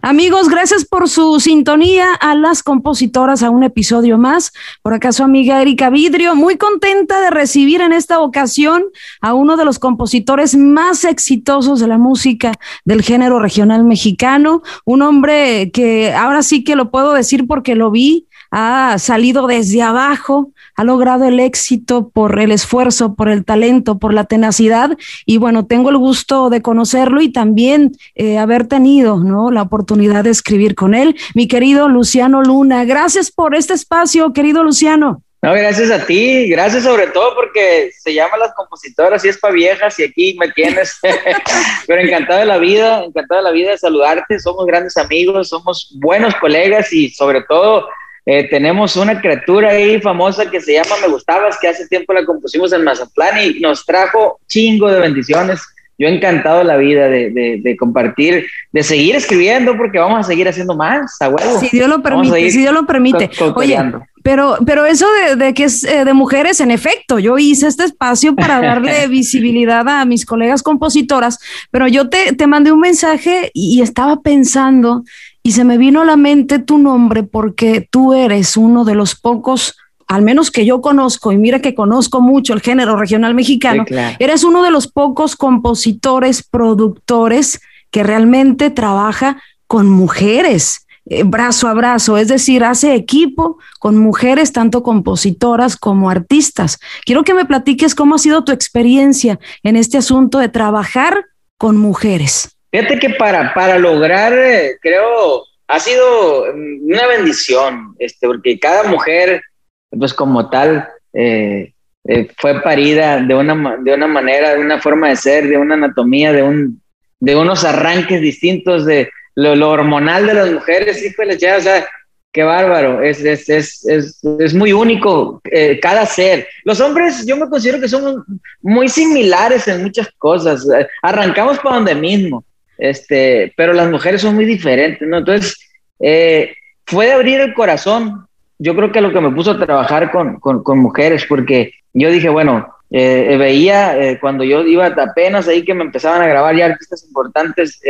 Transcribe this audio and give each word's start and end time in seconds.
Amigos, 0.00 0.48
gracias 0.48 0.84
por 0.84 1.08
su 1.08 1.40
sintonía 1.40 2.14
a 2.14 2.36
las 2.36 2.62
compositoras 2.62 3.42
a 3.42 3.50
un 3.50 3.64
episodio 3.64 4.16
más. 4.16 4.52
Por 4.80 4.94
acá 4.94 5.10
su 5.10 5.24
amiga 5.24 5.60
Erika 5.60 5.90
Vidrio, 5.90 6.36
muy 6.36 6.56
contenta 6.56 7.20
de 7.20 7.30
recibir 7.30 7.80
en 7.80 7.92
esta 7.92 8.20
ocasión 8.20 8.84
a 9.20 9.34
uno 9.34 9.56
de 9.56 9.64
los 9.64 9.80
compositores 9.80 10.56
más 10.56 11.02
exitosos 11.02 11.80
de 11.80 11.88
la 11.88 11.98
música 11.98 12.52
del 12.84 13.02
género 13.02 13.40
regional 13.40 13.82
mexicano, 13.82 14.62
un 14.84 15.02
hombre 15.02 15.72
que 15.72 16.14
ahora 16.14 16.44
sí 16.44 16.62
que 16.62 16.76
lo 16.76 16.92
puedo 16.92 17.12
decir 17.12 17.48
porque 17.48 17.74
lo 17.74 17.90
vi 17.90 18.28
ha 18.50 18.98
salido 18.98 19.46
desde 19.46 19.82
abajo, 19.82 20.52
ha 20.78 20.84
logrado 20.84 21.24
el 21.24 21.40
éxito 21.40 22.08
por 22.08 22.38
el 22.38 22.52
esfuerzo, 22.52 23.16
por 23.16 23.28
el 23.28 23.44
talento, 23.44 23.98
por 23.98 24.14
la 24.14 24.26
tenacidad. 24.26 24.96
Y 25.26 25.38
bueno, 25.38 25.66
tengo 25.66 25.90
el 25.90 25.98
gusto 25.98 26.50
de 26.50 26.62
conocerlo 26.62 27.20
y 27.20 27.32
también 27.32 27.96
eh, 28.14 28.38
haber 28.38 28.68
tenido 28.68 29.18
¿no? 29.18 29.50
la 29.50 29.62
oportunidad 29.62 30.22
de 30.22 30.30
escribir 30.30 30.76
con 30.76 30.94
él. 30.94 31.16
Mi 31.34 31.48
querido 31.48 31.88
Luciano 31.88 32.42
Luna, 32.42 32.84
gracias 32.84 33.32
por 33.32 33.56
este 33.56 33.74
espacio, 33.74 34.32
querido 34.32 34.62
Luciano. 34.62 35.24
No, 35.42 35.52
gracias 35.52 35.90
a 35.90 36.06
ti, 36.06 36.48
gracias 36.48 36.84
sobre 36.84 37.08
todo 37.08 37.34
porque 37.34 37.90
se 37.98 38.14
llama 38.14 38.36
Las 38.36 38.54
Compositoras 38.54 39.24
y 39.24 39.30
es 39.30 39.38
para 39.38 39.54
viejas 39.54 39.98
y 39.98 40.04
aquí 40.04 40.36
me 40.38 40.48
tienes. 40.52 40.96
Pero 41.88 42.00
encantado 42.00 42.38
de 42.38 42.46
la 42.46 42.58
vida, 42.58 43.02
encantado 43.02 43.40
de 43.40 43.48
la 43.48 43.52
vida 43.52 43.72
de 43.72 43.78
saludarte, 43.78 44.38
somos 44.38 44.64
grandes 44.64 44.96
amigos, 44.96 45.48
somos 45.48 45.92
buenos 45.98 46.36
colegas 46.36 46.92
y 46.92 47.10
sobre 47.10 47.42
todo 47.42 47.88
eh, 48.30 48.46
tenemos 48.46 48.94
una 48.96 49.22
criatura 49.22 49.70
ahí 49.70 49.98
famosa 50.02 50.50
que 50.50 50.60
se 50.60 50.74
llama 50.74 50.96
Me 51.00 51.08
Gustabas, 51.08 51.56
que 51.58 51.66
hace 51.66 51.88
tiempo 51.88 52.12
la 52.12 52.26
compusimos 52.26 52.70
en 52.74 52.84
Mazatlán 52.84 53.40
y 53.42 53.60
nos 53.60 53.86
trajo 53.86 54.38
chingo 54.46 54.92
de 54.92 55.00
bendiciones. 55.00 55.62
Yo 55.96 56.08
he 56.08 56.14
encantado 56.14 56.62
la 56.62 56.76
vida 56.76 57.08
de, 57.08 57.30
de, 57.62 57.76
compartir, 57.78 58.44
de 58.70 58.82
seguir 58.82 59.16
escribiendo, 59.16 59.78
porque 59.78 59.98
vamos 59.98 60.20
a 60.20 60.22
seguir 60.24 60.46
haciendo 60.46 60.76
más, 60.76 61.16
a 61.20 61.30
huevo. 61.30 61.58
Si 61.58 61.70
Dios 61.70 61.88
lo 61.88 62.02
permite, 62.02 62.50
si 62.50 62.58
Dios 62.58 62.74
lo 62.74 62.84
permite. 62.84 63.30
Oye, 63.54 63.78
pero, 64.22 64.58
pero 64.66 64.84
eso 64.84 65.06
de, 65.10 65.36
de 65.36 65.54
que 65.54 65.64
es 65.64 65.82
eh, 65.84 66.04
de 66.04 66.12
mujeres, 66.12 66.60
en 66.60 66.70
efecto, 66.70 67.18
yo 67.18 67.38
hice 67.38 67.66
este 67.66 67.84
espacio 67.84 68.36
para 68.36 68.60
darle 68.60 69.08
visibilidad 69.08 69.88
a 69.88 70.04
mis 70.04 70.26
colegas 70.26 70.62
compositoras, 70.62 71.38
pero 71.70 71.88
yo 71.88 72.10
te, 72.10 72.34
te 72.34 72.46
mandé 72.46 72.72
un 72.72 72.80
mensaje 72.80 73.50
y 73.54 73.80
estaba 73.80 74.20
pensando 74.20 75.02
y 75.48 75.52
se 75.52 75.64
me 75.64 75.78
vino 75.78 76.02
a 76.02 76.04
la 76.04 76.18
mente 76.18 76.58
tu 76.58 76.76
nombre 76.76 77.22
porque 77.22 77.88
tú 77.90 78.12
eres 78.12 78.58
uno 78.58 78.84
de 78.84 78.94
los 78.94 79.14
pocos, 79.14 79.78
al 80.06 80.20
menos 80.20 80.50
que 80.50 80.66
yo 80.66 80.82
conozco, 80.82 81.32
y 81.32 81.38
mira 81.38 81.62
que 81.62 81.74
conozco 81.74 82.20
mucho 82.20 82.52
el 82.52 82.60
género 82.60 82.96
regional 82.96 83.32
mexicano, 83.32 83.86
eres 84.18 84.44
uno 84.44 84.62
de 84.62 84.70
los 84.70 84.88
pocos 84.88 85.36
compositores, 85.36 86.42
productores 86.42 87.62
que 87.90 88.02
realmente 88.02 88.68
trabaja 88.68 89.42
con 89.66 89.88
mujeres. 89.88 90.86
Eh, 91.06 91.22
brazo 91.22 91.66
a 91.66 91.72
brazo, 91.72 92.18
es 92.18 92.28
decir, 92.28 92.62
hace 92.62 92.94
equipo 92.94 93.56
con 93.78 93.96
mujeres, 93.96 94.52
tanto 94.52 94.82
compositoras 94.82 95.78
como 95.78 96.10
artistas. 96.10 96.78
Quiero 97.06 97.24
que 97.24 97.32
me 97.32 97.46
platiques 97.46 97.94
cómo 97.94 98.16
ha 98.16 98.18
sido 98.18 98.44
tu 98.44 98.52
experiencia 98.52 99.40
en 99.62 99.76
este 99.76 99.96
asunto 99.96 100.40
de 100.40 100.50
trabajar 100.50 101.24
con 101.56 101.78
mujeres. 101.78 102.57
Fíjate 102.70 102.98
que 102.98 103.10
para, 103.10 103.54
para 103.54 103.78
lograr, 103.78 104.32
eh, 104.34 104.76
creo, 104.80 105.44
ha 105.68 105.80
sido 105.80 106.46
mm, 106.54 106.92
una 106.92 107.06
bendición, 107.06 107.94
este, 107.98 108.26
porque 108.26 108.58
cada 108.58 108.84
mujer, 108.84 109.42
pues 109.90 110.12
como 110.12 110.50
tal, 110.50 110.86
eh, 111.14 111.72
eh, 112.06 112.28
fue 112.36 112.62
parida 112.62 113.20
de 113.20 113.34
una, 113.34 113.76
de 113.78 113.94
una 113.94 114.06
manera, 114.06 114.54
de 114.54 114.60
una 114.60 114.80
forma 114.80 115.08
de 115.08 115.16
ser, 115.16 115.48
de 115.48 115.56
una 115.56 115.74
anatomía, 115.74 116.32
de, 116.32 116.42
un, 116.42 116.82
de 117.20 117.36
unos 117.36 117.64
arranques 117.64 118.20
distintos 118.20 118.84
de 118.84 119.10
lo, 119.34 119.70
hormonal 119.70 120.26
de 120.26 120.34
las 120.34 120.52
mujeres, 120.52 121.02
híjole, 121.02 121.38
ya, 121.38 121.56
o 121.56 121.60
sea, 121.60 121.86
qué 122.32 122.42
bárbaro, 122.42 123.00
es, 123.02 123.24
es, 123.24 123.48
es, 123.48 123.86
es, 124.22 124.54
muy 124.54 124.72
único 124.72 125.40
cada 125.80 126.04
ser. 126.04 126.46
Los 126.64 126.80
hombres, 126.80 127.24
yo 127.24 127.36
me 127.36 127.48
considero 127.48 127.80
que 127.80 127.88
somos 127.88 128.16
muy 128.60 128.88
similares 128.88 129.66
en 129.68 129.82
muchas 129.82 130.10
cosas, 130.18 130.66
arrancamos 131.02 131.58
para 131.60 131.76
donde 131.76 131.94
mismo 131.94 132.44
este, 132.78 133.52
pero 133.56 133.72
las 133.72 133.90
mujeres 133.90 134.22
son 134.22 134.36
muy 134.36 134.44
diferentes, 134.44 135.06
¿no? 135.06 135.18
Entonces, 135.18 135.68
eh, 136.00 136.54
fue 136.86 137.06
de 137.06 137.12
abrir 137.12 137.40
el 137.40 137.54
corazón, 137.54 138.26
yo 138.58 138.74
creo 138.74 138.92
que 138.92 139.00
lo 139.00 139.12
que 139.12 139.20
me 139.20 139.30
puso 139.30 139.52
a 139.52 139.58
trabajar 139.58 140.10
con, 140.10 140.40
con, 140.40 140.62
con 140.62 140.78
mujeres, 140.78 141.26
porque 141.28 141.72
yo 141.92 142.10
dije, 142.10 142.28
bueno, 142.28 142.72
eh, 142.90 143.36
veía 143.38 143.98
eh, 143.98 144.18
cuando 144.20 144.44
yo 144.44 144.62
iba 144.64 144.86
apenas 144.86 145.46
ahí 145.48 145.64
que 145.64 145.74
me 145.74 145.84
empezaban 145.84 146.22
a 146.22 146.26
grabar 146.26 146.56
ya 146.56 146.66
artistas 146.66 147.04
importantes, 147.04 147.80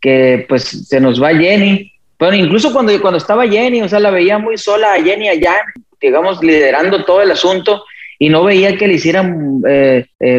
que 0.00 0.44
pues 0.48 0.86
se 0.88 1.00
nos 1.00 1.22
va 1.22 1.34
Jenny, 1.34 1.92
pero 2.18 2.34
incluso 2.34 2.72
cuando, 2.72 3.00
cuando 3.00 3.18
estaba 3.18 3.48
Jenny, 3.48 3.82
o 3.82 3.88
sea, 3.88 3.98
la 3.98 4.10
veía 4.10 4.38
muy 4.38 4.58
sola 4.58 4.94
a 4.94 5.02
Jenny 5.02 5.28
allá, 5.28 5.54
digamos, 6.00 6.42
liderando 6.42 7.04
todo 7.04 7.22
el 7.22 7.30
asunto, 7.30 7.84
y 8.18 8.28
no 8.28 8.44
veía 8.44 8.76
que 8.76 8.88
le 8.88 8.94
hicieran 8.94 9.60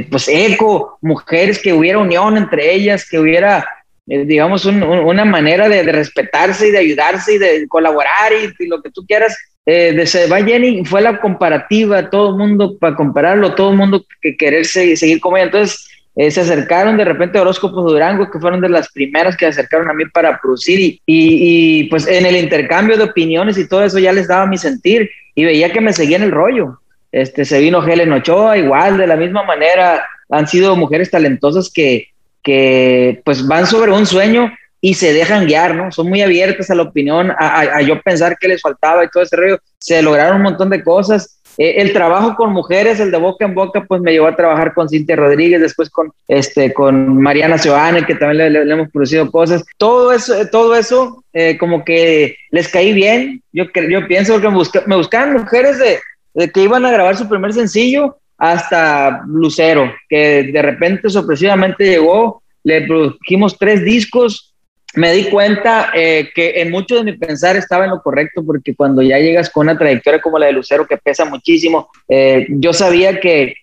pues 0.09 0.27
eco, 0.27 0.97
mujeres, 1.01 1.59
que 1.59 1.73
hubiera 1.73 1.97
unión 1.99 2.37
entre 2.37 2.73
ellas, 2.73 3.07
que 3.09 3.19
hubiera 3.19 3.67
eh, 4.07 4.23
digamos, 4.25 4.65
una 4.65 5.25
manera 5.25 5.67
de, 5.67 5.83
respetarse 5.83 6.69
y 6.69 6.71
de 6.71 6.77
ayudarse 6.77 7.33
y 7.33 7.37
de 7.37 7.67
colaborar 7.67 8.31
y, 8.31 8.65
lo 8.67 8.81
que 8.81 8.89
tú 8.89 9.05
quieras. 9.05 9.37
Eh, 9.65 9.91
de 9.93 10.05
se 10.05 10.27
va 10.27 10.41
Jenny, 10.41 10.85
fue 10.85 11.01
la 11.01 11.19
comparativa, 11.19 12.09
todo 12.09 12.29
el 12.29 12.37
mundo 12.37 12.77
para 12.77 12.95
compararlo, 12.95 13.53
todo 13.53 13.71
el 13.71 13.77
mundo 13.77 14.05
que 14.21 14.37
quererse 14.37 14.95
seguir 14.95 15.19
como 15.19 15.35
ella. 15.35 15.47
Entonces, 15.47 15.85
eh, 16.15 16.31
se 16.31 16.39
acercaron 16.39 16.95
de 16.95 17.03
repente 17.03 17.37
Horóscopos 17.37 17.83
Durango, 17.91 18.31
que 18.31 18.39
fueron 18.39 18.61
de 18.61 18.69
las 18.69 18.89
primeras 18.91 19.35
que 19.35 19.45
se 19.45 19.49
acercaron 19.49 19.89
a 19.89 19.93
mí 19.93 20.05
para 20.05 20.39
producir 20.39 20.79
y, 20.79 21.01
y, 21.05 21.83
pues 21.89 22.07
en 22.07 22.25
el 22.25 22.37
intercambio 22.37 22.97
de 22.97 23.03
opiniones 23.03 23.57
y 23.57 23.67
todo 23.67 23.83
eso 23.83 23.99
ya 23.99 24.13
les 24.13 24.27
daba 24.27 24.47
mi 24.47 24.57
sentir 24.57 25.11
y 25.35 25.43
veía 25.43 25.71
que 25.71 25.81
me 25.81 25.93
seguían 25.93 26.23
el 26.23 26.31
rollo. 26.31 26.79
Este, 27.11 27.45
se 27.45 27.59
vino 27.59 27.85
Helen 27.85 28.13
Ochoa, 28.13 28.57
igual, 28.57 28.97
de 28.97 29.05
la 29.05 29.15
misma 29.15 29.43
manera, 29.43 30.07
han 30.29 30.47
sido 30.47 30.75
mujeres 30.75 31.11
talentosas 31.11 31.69
que, 31.71 32.07
que 32.47 33.21
pues 33.25 33.45
van 33.45 33.67
sobre 33.67 33.91
un 33.91 34.05
sueño 34.05 34.49
y 34.79 34.93
se 34.93 35.11
dejan 35.11 35.47
guiar, 35.47 35.75
¿no? 35.75 35.91
Son 35.91 36.07
muy 36.07 36.21
abiertas 36.21 36.69
a 36.69 36.75
la 36.75 36.83
opinión, 36.83 37.29
a, 37.37 37.81
yo 37.81 38.01
pensar 38.01 38.37
que 38.37 38.47
les 38.47 38.61
faltaba 38.61 39.03
y 39.03 39.09
todo 39.09 39.23
ese 39.23 39.35
rollo. 39.35 39.59
Se 39.77 40.01
lograron 40.01 40.37
un 40.37 40.43
montón 40.43 40.69
de 40.69 40.81
cosas. 40.81 41.41
Eh, 41.57 41.81
el 41.81 41.91
trabajo 41.91 42.37
con 42.37 42.53
mujeres, 42.53 43.01
el 43.01 43.11
de 43.11 43.17
boca 43.17 43.43
en 43.43 43.53
boca, 43.53 43.83
pues 43.85 43.99
me 43.99 44.13
llevó 44.13 44.27
a 44.27 44.35
trabajar 44.37 44.73
con 44.73 44.87
Cintia 44.87 45.17
Rodríguez, 45.17 45.59
después 45.59 45.89
con, 45.89 46.13
este, 46.29 46.73
con 46.73 47.21
Mariana 47.21 47.57
Giovanni, 47.57 48.05
que 48.05 48.15
también 48.15 48.53
le, 48.53 48.71
hemos 48.71 48.89
producido 48.91 49.29
cosas. 49.29 49.65
Todo 49.77 50.13
eso, 50.13 50.47
todo 50.49 50.73
eso 50.73 51.25
eh, 51.33 51.57
como 51.57 51.83
que 51.83 52.37
les 52.51 52.69
caí 52.69 52.93
bien. 52.93 53.43
Yo, 53.51 53.65
yo 53.89 54.07
pienso 54.07 54.39
que 54.39 54.47
me, 54.47 54.57
me 54.85 54.95
buscaban 54.95 55.33
mujeres 55.33 55.79
de 55.79 56.49
que 56.53 56.61
iban 56.61 56.85
a 56.85 56.91
grabar 56.91 57.17
su 57.17 57.27
primer 57.27 57.51
sencillo 57.51 58.15
hasta 58.37 59.23
Lucero, 59.27 59.91
que 60.07 60.43
de 60.43 60.61
repente 60.61 61.09
sorpresivamente 61.09 61.85
llegó, 61.85 62.43
le 62.63 62.81
produjimos 62.81 63.57
tres 63.57 63.83
discos, 63.83 64.53
me 64.95 65.11
di 65.13 65.25
cuenta 65.25 65.91
eh, 65.93 66.29
que 66.33 66.61
en 66.61 66.71
mucho 66.71 66.95
de 66.95 67.03
mi 67.03 67.13
pensar 67.13 67.55
estaba 67.55 67.85
en 67.85 67.91
lo 67.91 68.01
correcto, 68.01 68.43
porque 68.45 68.75
cuando 68.75 69.01
ya 69.01 69.17
llegas 69.19 69.49
con 69.49 69.67
una 69.67 69.77
trayectoria 69.77 70.21
como 70.21 70.39
la 70.39 70.47
de 70.47 70.53
Lucero, 70.53 70.87
que 70.87 70.97
pesa 70.97 71.25
muchísimo, 71.25 71.89
eh, 72.07 72.47
yo 72.49 72.73
sabía 72.73 73.19
que 73.19 73.55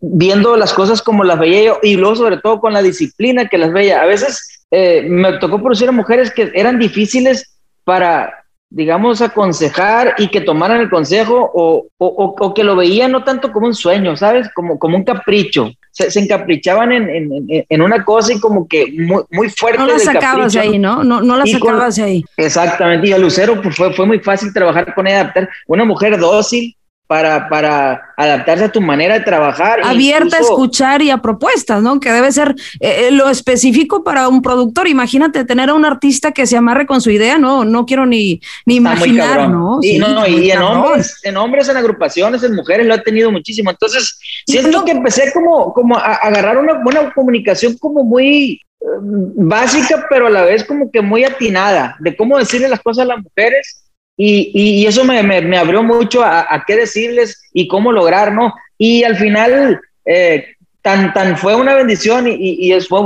viendo 0.00 0.56
las 0.56 0.72
cosas 0.72 1.02
como 1.02 1.24
las 1.24 1.38
veía 1.38 1.62
yo, 1.62 1.78
y 1.82 1.96
luego 1.96 2.16
sobre 2.16 2.38
todo 2.38 2.60
con 2.60 2.72
la 2.72 2.82
disciplina 2.82 3.48
que 3.48 3.58
las 3.58 3.72
veía, 3.72 4.00
a 4.00 4.06
veces 4.06 4.64
eh, 4.70 5.02
me 5.08 5.38
tocó 5.38 5.60
producir 5.60 5.88
a 5.88 5.92
mujeres 5.92 6.30
que 6.30 6.50
eran 6.54 6.78
difíciles 6.78 7.58
para, 7.84 8.37
digamos, 8.70 9.22
aconsejar 9.22 10.14
y 10.18 10.28
que 10.28 10.42
tomaran 10.42 10.80
el 10.80 10.90
consejo 10.90 11.50
o, 11.54 11.86
o, 11.96 12.34
o, 12.38 12.54
que 12.54 12.64
lo 12.64 12.76
veían 12.76 13.12
no 13.12 13.24
tanto 13.24 13.50
como 13.50 13.66
un 13.66 13.74
sueño, 13.74 14.16
¿sabes? 14.16 14.48
Como, 14.54 14.78
como 14.78 14.96
un 14.96 15.04
capricho. 15.04 15.72
Se, 15.90 16.10
se 16.10 16.20
encaprichaban 16.20 16.92
en, 16.92 17.08
en, 17.08 17.46
en, 17.68 17.82
una 17.82 18.04
cosa 18.04 18.34
y 18.34 18.40
como 18.40 18.68
que 18.68 18.86
muy, 18.92 19.22
muy 19.30 19.48
fuerte. 19.48 19.78
No 19.78 19.86
la 19.86 19.98
sacabas 19.98 20.52
de 20.52 20.60
ahí, 20.60 20.78
¿no? 20.78 21.02
No, 21.02 21.20
no 21.22 21.36
la 21.36 21.46
sacabas 21.46 21.96
de 21.96 22.02
ahí. 22.02 22.24
Exactamente. 22.36 23.08
Y 23.08 23.12
a 23.12 23.18
Lucero 23.18 23.60
pues, 23.60 23.74
fue, 23.74 23.92
fue 23.94 24.06
muy 24.06 24.20
fácil 24.20 24.52
trabajar 24.52 24.94
con 24.94 25.06
ella, 25.06 25.20
adaptar. 25.20 25.48
Una 25.66 25.84
mujer 25.84 26.18
dócil, 26.18 26.76
para, 27.08 27.48
para 27.48 28.12
adaptarse 28.18 28.64
a 28.64 28.68
tu 28.70 28.82
manera 28.82 29.14
de 29.14 29.24
trabajar. 29.24 29.80
Abierta 29.82 30.36
a 30.36 30.40
escuchar 30.40 31.00
y 31.00 31.10
a 31.10 31.16
propuestas, 31.18 31.82
¿no? 31.82 32.00
Que 32.00 32.12
debe 32.12 32.30
ser 32.30 32.54
eh, 32.80 33.06
eh, 33.08 33.10
lo 33.10 33.30
específico 33.30 34.04
para 34.04 34.28
un 34.28 34.42
productor. 34.42 34.88
Imagínate 34.88 35.46
tener 35.46 35.70
a 35.70 35.74
un 35.74 35.86
artista 35.86 36.32
que 36.32 36.46
se 36.46 36.58
amarre 36.58 36.86
con 36.86 37.00
su 37.00 37.10
idea, 37.10 37.38
no, 37.38 37.64
no 37.64 37.86
quiero 37.86 38.04
ni, 38.04 38.42
ni 38.66 38.76
imaginar, 38.76 39.48
¿no? 39.48 39.78
Y, 39.80 39.98
no, 39.98 40.26
y 40.26 40.50
en 40.50 40.60
hombres, 40.60 41.18
en 41.24 41.38
hombres, 41.38 41.68
en 41.70 41.78
agrupaciones, 41.78 42.42
en 42.42 42.54
mujeres 42.54 42.86
lo 42.86 42.92
ha 42.92 43.02
tenido 43.02 43.32
muchísimo. 43.32 43.70
Entonces, 43.70 44.20
siento 44.46 44.84
que 44.84 44.90
empecé 44.90 45.32
como, 45.32 45.72
como 45.72 45.96
a 45.96 46.12
agarrar 46.16 46.58
una 46.58 46.74
buena 46.74 47.10
comunicación 47.14 47.78
como 47.78 48.04
muy 48.04 48.60
eh, 48.82 48.86
básica, 49.00 50.06
pero 50.10 50.26
a 50.26 50.30
la 50.30 50.42
vez 50.42 50.62
como 50.62 50.90
que 50.90 51.00
muy 51.00 51.24
atinada, 51.24 51.96
de 52.00 52.14
cómo 52.14 52.36
decirle 52.36 52.68
las 52.68 52.80
cosas 52.80 53.04
a 53.04 53.08
las 53.08 53.24
mujeres 53.24 53.87
y, 54.20 54.50
y, 54.52 54.86
eso 54.86 55.04
me, 55.04 55.22
me, 55.22 55.56
abrió 55.56 55.84
mucho 55.84 56.24
a, 56.24 56.40
a, 56.52 56.64
qué 56.66 56.74
decirles 56.74 57.40
y 57.52 57.68
cómo 57.68 57.92
lograr, 57.92 58.32
¿no? 58.32 58.52
Y 58.76 59.04
al 59.04 59.16
final, 59.16 59.80
eh, 60.04 60.56
tan, 60.82 61.12
tan 61.14 61.36
fue 61.38 61.54
una 61.54 61.74
bendición 61.74 62.26
y, 62.26 62.32
y, 62.32 62.74
y, 62.74 62.80
fue 62.80 63.00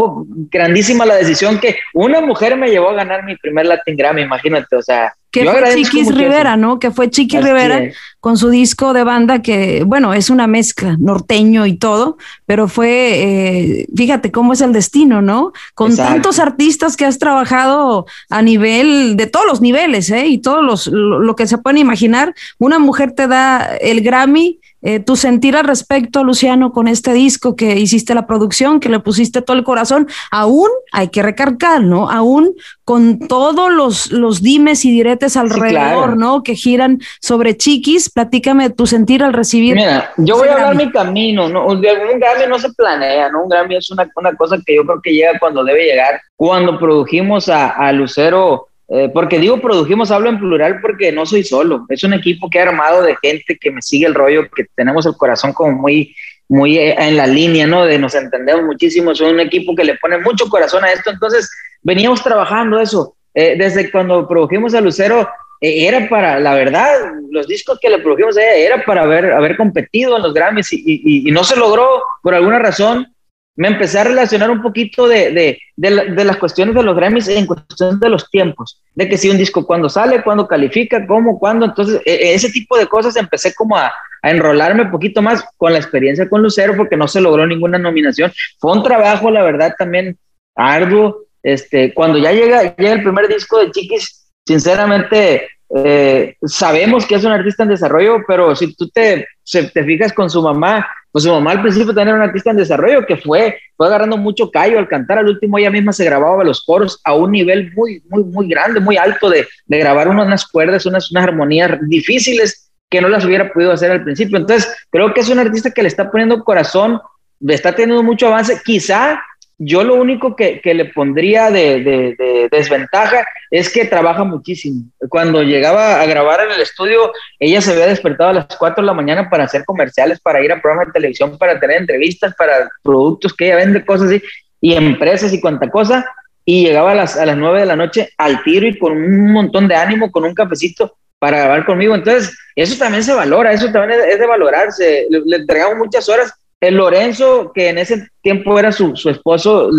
grandísima 0.50 1.05
la 1.05 1.17
decisión 1.17 1.61
que 1.61 1.76
una 1.93 2.23
mujer 2.23 2.56
me 2.56 2.70
llevó 2.70 2.88
a 2.88 2.94
ganar 2.94 3.25
mi 3.25 3.37
primer 3.37 3.67
Latin 3.67 3.94
Grammy, 3.94 4.23
imagínate, 4.23 4.75
o 4.75 4.81
sea. 4.81 5.12
Que 5.31 5.44
fue 5.44 5.75
Chiquis 5.75 6.14
Rivera, 6.14 6.56
¿no? 6.56 6.79
Que 6.79 6.91
fue 6.91 7.11
Chiquis 7.11 7.44
Rivera 7.44 7.91
con 8.23 8.39
su 8.39 8.51
disco 8.51 8.93
de 8.93 9.03
banda 9.03 9.43
que, 9.43 9.83
bueno, 9.85 10.15
es 10.15 10.31
una 10.31 10.47
mezcla, 10.47 10.97
norteño 11.01 11.67
y 11.67 11.77
todo, 11.77 12.19
pero 12.47 12.69
fue, 12.69 13.81
eh, 13.81 13.89
fíjate 13.97 14.31
cómo 14.31 14.53
es 14.53 14.61
el 14.61 14.73
destino, 14.73 15.21
¿no? 15.21 15.51
Con 15.75 15.97
tantos 15.97 16.39
artistas 16.39 16.97
que 16.97 17.05
has 17.05 17.19
trabajado 17.19 18.07
a 18.31 18.41
nivel, 18.41 19.17
de 19.17 19.27
todos 19.27 19.45
los 19.47 19.61
niveles, 19.61 20.09
¿eh? 20.11 20.29
Y 20.29 20.39
todos 20.39 20.63
los, 20.63 20.87
lo 20.87 21.35
que 21.35 21.49
se 21.49 21.59
pueden 21.59 21.79
imaginar, 21.79 22.33
una 22.61 22.79
mujer 22.79 23.11
te 23.11 23.27
da 23.27 23.75
el 23.81 24.03
Grammy 24.03 24.61
eh, 24.85 24.99
tu 24.99 25.15
sentir 25.15 25.57
al 25.57 25.65
respecto, 25.65 26.25
Luciano, 26.25 26.73
con 26.73 26.89
este 26.89 27.13
disco 27.13 27.55
que 27.55 27.79
hiciste 27.79 28.15
la 28.15 28.27
producción, 28.27 28.81
que 28.81 28.89
le 28.89 28.99
pusiste 28.99 29.41
todo 29.41 29.57
el 29.57 29.63
corazón, 29.63 30.09
aún 30.33 30.69
hay 30.91 31.09
que 31.09 31.23
recargar, 31.23 31.85
¿no? 31.85 32.11
Aún 32.11 32.53
con 32.84 33.19
todos 33.29 33.73
los, 33.73 34.11
los 34.11 34.43
dimes 34.43 34.84
y 34.84 34.90
diretes 34.90 35.37
alrededor, 35.37 36.17
¿no? 36.17 36.43
Que 36.43 36.55
giran 36.55 37.00
sobre 37.20 37.56
Chiquis, 37.56 38.11
platícame 38.11 38.70
tu 38.70 38.87
sentir 38.87 39.23
al 39.23 39.32
recibir. 39.32 39.76
Mira, 39.76 40.12
yo 40.17 40.37
voy 40.37 40.49
a 40.49 40.55
hablar 40.55 40.75
mi 40.75 40.90
camino, 40.90 41.49
¿no? 41.49 41.67
Un, 41.67 41.81
Grammy 41.81 42.49
no 42.49 42.58
se 42.58 42.73
planea, 42.73 43.31
¿no? 43.31 43.44
Un 43.44 43.49
Grammy 43.49 43.76
es 43.76 43.90
una, 43.90 44.11
una 44.17 44.34
cosa 44.34 44.58
que 44.64 44.75
yo 44.76 44.84
creo 44.84 45.00
que 45.00 45.12
llega 45.12 45.38
cuando 45.38 45.64
debe 45.64 45.84
llegar. 45.84 46.20
Cuando 46.37 46.79
produjimos 46.79 47.49
a, 47.49 47.70
a 47.70 47.93
Lucero, 47.93 48.69
eh, 48.94 49.08
porque 49.08 49.38
digo 49.38 49.58
produjimos, 49.58 50.11
hablo 50.11 50.28
en 50.28 50.38
plural 50.38 50.81
porque 50.82 51.12
no 51.12 51.25
soy 51.25 51.44
solo, 51.44 51.87
es 51.88 52.05
un 52.05 52.12
equipo 52.12 52.50
que 52.50 52.58
he 52.58 52.62
armado 52.62 53.02
de 53.02 53.17
gente 53.23 53.56
que 53.58 53.70
me 53.70 53.81
sigue 53.81 54.05
el 54.05 54.14
rollo, 54.14 54.50
que 54.55 54.67
tenemos 54.75 55.06
el 55.06 55.17
corazón 55.17 55.55
como 55.55 55.73
muy, 55.73 56.14
muy 56.52 56.78
eh, 56.78 56.94
en 56.99 57.16
la 57.16 57.26
línea, 57.26 57.66
¿no? 57.66 57.84
De 57.84 57.99
nos 57.99 58.14
entendemos 58.14 58.64
muchísimo, 58.64 59.12
es 59.12 59.20
un 59.20 59.40
equipo 59.40 59.75
que 59.75 59.84
le 59.84 59.96
pone 59.96 60.19
mucho 60.19 60.49
corazón 60.49 60.84
a 60.84 60.93
esto, 60.93 61.10
entonces 61.10 61.50
veníamos 61.82 62.22
trabajando 62.22 62.78
eso. 62.78 63.16
Eh, 63.34 63.56
desde 63.56 63.90
cuando 63.90 64.28
produjimos 64.28 64.75
a 64.75 64.81
Lucero, 64.81 65.28
era 65.64 66.08
para, 66.08 66.40
la 66.40 66.54
verdad, 66.54 67.12
los 67.31 67.46
discos 67.46 67.78
que 67.81 67.88
le 67.88 68.00
produjimos 68.00 68.37
a 68.37 68.43
ella 68.43 68.75
era 68.75 68.84
para 68.84 69.02
haber, 69.02 69.32
haber 69.32 69.56
competido 69.56 70.16
en 70.16 70.22
los 70.25 70.34
Grammys 70.34 70.72
y, 70.72 71.28
y 71.28 71.31
no 71.31 71.44
se 71.44 71.56
logró 71.56 72.02
por 72.20 72.34
alguna 72.34 72.58
razón 72.58 73.06
me 73.54 73.69
empecé 73.69 73.99
a 73.99 74.04
relacionar 74.04 74.50
un 74.50 74.62
poquito 74.62 75.06
de, 75.06 75.31
de, 75.31 75.58
de, 75.76 76.25
las 76.25 76.38
cuestiones 76.38 76.75
de 76.75 76.82
los 76.82 76.96
Grammys 76.96 77.28
en 77.28 77.46
cuestión 77.46 78.00
de 78.00 78.08
los 78.08 78.31
tiempos, 78.31 78.81
de 78.94 79.08
que 79.08 79.19
si 79.19 79.28
un 79.28 79.37
disco 79.37 79.66
cuándo 79.66 79.88
sale, 79.88 80.22
cuándo 80.22 80.49
califica, 80.49 81.06
cómo, 81.06 81.38
cuándo, 81.38 81.66
entonces 81.66 82.00
e, 82.06 82.14
e, 82.14 82.34
ese 82.34 82.50
tipo 82.50 82.78
de 82.78 82.87
cosas 82.87 83.14
empecé 83.16 83.54
como 83.54 83.76
a, 83.76 83.93
a, 84.23 84.31
enrolarme 84.31 84.85
un 84.85 84.91
poquito 84.91 85.21
más 85.23 85.45
con 85.57 85.73
la 85.73 85.79
experiencia 85.79 86.29
con 86.29 86.43
Lucero 86.43 86.77
porque 86.77 86.97
no 86.97 87.09
se 87.09 87.21
logró 87.21 87.47
ninguna 87.47 87.79
nominación. 87.79 88.33
Fue 88.59 88.73
un 88.73 88.83
trabajo, 88.83 89.31
la 89.31 89.43
verdad, 89.43 89.75
también 89.77 90.17
arduo. 90.55 91.27
Este, 91.43 91.93
cuando 91.93 92.19
ya 92.19 92.33
llega, 92.33 92.75
llega 92.77 92.93
el 92.93 93.03
primer 93.03 93.27
disco 93.27 93.59
de 93.59 93.71
Chiquis, 93.73 94.31
sinceramente 94.47 95.49
eh, 95.75 96.37
sabemos 96.45 97.07
que 97.07 97.15
es 97.15 97.25
un 97.25 97.33
artista 97.33 97.63
en 97.63 97.71
desarrollo, 97.71 98.19
pero 98.27 98.55
si 98.55 98.75
tú 98.75 98.89
te, 98.91 99.27
te 99.51 99.85
fijas 99.85 100.13
con 100.13 100.29
su 100.29 100.43
mamá, 100.43 100.87
pues 101.11 101.25
su 101.25 101.31
mamá 101.31 101.53
al 101.53 101.63
principio 101.63 101.95
tenía 101.95 102.15
un 102.15 102.21
artista 102.21 102.51
en 102.51 102.59
desarrollo 102.59 103.07
que 103.07 103.17
fue, 103.17 103.59
fue 103.77 103.87
agarrando 103.87 104.19
mucho 104.19 104.51
callo 104.51 104.79
al 104.79 104.89
cantar. 104.89 105.19
Al 105.19 105.29
último 105.29 105.59
ella 105.59 105.71
misma 105.71 105.93
se 105.93 106.05
grababa 106.05 106.45
los 106.45 106.63
coros 106.65 107.01
a 107.05 107.15
un 107.15 107.33
nivel 107.33 107.73
muy, 107.75 108.03
muy, 108.09 108.23
muy 108.25 108.49
grande, 108.49 108.81
muy 108.81 108.97
alto 108.99 109.31
de, 109.31 109.47
de 109.67 109.79
grabar 109.79 110.09
unas 110.09 110.47
cuerdas, 110.47 110.85
unas, 110.85 111.11
unas 111.11 111.25
armonías 111.25 111.79
difíciles 111.89 112.62
que 112.93 113.00
no 113.00 113.09
las 113.09 113.25
hubiera 113.25 113.50
podido 113.50 113.73
hacer 113.73 113.91
al 113.91 114.05
principio. 114.05 114.37
Entonces, 114.37 114.71
creo 114.91 115.15
que 115.15 115.21
es 115.21 115.29
un 115.31 115.39
artista 115.39 115.71
que 115.71 115.83
le 115.83 115.89
está 115.89 116.11
poniendo 116.11 116.44
corazón, 116.44 117.00
está 117.49 117.75
teniendo 117.75 118.03
mucho 118.03 118.27
avance. 118.27 118.61
Quizá 118.62 119.19
yo 119.56 119.83
lo 119.83 119.94
único 119.94 120.37
que, 120.37 120.61
que 120.61 120.75
le 120.75 120.87
pondría 120.87 121.50
de, 121.50 121.81
de, 121.81 122.49
desventaja 122.50 123.25
es 123.50 123.73
que 123.73 123.87
trabaja 123.87 124.25
muchísimo. 124.25 124.85
Cuando 125.09 125.43
llegaba 125.43 126.03
a 126.03 126.06
grabar 126.06 126.41
en 126.44 126.53
el 126.53 126.61
estudio, 126.61 127.12
ella 127.39 127.62
se 127.62 127.73
había 127.73 127.87
despertado 127.87 128.29
a 128.29 128.35
las 128.35 128.56
4 128.59 128.83
de 128.83 128.87
la 128.87 128.93
mañana 128.93 129.31
para 129.31 129.45
hacer 129.45 129.65
comerciales, 129.65 130.21
para 130.21 130.45
ir 130.45 130.53
a 130.53 130.61
programas 130.61 130.88
de 130.88 130.93
televisión, 130.93 131.38
para 131.38 131.59
tener 131.59 131.79
entrevistas, 131.79 132.35
para 132.37 132.69
productos 132.83 133.33
que 133.33 133.47
ella 133.47 133.56
vende, 133.56 133.87
cosas 133.87 134.09
así, 134.09 134.23
y 134.61 134.75
empresas 134.75 135.33
y 135.33 135.41
cuanta 135.41 135.71
cosa. 135.71 136.05
Y 136.45 136.67
llegaba 136.67 136.93
a 136.93 136.95
las, 136.95 137.17
a 137.17 137.25
las 137.25 137.38
9 137.38 137.61
de 137.61 137.67
la 137.67 137.77
noche 137.77 138.11
al 138.19 138.43
tiro 138.43 138.67
y 138.67 138.79
con 138.79 138.93
un 138.93 139.33
montón 139.33 139.67
de 139.67 139.77
ánimo, 139.77 140.11
con 140.11 140.25
un 140.25 140.35
cafecito 140.35 140.97
para 141.23 141.39
grabar 141.39 141.65
conmigo. 141.65 141.95
Entonces, 141.95 142.37
eso 142.57 142.77
también 142.77 143.05
se 143.05 143.13
valora, 143.13 143.53
eso 143.53 143.71
también 143.71 144.01
es, 144.09 144.19
de 144.19 144.27
valorarse. 144.27 145.07
Le, 145.09 145.21
le 145.25 145.37
entregamos 145.37 145.79
muchas 145.79 146.09
horas 146.09 146.35
el 146.61 146.75
Lorenzo, 146.75 147.53
que 147.55 147.69
en 147.69 147.79
ese 147.79 148.09
tiempo 148.23 148.59
era 148.59 148.73
su, 148.73 148.97
su 148.97 149.09
esposo, 149.09 149.71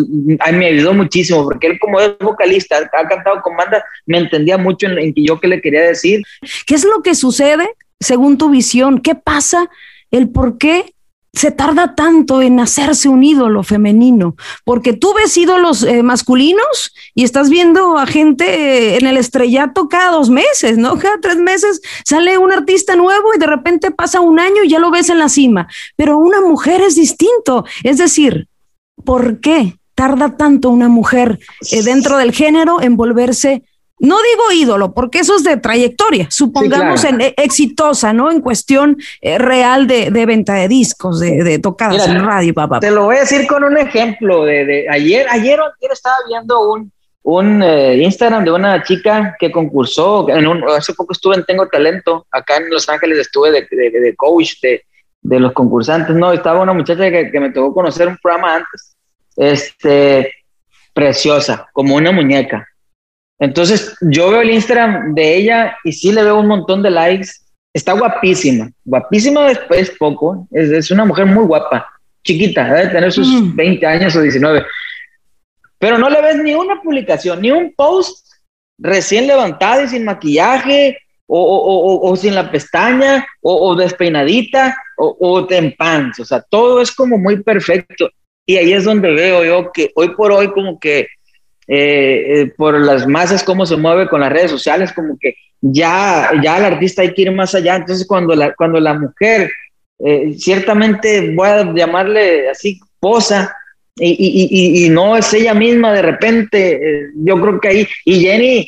me 0.53 0.65
ayudó 0.65 0.93
muchísimo, 0.93 1.43
porque 1.43 1.67
él 1.67 1.79
como 1.79 1.99
es 1.99 2.11
vocalista, 2.17 2.77
ha 2.77 3.07
cantado 3.09 3.41
con 3.41 3.57
banda, 3.57 3.83
me 4.05 4.19
entendía 4.19 4.57
mucho 4.57 4.87
en, 4.87 4.97
en 4.99 5.13
yo 5.17 5.37
qué 5.37 5.49
le 5.49 5.59
quería 5.59 5.81
decir. 5.81 6.21
¿Qué 6.65 6.75
es 6.75 6.85
lo 6.85 7.01
que 7.01 7.13
sucede 7.13 7.69
según 7.99 8.37
tu 8.37 8.49
visión? 8.49 9.01
¿Qué 9.01 9.15
pasa? 9.15 9.69
¿El 10.11 10.29
por 10.29 10.57
qué 10.57 10.92
se 11.33 11.49
tarda 11.51 11.95
tanto 11.95 12.41
en 12.41 12.59
hacerse 12.59 13.09
un 13.09 13.23
ídolo 13.23 13.63
femenino? 13.63 14.35
Porque 14.63 14.93
tú 14.93 15.13
ves 15.13 15.35
ídolos 15.35 15.83
eh, 15.83 16.03
masculinos 16.03 16.93
y 17.15 17.23
estás 17.23 17.49
viendo 17.49 17.97
a 17.97 18.05
gente 18.05 18.45
eh, 18.45 18.97
en 18.97 19.07
el 19.07 19.17
estrellato 19.17 19.89
cada 19.89 20.11
dos 20.11 20.29
meses, 20.29 20.77
¿no? 20.77 20.97
Cada 20.97 21.19
tres 21.19 21.37
meses 21.37 21.81
sale 22.05 22.37
un 22.37 22.51
artista 22.51 22.95
nuevo 22.95 23.33
y 23.35 23.39
de 23.39 23.47
repente 23.47 23.91
pasa 23.91 24.19
un 24.19 24.39
año 24.39 24.63
y 24.63 24.69
ya 24.69 24.79
lo 24.79 24.91
ves 24.91 25.09
en 25.09 25.19
la 25.19 25.29
cima. 25.29 25.67
Pero 25.95 26.17
una 26.17 26.39
mujer 26.39 26.81
es 26.81 26.95
distinto. 26.95 27.65
Es 27.83 27.97
decir, 27.97 28.47
¿por 29.03 29.39
qué 29.39 29.77
tarda 29.95 30.37
tanto 30.37 30.69
una 30.69 30.89
mujer 30.89 31.39
eh, 31.71 31.83
dentro 31.83 32.17
del 32.17 32.31
género 32.31 32.81
en 32.81 32.95
volverse 32.95 33.63
no 33.99 34.17
digo 34.17 34.51
ídolo, 34.51 34.93
porque 34.93 35.19
eso 35.19 35.35
es 35.35 35.43
de 35.43 35.57
trayectoria, 35.57 36.27
supongamos 36.29 37.03
en, 37.05 37.21
eh, 37.21 37.33
exitosa, 37.37 38.11
¿no? 38.11 38.31
En 38.31 38.41
cuestión 38.41 38.97
eh, 39.21 39.37
real 39.37 39.87
de, 39.87 40.09
venta 40.25 40.55
de 40.55 40.67
discos, 40.67 41.19
de, 41.19 41.43
de 41.43 41.59
tocadas 41.59 42.07
en 42.07 42.25
radio, 42.25 42.53
papá. 42.53 42.79
Te 42.79 42.91
lo 42.91 43.05
voy 43.05 43.17
a 43.17 43.19
decir 43.21 43.47
con 43.47 43.63
un 43.63 43.77
ejemplo 43.77 44.45
de, 44.45 44.87
ayer, 44.89 45.27
ayer, 45.29 45.59
ayer 45.59 45.91
estaba 45.91 46.15
viendo 46.27 46.69
un, 46.69 46.91
un 47.21 47.63
eh, 47.63 47.95
Instagram 48.03 48.43
de 48.43 48.51
una 48.51 48.83
chica 48.83 49.37
que 49.39 49.51
concursó, 49.51 50.27
en 50.27 50.47
un, 50.47 50.63
hace 50.69 50.93
poco 50.93 51.13
estuve 51.13 51.35
en 51.35 51.45
Tengo 51.45 51.67
Talento, 51.67 52.25
acá 52.31 52.57
en 52.57 52.69
Los 52.69 52.89
Ángeles 52.89 53.19
estuve 53.19 53.51
de, 53.51 53.67
de 53.71 54.15
coach 54.17 54.55
de, 54.61 54.83
los 55.39 55.53
concursantes, 55.53 56.15
no, 56.15 56.33
estaba 56.33 56.61
una 56.61 56.73
muchacha 56.73 57.09
que, 57.09 57.31
que 57.31 57.39
me 57.39 57.51
tocó 57.51 57.73
conocer 57.73 58.09
un 58.09 58.17
programa 58.17 58.55
antes, 58.55 58.97
este, 59.37 60.33
preciosa, 60.93 61.69
como 61.71 61.95
una 61.95 62.11
muñeca 62.11 62.67
entonces, 63.43 63.93
yo 63.99 64.31
veo 64.31 64.39
el 64.39 64.51
Instagram 64.51 65.13
de 65.13 65.35
ella 65.35 65.77
y 65.83 65.91
sí 65.91 66.13
le 66.13 66.23
veo 66.23 66.39
un 66.39 66.47
montón 66.47 66.81
de 66.81 66.89
likes. 66.89 67.27
Está 67.73 67.91
guapísima, 67.91 68.71
guapísima 68.85 69.49
después 69.49 69.91
poco. 69.99 70.47
Es, 70.49 70.89
una 70.91 71.03
mujer 71.03 71.25
muy 71.25 71.43
guapa, 71.43 71.85
chiquita, 72.23 72.73
debe 72.73 72.87
tener 72.89 73.11
sus 73.11 73.53
20 73.53 73.85
años 73.85 74.15
o 74.15 74.21
19. 74.21 74.65
Pero 75.77 75.97
no 75.97 76.09
le 76.09 76.21
ves 76.21 76.37
ni 76.37 76.55
una 76.55 76.81
publicación, 76.81 77.41
ni 77.41 77.51
un 77.51 77.73
post 77.75 78.25
recién 78.77 79.27
levantada 79.27 79.83
y 79.83 79.89
sin 79.89 80.05
maquillaje, 80.05 80.97
o, 81.27 82.15
sin 82.15 82.35
la 82.35 82.49
pestaña, 82.49 83.25
o, 83.41 83.75
despeinadita, 83.75 84.73
o, 84.95 85.45
en 85.49 85.75
pants. 85.75 86.21
O 86.21 86.25
sea, 86.25 86.41
todo 86.41 86.81
es 86.81 86.93
como 86.93 87.17
muy 87.17 87.43
perfecto. 87.43 88.09
Y 88.45 88.55
ahí 88.55 88.71
es 88.71 88.85
donde 88.85 89.11
veo 89.11 89.43
yo 89.43 89.69
que 89.73 89.91
hoy 89.95 90.15
por 90.15 90.31
hoy 90.31 90.49
como 90.53 90.79
que 90.79 91.07
eh, 91.67 92.23
eh, 92.41 92.53
por 92.57 92.79
las 92.79 93.07
masas, 93.07 93.43
cómo 93.43 93.65
se 93.65 93.77
mueve 93.77 94.09
con 94.09 94.21
las 94.21 94.31
redes 94.31 94.51
sociales, 94.51 94.91
como 94.91 95.17
que 95.19 95.35
ya, 95.61 96.31
ya 96.43 96.57
el 96.57 96.65
artista 96.65 97.01
hay 97.01 97.13
que 97.13 97.21
ir 97.23 97.31
más 97.31 97.55
allá. 97.55 97.77
Entonces, 97.77 98.05
cuando 98.05 98.35
la, 98.35 98.53
cuando 98.53 98.79
la 98.79 98.93
mujer, 98.93 99.49
eh, 99.99 100.33
ciertamente 100.37 101.33
voy 101.33 101.47
a 101.47 101.73
llamarle 101.73 102.49
así, 102.49 102.79
posa, 102.99 103.55
y, 103.95 104.09
y, 104.09 104.85
y, 104.85 104.89
no 104.89 105.15
es 105.15 105.31
ella 105.35 105.53
misma 105.53 105.93
de 105.93 106.01
repente, 106.01 107.11
yo 107.15 107.39
creo 107.39 107.59
que 107.59 107.67
ahí, 107.67 107.87
y 108.05 108.21
Jenny, 108.21 108.67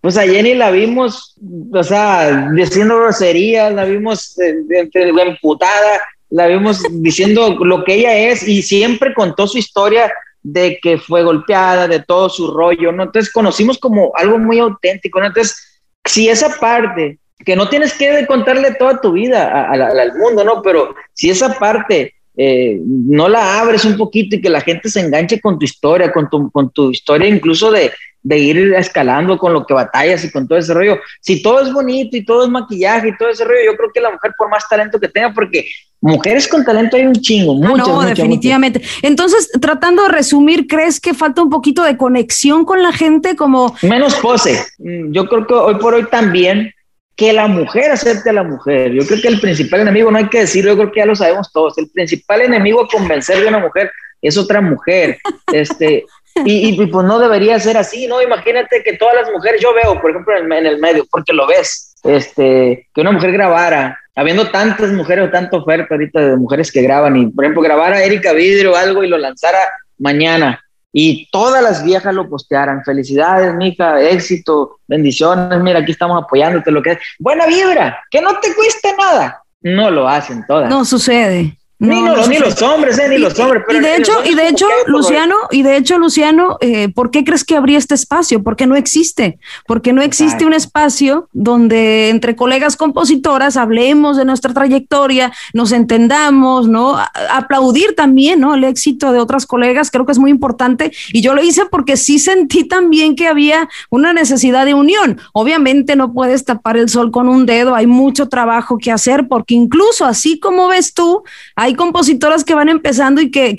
pues 0.00 0.16
a 0.16 0.22
Jenny 0.22 0.54
la 0.54 0.70
vimos, 0.70 1.36
o 1.72 1.82
sea, 1.82 2.50
diciendo 2.52 2.96
groserías, 2.96 3.74
la 3.74 3.84
vimos 3.84 4.38
emputada, 4.38 6.00
la 6.30 6.46
vimos 6.46 6.82
diciendo 6.90 7.58
lo 7.64 7.84
que 7.84 7.94
ella 7.94 8.16
es 8.16 8.46
y 8.46 8.62
siempre 8.62 9.12
contó 9.12 9.48
su 9.48 9.58
historia 9.58 10.10
de 10.42 10.78
que 10.82 10.98
fue 10.98 11.22
golpeada, 11.22 11.86
de 11.86 12.00
todo 12.00 12.28
su 12.28 12.50
rollo, 12.50 12.92
¿no? 12.92 13.04
Entonces 13.04 13.32
conocimos 13.32 13.78
como 13.78 14.12
algo 14.16 14.38
muy 14.38 14.58
auténtico, 14.58 15.20
¿no? 15.20 15.26
Entonces, 15.26 15.82
si 16.04 16.28
esa 16.28 16.58
parte, 16.58 17.18
que 17.44 17.56
no 17.56 17.68
tienes 17.68 17.94
que 17.94 18.26
contarle 18.26 18.74
toda 18.74 19.00
tu 19.00 19.12
vida 19.12 19.70
al 19.70 20.16
mundo, 20.16 20.44
¿no? 20.44 20.62
Pero 20.62 20.94
si 21.12 21.30
esa 21.30 21.58
parte 21.58 22.14
eh, 22.36 22.80
no 22.84 23.28
la 23.28 23.60
abres 23.60 23.84
un 23.84 23.96
poquito 23.96 24.36
y 24.36 24.40
que 24.40 24.50
la 24.50 24.60
gente 24.60 24.88
se 24.88 25.00
enganche 25.00 25.40
con 25.40 25.58
tu 25.58 25.64
historia, 25.64 26.12
con 26.12 26.30
tu, 26.30 26.50
con 26.50 26.70
tu 26.70 26.90
historia 26.90 27.28
incluso 27.28 27.70
de, 27.70 27.92
de 28.22 28.38
ir 28.38 28.74
escalando 28.74 29.38
con 29.38 29.52
lo 29.52 29.64
que 29.64 29.74
batallas 29.74 30.24
y 30.24 30.30
con 30.30 30.46
todo 30.46 30.58
ese 30.58 30.74
rollo. 30.74 30.98
Si 31.20 31.42
todo 31.42 31.60
es 31.60 31.72
bonito 31.72 32.16
y 32.16 32.24
todo 32.24 32.44
es 32.44 32.50
maquillaje 32.50 33.08
y 33.08 33.16
todo 33.16 33.28
ese 33.30 33.44
rollo, 33.44 33.72
yo 33.72 33.76
creo 33.76 33.90
que 33.92 34.00
la 34.00 34.10
mujer, 34.10 34.32
por 34.36 34.50
más 34.50 34.68
talento 34.68 35.00
que 35.00 35.08
tenga, 35.08 35.32
porque 35.32 35.66
mujeres 36.00 36.46
con 36.46 36.64
talento 36.64 36.96
hay 36.96 37.06
un 37.06 37.14
chingo, 37.14 37.54
muchas. 37.54 37.88
No, 37.88 38.02
definitivamente. 38.02 38.82
Entonces, 39.02 39.50
tratando 39.60 40.02
de 40.02 40.10
resumir, 40.10 40.66
¿crees 40.66 41.00
que 41.00 41.14
falta 41.14 41.42
un 41.42 41.50
poquito 41.50 41.82
de 41.82 41.96
conexión 41.96 42.64
con 42.64 42.82
la 42.82 42.92
gente? 42.92 43.36
Como. 43.36 43.74
Menos 43.82 44.14
pose. 44.16 44.64
Mm, 44.78 45.12
yo 45.12 45.26
creo 45.26 45.46
que 45.46 45.54
hoy 45.54 45.74
por 45.76 45.94
hoy 45.94 46.06
también 46.10 46.72
que 47.20 47.34
la 47.34 47.48
mujer 47.48 47.90
acepte 47.90 48.30
a 48.30 48.32
la 48.32 48.42
mujer. 48.42 48.92
Yo 48.92 49.06
creo 49.06 49.20
que 49.20 49.28
el 49.28 49.42
principal 49.42 49.80
enemigo, 49.80 50.10
no 50.10 50.16
hay 50.16 50.30
que 50.30 50.40
decirlo, 50.40 50.70
yo 50.70 50.78
creo 50.78 50.92
que 50.92 51.00
ya 51.00 51.06
lo 51.06 51.14
sabemos 51.14 51.52
todos, 51.52 51.76
el 51.76 51.90
principal 51.90 52.40
enemigo 52.40 52.80
a 52.80 52.88
convencer 52.88 53.40
de 53.40 53.46
una 53.46 53.58
mujer 53.58 53.92
es 54.22 54.38
otra 54.38 54.62
mujer. 54.62 55.18
Este, 55.52 56.06
y, 56.46 56.86
pues 56.86 57.04
no 57.04 57.18
debería 57.18 57.58
ser 57.58 57.76
así, 57.76 58.06
¿no? 58.06 58.22
Imagínate 58.22 58.82
que 58.82 58.96
todas 58.96 59.14
las 59.16 59.30
mujeres, 59.30 59.60
yo 59.60 59.74
veo, 59.74 60.00
por 60.00 60.12
ejemplo, 60.12 60.34
en, 60.34 60.66
el 60.66 60.78
medio, 60.78 61.04
porque 61.10 61.34
lo 61.34 61.46
ves, 61.46 61.94
este, 62.04 62.88
que 62.94 63.00
una 63.02 63.12
mujer 63.12 63.32
grabara, 63.32 64.00
habiendo 64.14 64.50
tantas 64.50 64.90
mujeres 64.90 65.26
o 65.26 65.30
tanta 65.30 65.58
oferta 65.58 65.88
ahorita 65.90 66.20
de 66.20 66.36
mujeres 66.36 66.72
que 66.72 66.80
graban, 66.80 67.18
y 67.18 67.26
por 67.26 67.44
ejemplo, 67.44 67.60
grabara 67.60 68.02
Erika 68.02 68.32
Vidrio 68.32 68.74
algo 68.74 69.04
y 69.04 69.08
lo 69.08 69.18
lanzara 69.18 69.58
mañana 69.98 70.58
y 70.92 71.28
todas 71.30 71.62
las 71.62 71.84
viejas 71.84 72.14
lo 72.14 72.28
postearan. 72.28 72.84
Felicidades, 72.84 73.54
mija, 73.54 74.00
éxito, 74.00 74.78
bendiciones, 74.86 75.60
mira, 75.60 75.80
aquí 75.80 75.92
estamos 75.92 76.22
apoyándote, 76.22 76.70
lo 76.70 76.82
que 76.82 76.92
es. 76.92 76.98
Buena 77.18 77.46
vibra, 77.46 78.02
que 78.10 78.20
no 78.20 78.38
te 78.40 78.54
cueste 78.54 78.94
nada. 78.96 79.42
No 79.62 79.90
lo 79.90 80.08
hacen 80.08 80.44
todas. 80.46 80.70
No 80.70 80.84
sucede 80.84 81.59
ni, 81.80 82.38
los 82.38 82.60
hombres, 82.62 82.98
eh, 82.98 83.08
ni 83.08 83.16
los 83.16 83.38
hombres. 83.38 83.64
y 83.70 83.80
de 83.80 83.96
hecho, 83.96 84.12
y 84.24 84.34
de 84.34 84.48
hecho, 84.48 84.66
Luciano, 84.86 85.34
y 85.50 85.62
de 85.62 85.78
hecho, 85.78 85.98
Luciano, 85.98 86.58
eh, 86.60 86.90
¿por 86.90 87.10
qué 87.10 87.24
crees 87.24 87.42
que 87.42 87.56
habría 87.56 87.78
este 87.78 87.94
espacio? 87.94 88.42
Porque 88.42 88.66
no 88.66 88.76
existe, 88.76 89.38
porque 89.66 89.94
no 89.94 90.02
existe 90.02 90.44
un 90.44 90.52
espacio 90.52 91.28
donde 91.32 92.10
entre 92.10 92.36
colegas 92.36 92.76
compositoras 92.76 93.56
hablemos 93.56 94.18
de 94.18 94.26
nuestra 94.26 94.52
trayectoria, 94.52 95.32
nos 95.54 95.72
entendamos, 95.72 96.68
¿no? 96.68 96.98
aplaudir 97.30 97.94
también, 97.96 98.40
¿no? 98.40 98.54
El 98.54 98.64
éxito 98.64 99.12
de 99.12 99.18
otras 99.18 99.46
colegas, 99.46 99.90
creo 99.90 100.04
que 100.04 100.12
es 100.12 100.18
muy 100.18 100.30
importante. 100.30 100.92
Y 101.12 101.22
yo 101.22 101.34
lo 101.34 101.42
hice 101.42 101.62
porque 101.70 101.96
sí 101.96 102.18
sentí 102.18 102.64
también 102.64 103.16
que 103.16 103.26
había 103.26 103.68
una 103.88 104.12
necesidad 104.12 104.66
de 104.66 104.74
unión. 104.74 105.18
Obviamente 105.32 105.96
no 105.96 106.12
puedes 106.12 106.44
tapar 106.44 106.76
el 106.76 106.90
sol 106.90 107.10
con 107.10 107.28
un 107.28 107.46
dedo, 107.46 107.74
hay 107.74 107.86
mucho 107.86 108.28
trabajo 108.28 108.76
que 108.76 108.92
hacer, 108.92 109.28
porque 109.28 109.54
incluso 109.54 110.04
así 110.04 110.38
como 110.38 110.68
ves 110.68 110.92
tú, 110.92 111.22
hay 111.56 111.69
hay 111.70 111.76
compositoras 111.76 112.42
que 112.42 112.54
van 112.54 112.68
empezando 112.68 113.20
y 113.20 113.30
que, 113.30 113.54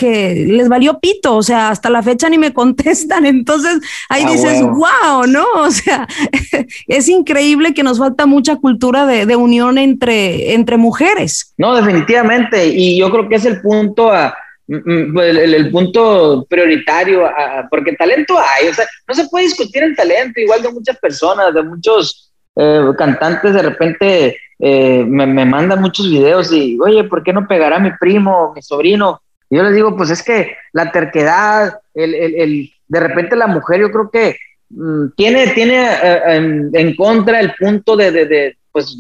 les 0.47 0.67
valió 0.67 0.99
pito, 0.99 1.37
o 1.37 1.43
sea, 1.43 1.69
hasta 1.69 1.89
la 1.89 2.03
fecha 2.03 2.29
ni 2.29 2.37
me 2.37 2.53
contestan. 2.53 3.25
Entonces 3.37 3.79
ahí 4.09 4.23
ah, 4.25 4.31
dices, 4.31 4.61
wow, 4.61 5.25
¿no? 5.27 5.45
O 5.55 5.71
sea, 5.71 6.07
es 6.87 7.09
increíble 7.09 7.73
que 7.73 7.83
nos 7.83 7.99
falta 7.99 8.25
mucha 8.25 8.57
cultura 8.57 9.05
de, 9.05 9.35
unión 9.35 9.77
entre, 9.77 10.53
entre 10.53 10.77
mujeres. 10.77 11.53
No, 11.57 11.73
definitivamente. 11.75 12.67
Y 12.67 12.99
yo 12.99 13.09
creo 13.09 13.29
que 13.29 13.35
es 13.35 13.45
el 13.45 13.61
punto 13.61 14.11
a 14.11 14.35
mm, 14.67 14.75
mm, 14.75 15.13
pues, 15.13 15.37
el, 15.37 15.71
punto 15.71 16.45
prioritario, 16.49 17.29
porque 17.69 17.93
talento 17.93 18.37
hay, 18.37 18.67
o 18.67 18.73
sea, 18.73 18.85
no 19.07 19.13
se 19.13 19.27
puede 19.29 19.45
discutir 19.45 19.83
el 19.83 19.95
talento 19.95 20.39
igual 20.41 20.61
de 20.61 20.71
muchas 20.71 20.97
personas, 20.97 21.53
de 21.53 21.63
muchos 21.63 22.30
eh, 22.55 22.81
cantantes 22.97 23.53
de 23.53 23.61
repente 23.61 24.37
eh, 24.59 25.03
me, 25.05 25.25
me, 25.25 25.45
mandan 25.45 25.81
muchos 25.81 26.09
videos 26.09 26.51
y, 26.51 26.77
oye, 26.79 27.03
¿por 27.05 27.23
qué 27.23 27.33
no 27.33 27.47
pegará 27.47 27.79
mi 27.79 27.91
primo, 27.99 28.51
mi 28.53 28.61
sobrino? 28.61 29.21
Y 29.49 29.57
yo 29.57 29.63
les 29.63 29.75
digo, 29.75 29.95
pues 29.95 30.09
es 30.09 30.21
que 30.23 30.55
la 30.71 30.91
terquedad, 30.91 31.79
el, 31.93 32.13
el, 32.13 32.35
el 32.35 32.71
de 32.87 32.99
repente 32.99 33.35
la 33.35 33.47
mujer, 33.47 33.81
yo 33.81 33.91
creo 33.91 34.09
que 34.11 34.37
mm, 34.69 35.09
tiene, 35.15 35.47
tiene 35.47 35.87
eh, 36.03 36.69
en, 36.73 36.95
contra 36.95 37.39
el 37.39 37.53
punto 37.59 37.95
de, 37.95 38.11
de, 38.11 38.25
de, 38.25 38.57
pues, 38.71 38.95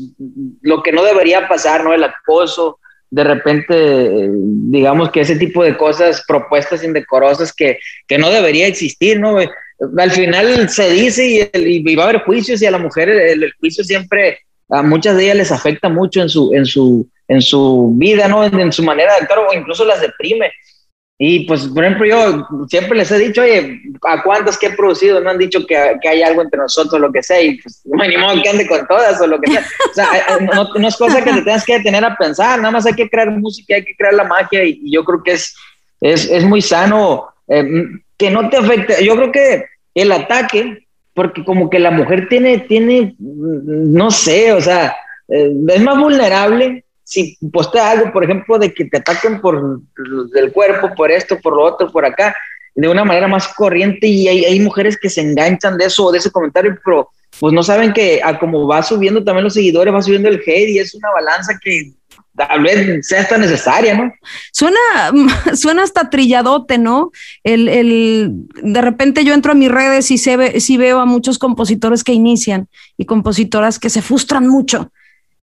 lo 0.61 0.81
que 0.81 0.91
no 0.91 1.03
debería 1.03 1.47
pasar, 1.47 1.83
¿no? 1.83 1.93
El 1.93 2.03
acoso, 2.03 2.79
de 3.11 3.23
repente, 3.25 4.29
digamos 4.31 5.11
que 5.11 5.21
ese 5.21 5.35
tipo 5.35 5.63
de 5.63 5.77
cosas, 5.77 6.23
propuestas 6.25 6.83
indecorosas 6.83 7.53
que, 7.53 7.77
que 8.07 8.17
no 8.17 8.29
debería 8.29 8.67
existir, 8.67 9.19
¿no? 9.19 9.35
Al 9.97 10.11
final 10.11 10.69
se 10.69 10.91
dice 10.91 11.49
y, 11.53 11.91
y, 11.91 11.95
va 11.95 12.03
a 12.03 12.09
haber 12.09 12.21
juicios 12.23 12.61
y 12.61 12.65
a 12.65 12.71
la 12.71 12.77
mujer 12.77 13.09
el 13.09 13.51
juicio 13.59 13.83
siempre 13.83 14.39
a 14.71 14.81
muchas 14.81 15.17
de 15.17 15.25
ellas 15.25 15.37
les 15.37 15.51
afecta 15.51 15.89
mucho 15.89 16.21
en 16.21 16.29
su, 16.29 16.53
en 16.53 16.65
su, 16.65 17.07
en 17.27 17.41
su 17.41 17.91
vida, 17.95 18.27
¿no? 18.27 18.45
En, 18.45 18.71
su 18.71 18.83
manera 18.83 19.13
de 19.13 19.21
actuar 19.21 19.39
o 19.39 19.53
incluso 19.53 19.85
las 19.85 20.01
deprime. 20.01 20.51
Y 21.17 21.45
pues, 21.45 21.67
por 21.67 21.83
ejemplo, 21.83 22.07
yo 22.07 22.47
siempre 22.67 22.97
les 22.97 23.11
he 23.11 23.19
dicho, 23.19 23.41
oye, 23.41 23.79
¿a 24.07 24.23
cuántas 24.23 24.57
que 24.57 24.67
he 24.67 24.71
producido 24.71 25.19
no 25.19 25.29
han 25.29 25.37
dicho 25.37 25.67
que, 25.67 25.77
que 26.01 26.09
hay 26.09 26.23
algo 26.23 26.41
entre 26.41 26.59
nosotros, 26.59 26.99
lo 26.99 27.11
que 27.11 27.21
sea? 27.21 27.39
Y 27.41 27.61
pues, 27.61 27.81
no 27.85 28.03
ni 28.07 28.17
modo 28.17 28.41
que 28.41 28.49
ande 28.49 28.67
con 28.67 28.87
todas 28.87 29.21
o 29.21 29.27
lo 29.27 29.39
que 29.39 29.51
sea. 29.51 29.65
O 29.91 29.93
sea, 29.93 30.05
eh, 30.15 30.23
eh, 30.39 30.47
no, 30.79 30.87
es 30.87 30.95
cosa 30.95 31.23
que 31.23 31.33
te 31.33 31.41
tengas 31.41 31.65
que 31.65 31.77
detener 31.77 32.05
a 32.05 32.15
pensar, 32.15 32.57
nada 32.59 32.71
más 32.71 32.85
hay 32.85 32.93
que 32.93 33.09
crear 33.09 33.29
música, 33.29 33.75
hay 33.75 33.83
que 33.83 33.95
crear 33.95 34.13
la 34.13 34.23
magia 34.23 34.63
y, 34.63 34.89
yo 34.89 35.03
creo 35.03 35.21
que 35.21 35.33
es, 35.33 35.53
es, 35.99 36.25
es 36.31 36.43
muy 36.45 36.61
sano 36.61 37.27
eh, 37.47 37.63
que 38.21 38.29
no 38.29 38.49
te 38.49 38.57
afecte. 38.57 39.03
Yo 39.03 39.15
creo 39.15 39.31
que 39.31 39.65
el 39.95 40.11
ataque 40.11 40.85
porque 41.13 41.43
como 41.43 41.69
que 41.69 41.79
la 41.79 41.91
mujer 41.91 42.29
tiene, 42.29 42.59
tiene, 42.59 43.15
no 43.19 44.11
sé, 44.11 44.53
o 44.53 44.61
sea, 44.61 44.95
eh, 45.27 45.51
es 45.69 45.81
más 45.81 45.99
vulnerable 45.99 46.85
si 47.03 47.37
postea 47.51 47.91
algo, 47.91 48.13
por 48.13 48.23
ejemplo, 48.23 48.57
de 48.59 48.73
que 48.73 48.85
te 48.85 48.97
ataquen 48.97 49.41
por 49.41 49.81
el 50.35 50.51
cuerpo, 50.53 50.93
por 50.95 51.11
esto, 51.11 51.37
por 51.41 51.57
lo 51.57 51.63
otro, 51.63 51.91
por 51.91 52.05
acá, 52.05 52.33
de 52.75 52.87
una 52.87 53.03
manera 53.03 53.27
más 53.27 53.49
corriente 53.49 54.07
y 54.07 54.27
hay, 54.29 54.45
hay 54.45 54.59
mujeres 54.61 54.97
que 54.97 55.09
se 55.09 55.21
enganchan 55.21 55.77
de 55.77 55.85
eso, 55.85 56.11
de 56.11 56.19
ese 56.19 56.31
comentario, 56.31 56.77
pero 56.85 57.09
pues 57.39 57.53
no 57.53 57.63
saben 57.63 57.91
que 57.91 58.21
a 58.23 58.39
como 58.39 58.67
va 58.67 58.83
subiendo 58.83 59.23
también 59.23 59.43
los 59.43 59.55
seguidores, 59.55 59.93
va 59.93 60.01
subiendo 60.01 60.29
el 60.29 60.41
hate 60.45 60.69
y 60.69 60.79
es 60.79 60.93
una 60.93 61.11
balanza 61.11 61.59
que 61.61 61.91
tal 62.47 62.63
vez 62.63 63.07
sea 63.07 63.21
hasta 63.21 63.37
necesaria, 63.37 63.95
¿no? 63.95 64.11
Suena, 64.51 64.79
suena 65.55 65.83
hasta 65.83 66.09
trilladote, 66.09 66.77
¿no? 66.77 67.11
El, 67.43 67.67
el, 67.69 68.31
de 68.61 68.81
repente 68.81 69.23
yo 69.23 69.33
entro 69.33 69.51
a 69.51 69.55
mis 69.55 69.71
redes 69.71 70.11
y 70.11 70.17
se 70.17 70.37
ve, 70.37 70.59
sí 70.59 70.77
veo 70.77 70.99
a 70.99 71.05
muchos 71.05 71.39
compositores 71.39 72.03
que 72.03 72.13
inician 72.13 72.67
y 72.97 73.05
compositoras 73.05 73.79
que 73.79 73.89
se 73.89 74.01
frustran 74.01 74.47
mucho 74.47 74.91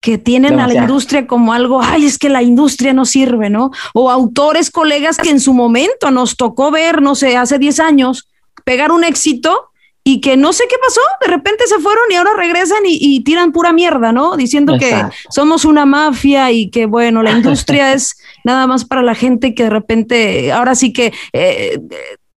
que 0.02 0.20
tienen 0.20 0.60
a 0.60 0.68
la 0.68 0.76
industria 0.76 1.26
como 1.26 1.52
algo, 1.52 1.82
ay, 1.82 2.06
es 2.06 2.20
que 2.20 2.30
la 2.30 2.44
industria 2.44 2.94
no 2.94 3.06
sirve, 3.06 3.50
¿no? 3.50 3.72
O 3.96 4.12
autores, 4.12 4.70
colegas 4.70 5.18
que 5.18 5.32
en 5.32 5.40
su 5.40 5.52
momento 5.52 6.12
nos 6.12 6.38
tocó 6.38 6.70
ver, 6.70 7.02
no 7.02 7.16
sé, 7.16 7.38
hace 7.38 7.58
10 7.58 7.80
años, 7.80 8.30
pegar 8.64 8.92
un 8.92 9.04
éxito 9.04 9.72
y 10.08 10.22
que 10.22 10.38
no 10.38 10.54
sé 10.54 10.66
qué 10.70 10.76
pasó, 10.80 11.02
de 11.20 11.32
repente 11.32 11.66
se 11.66 11.80
fueron 11.80 12.04
y 12.12 12.14
ahora 12.14 12.36
regresan 12.38 12.84
y, 12.86 13.24
tiran 13.24 13.52
pura 13.52 13.74
mierda, 13.74 14.12
¿no? 14.12 14.38
Diciendo 14.38 14.78
que 14.78 14.94
somos 15.32 15.66
una 15.66 15.88
mafia 15.88 16.52
y 16.52 16.70
que, 16.70 16.86
bueno, 16.86 17.24
la 17.24 17.32
industria 17.32 17.92
es 17.94 18.16
nada 18.44 18.68
más 18.68 18.86
para 18.86 19.02
la 19.02 19.16
gente 19.16 19.56
que 19.56 19.64
de 19.64 19.70
repente, 19.72 20.54
ahora 20.54 20.76
sí 20.76 20.94
que... 20.94 21.12
Eh, 21.34 21.80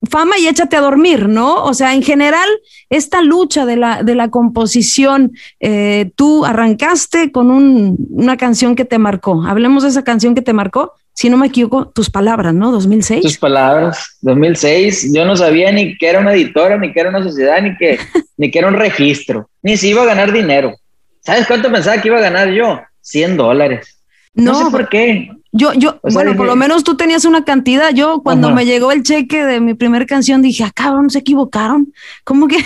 fama 0.08 0.38
y 0.38 0.46
échate 0.46 0.76
a 0.76 0.80
dormir, 0.80 1.28
¿no? 1.28 1.64
O 1.64 1.75
sea, 1.75 1.92
en 1.92 2.02
general, 2.02 2.48
esta 2.88 3.20
lucha 3.20 3.66
de 3.66 3.76
la, 3.76 4.04
de 4.04 4.14
la 4.14 4.30
composición, 4.30 5.32
eh, 5.58 6.12
tú 6.14 6.44
arrancaste 6.44 7.32
con 7.32 7.50
una 7.50 8.37
canción 8.37 8.76
que 8.76 8.84
te 8.84 8.98
marcó. 8.98 9.42
Hablemos 9.44 9.82
de 9.82 9.88
esa 9.88 10.04
canción 10.04 10.37
que 10.37 10.40
te 10.40 10.52
marcó 10.52 10.92
si 11.18 11.28
no 11.28 11.37
me 11.37 11.48
equivoco, 11.48 11.88
tus 11.88 12.08
palabras, 12.10 12.54
¿no? 12.54 12.70
2006. 12.70 13.22
Tus 13.22 13.38
palabras, 13.38 14.18
2006. 14.20 15.12
Yo 15.12 15.25
no 15.25 15.34
sabía 15.34 15.72
ni 15.72 15.98
que 15.98 16.06
era 16.06 16.20
una 16.20 16.32
editora, 16.32 16.78
ni 16.78 16.92
que 16.92 17.00
era 17.00 17.08
una 17.08 17.25
sociedad, 17.25 17.60
ni 17.60 17.76
que, 17.76 17.98
ni 18.37 18.52
que 18.52 18.58
era 18.60 18.68
un 18.68 18.75
registro, 18.75 19.50
ni 19.60 19.76
si 19.76 19.88
iba 19.88 20.02
a 20.02 20.06
ganar 20.06 20.30
dinero. 20.30 20.76
¿Sabes 21.18 21.48
cuánto 21.48 21.72
pensaba 21.72 22.00
que 22.00 22.06
iba 22.06 22.18
a 22.18 22.20
ganar 22.20 22.52
yo? 22.52 22.80
100 23.00 23.37
dólares. 23.37 23.98
No, 24.32 24.66
sé 24.66 24.70
por 24.70 24.88
qué. 24.88 25.28
Yo, 25.50 25.72
yo, 25.72 25.98
bueno, 26.04 26.37
por 26.37 26.46
lo 26.46 26.54
menos 26.54 26.84
tú 26.84 26.96
tenías 26.96 27.25
una 27.25 27.44
cantidad. 27.44 27.92
Yo, 27.92 28.22
cuando 28.22 28.50
me 28.50 28.64
llegó 28.64 28.92
el 28.92 29.02
cheque 29.02 29.44
de 29.44 29.58
mi 29.58 29.75
primera 29.75 30.06
canción, 30.06 30.40
dije, 30.40 30.62
ah, 30.62 30.70
cabrón, 30.72 31.10
se 31.10 31.18
equivocaron. 31.18 31.92
Como 32.22 32.46
que 32.46 32.58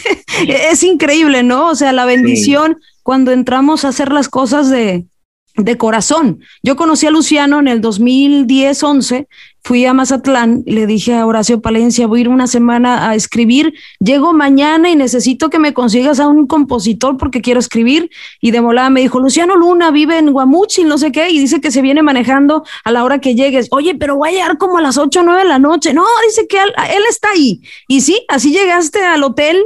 es 0.48 0.82
increíble, 0.82 1.44
¿no? 1.44 1.68
O 1.68 1.76
sea, 1.76 1.92
la 1.92 2.04
bendición 2.04 2.80
cuando 3.04 3.30
entramos 3.30 3.84
a 3.84 3.88
hacer 3.90 4.10
las 4.10 4.28
cosas 4.28 4.70
de, 4.70 5.06
de 5.64 5.76
corazón. 5.76 6.40
Yo 6.62 6.76
conocí 6.76 7.06
a 7.06 7.10
Luciano 7.10 7.58
en 7.58 7.68
el 7.68 7.80
2010-11, 7.80 9.26
fui 9.62 9.84
a 9.84 9.92
Mazatlán 9.92 10.62
le 10.66 10.86
dije 10.86 11.14
a 11.14 11.26
Horacio 11.26 11.60
Palencia, 11.60 12.06
voy 12.06 12.20
a 12.20 12.22
ir 12.22 12.28
una 12.28 12.46
semana 12.46 13.08
a 13.08 13.14
escribir, 13.14 13.74
llego 13.98 14.32
mañana 14.32 14.90
y 14.90 14.96
necesito 14.96 15.50
que 15.50 15.58
me 15.58 15.74
consigas 15.74 16.18
a 16.18 16.28
un 16.28 16.46
compositor 16.46 17.16
porque 17.18 17.42
quiero 17.42 17.60
escribir. 17.60 18.10
Y 18.40 18.52
de 18.52 18.60
volada 18.60 18.90
me 18.90 19.00
dijo, 19.00 19.20
Luciano 19.20 19.56
Luna 19.56 19.90
vive 19.90 20.18
en 20.18 20.32
Guamuchi, 20.32 20.84
no 20.84 20.98
sé 20.98 21.12
qué, 21.12 21.30
y 21.30 21.38
dice 21.38 21.60
que 21.60 21.70
se 21.70 21.82
viene 21.82 22.02
manejando 22.02 22.64
a 22.84 22.90
la 22.90 23.04
hora 23.04 23.20
que 23.20 23.34
llegues. 23.34 23.68
Oye, 23.70 23.94
pero 23.94 24.16
voy 24.16 24.30
a 24.30 24.32
llegar 24.32 24.58
como 24.58 24.78
a 24.78 24.82
las 24.82 24.96
8 24.96 25.20
o 25.20 25.22
9 25.22 25.42
de 25.42 25.48
la 25.48 25.58
noche. 25.58 25.92
No, 25.92 26.04
dice 26.26 26.46
que 26.48 26.56
él, 26.58 26.72
él 26.90 27.02
está 27.08 27.30
ahí. 27.30 27.60
Y 27.86 28.00
sí, 28.00 28.24
así 28.28 28.52
llegaste 28.52 29.04
al 29.04 29.22
hotel 29.22 29.62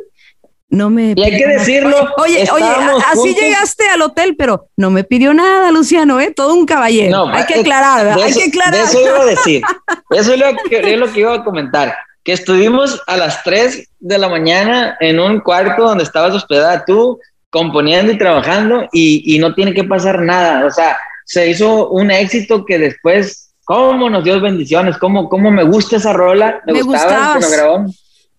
no 0.75 0.91
me. 0.91 1.15
Y 1.17 1.23
hay 1.23 1.39
que 1.39 1.47
decirlo. 1.47 1.97
Oye, 2.19 2.47
oye, 2.53 2.67
así 3.11 3.35
llegaste 3.35 3.89
al 3.89 4.03
hotel, 4.03 4.35
pero 4.37 4.69
no 4.77 4.91
me 4.91 5.05
pidió 5.05 5.33
nada, 5.33 5.71
Luciano, 5.71 6.21
¿eh? 6.21 6.33
Todo 6.35 6.55
un 6.55 6.67
caballero. 6.67 7.29
hay 7.29 7.47
que 7.47 7.61
aclarar, 7.61 8.19
hay 8.19 8.33
que 8.33 8.45
aclarar. 8.45 8.75
eso 8.75 9.01
iba 9.01 9.21
a 9.21 9.25
decir. 9.25 9.63
Eso 10.11 10.35
es 10.35 10.39
lo 10.39 10.47
que, 10.69 10.97
lo 10.97 11.13
que 11.13 11.21
iba 11.21 11.35
a 11.35 11.45
comentar. 11.45 11.95
Que 12.23 12.33
estuvimos 12.33 13.01
a 13.07 13.17
las 13.17 13.43
3 13.43 13.89
de 13.99 14.19
la 14.19 14.29
mañana 14.29 14.97
en 15.01 15.19
un 15.19 15.41
cuarto 15.41 15.85
donde 15.85 16.05
estabas 16.05 16.35
hospedada 16.35 16.85
tú, 16.85 17.19
componiendo 17.51 18.13
y 18.13 18.19
trabajando, 18.19 18.89
y, 18.93 19.35
y 19.35 19.39
no 19.39 19.55
tiene 19.55 19.75
que 19.75 19.85
pasar 19.85 20.23
nada. 20.23 20.65
O 20.67 20.71
sea, 20.71 20.97
se 21.25 21.49
hizo 21.49 21.89
un 21.89 22.11
éxito 22.11 22.65
que 22.65 22.79
después, 22.79 23.53
¿cómo 23.65 24.09
nos 24.09 24.25
dio 24.25 24.41
bendiciones? 24.41 24.97
¿Cómo, 24.99 25.29
cómo 25.29 25.51
me 25.51 25.65
gusta 25.65 25.97
esa 25.97 26.13
rola? 26.13 26.63
Me, 26.67 26.83
gustaba, 26.83 27.39
grabó 27.39 27.87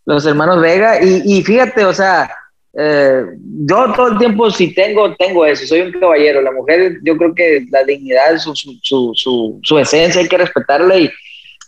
los 0.06 0.26
hermanos 0.26 0.62
Vega. 0.62 1.04
Y, 1.04 1.22
y 1.26 1.44
fíjate, 1.44 1.86
o 1.86 1.94
sea, 1.94 2.30
eh, 2.78 3.24
yo 3.66 3.94
todo 3.96 4.10
el 4.10 4.18
tiempo 4.18 4.52
si 4.52 4.74
tengo, 4.74 5.16
tengo 5.16 5.46
eso, 5.46 5.66
soy 5.66 5.82
un 5.82 5.92
caballero. 5.94 6.42
La 6.42 6.52
mujer, 6.52 7.00
yo 7.04 7.18
creo 7.18 7.34
que 7.34 7.66
la 7.72 7.84
dignidad, 7.84 8.38
su, 8.38 8.56
su, 8.56 9.12
su, 9.14 9.60
su, 9.64 9.80
esencia 9.80 10.22
hay 10.22 10.28
que 10.28 10.38
respetarla 10.38 10.98
y, 10.98 11.10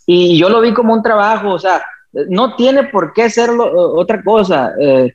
y 0.06 0.38
yo 0.38 0.48
lo 0.48 0.60
vi 0.60 0.72
como 0.72 0.94
un 0.94 1.02
trabajo, 1.02 1.50
o 1.50 1.58
sea, 1.58 1.82
no 2.28 2.56
tiene 2.56 2.84
por 2.84 3.12
qué 3.12 3.30
ser 3.30 3.50
otra 3.50 4.22
cosa. 4.22 4.72
Eh, 4.80 5.12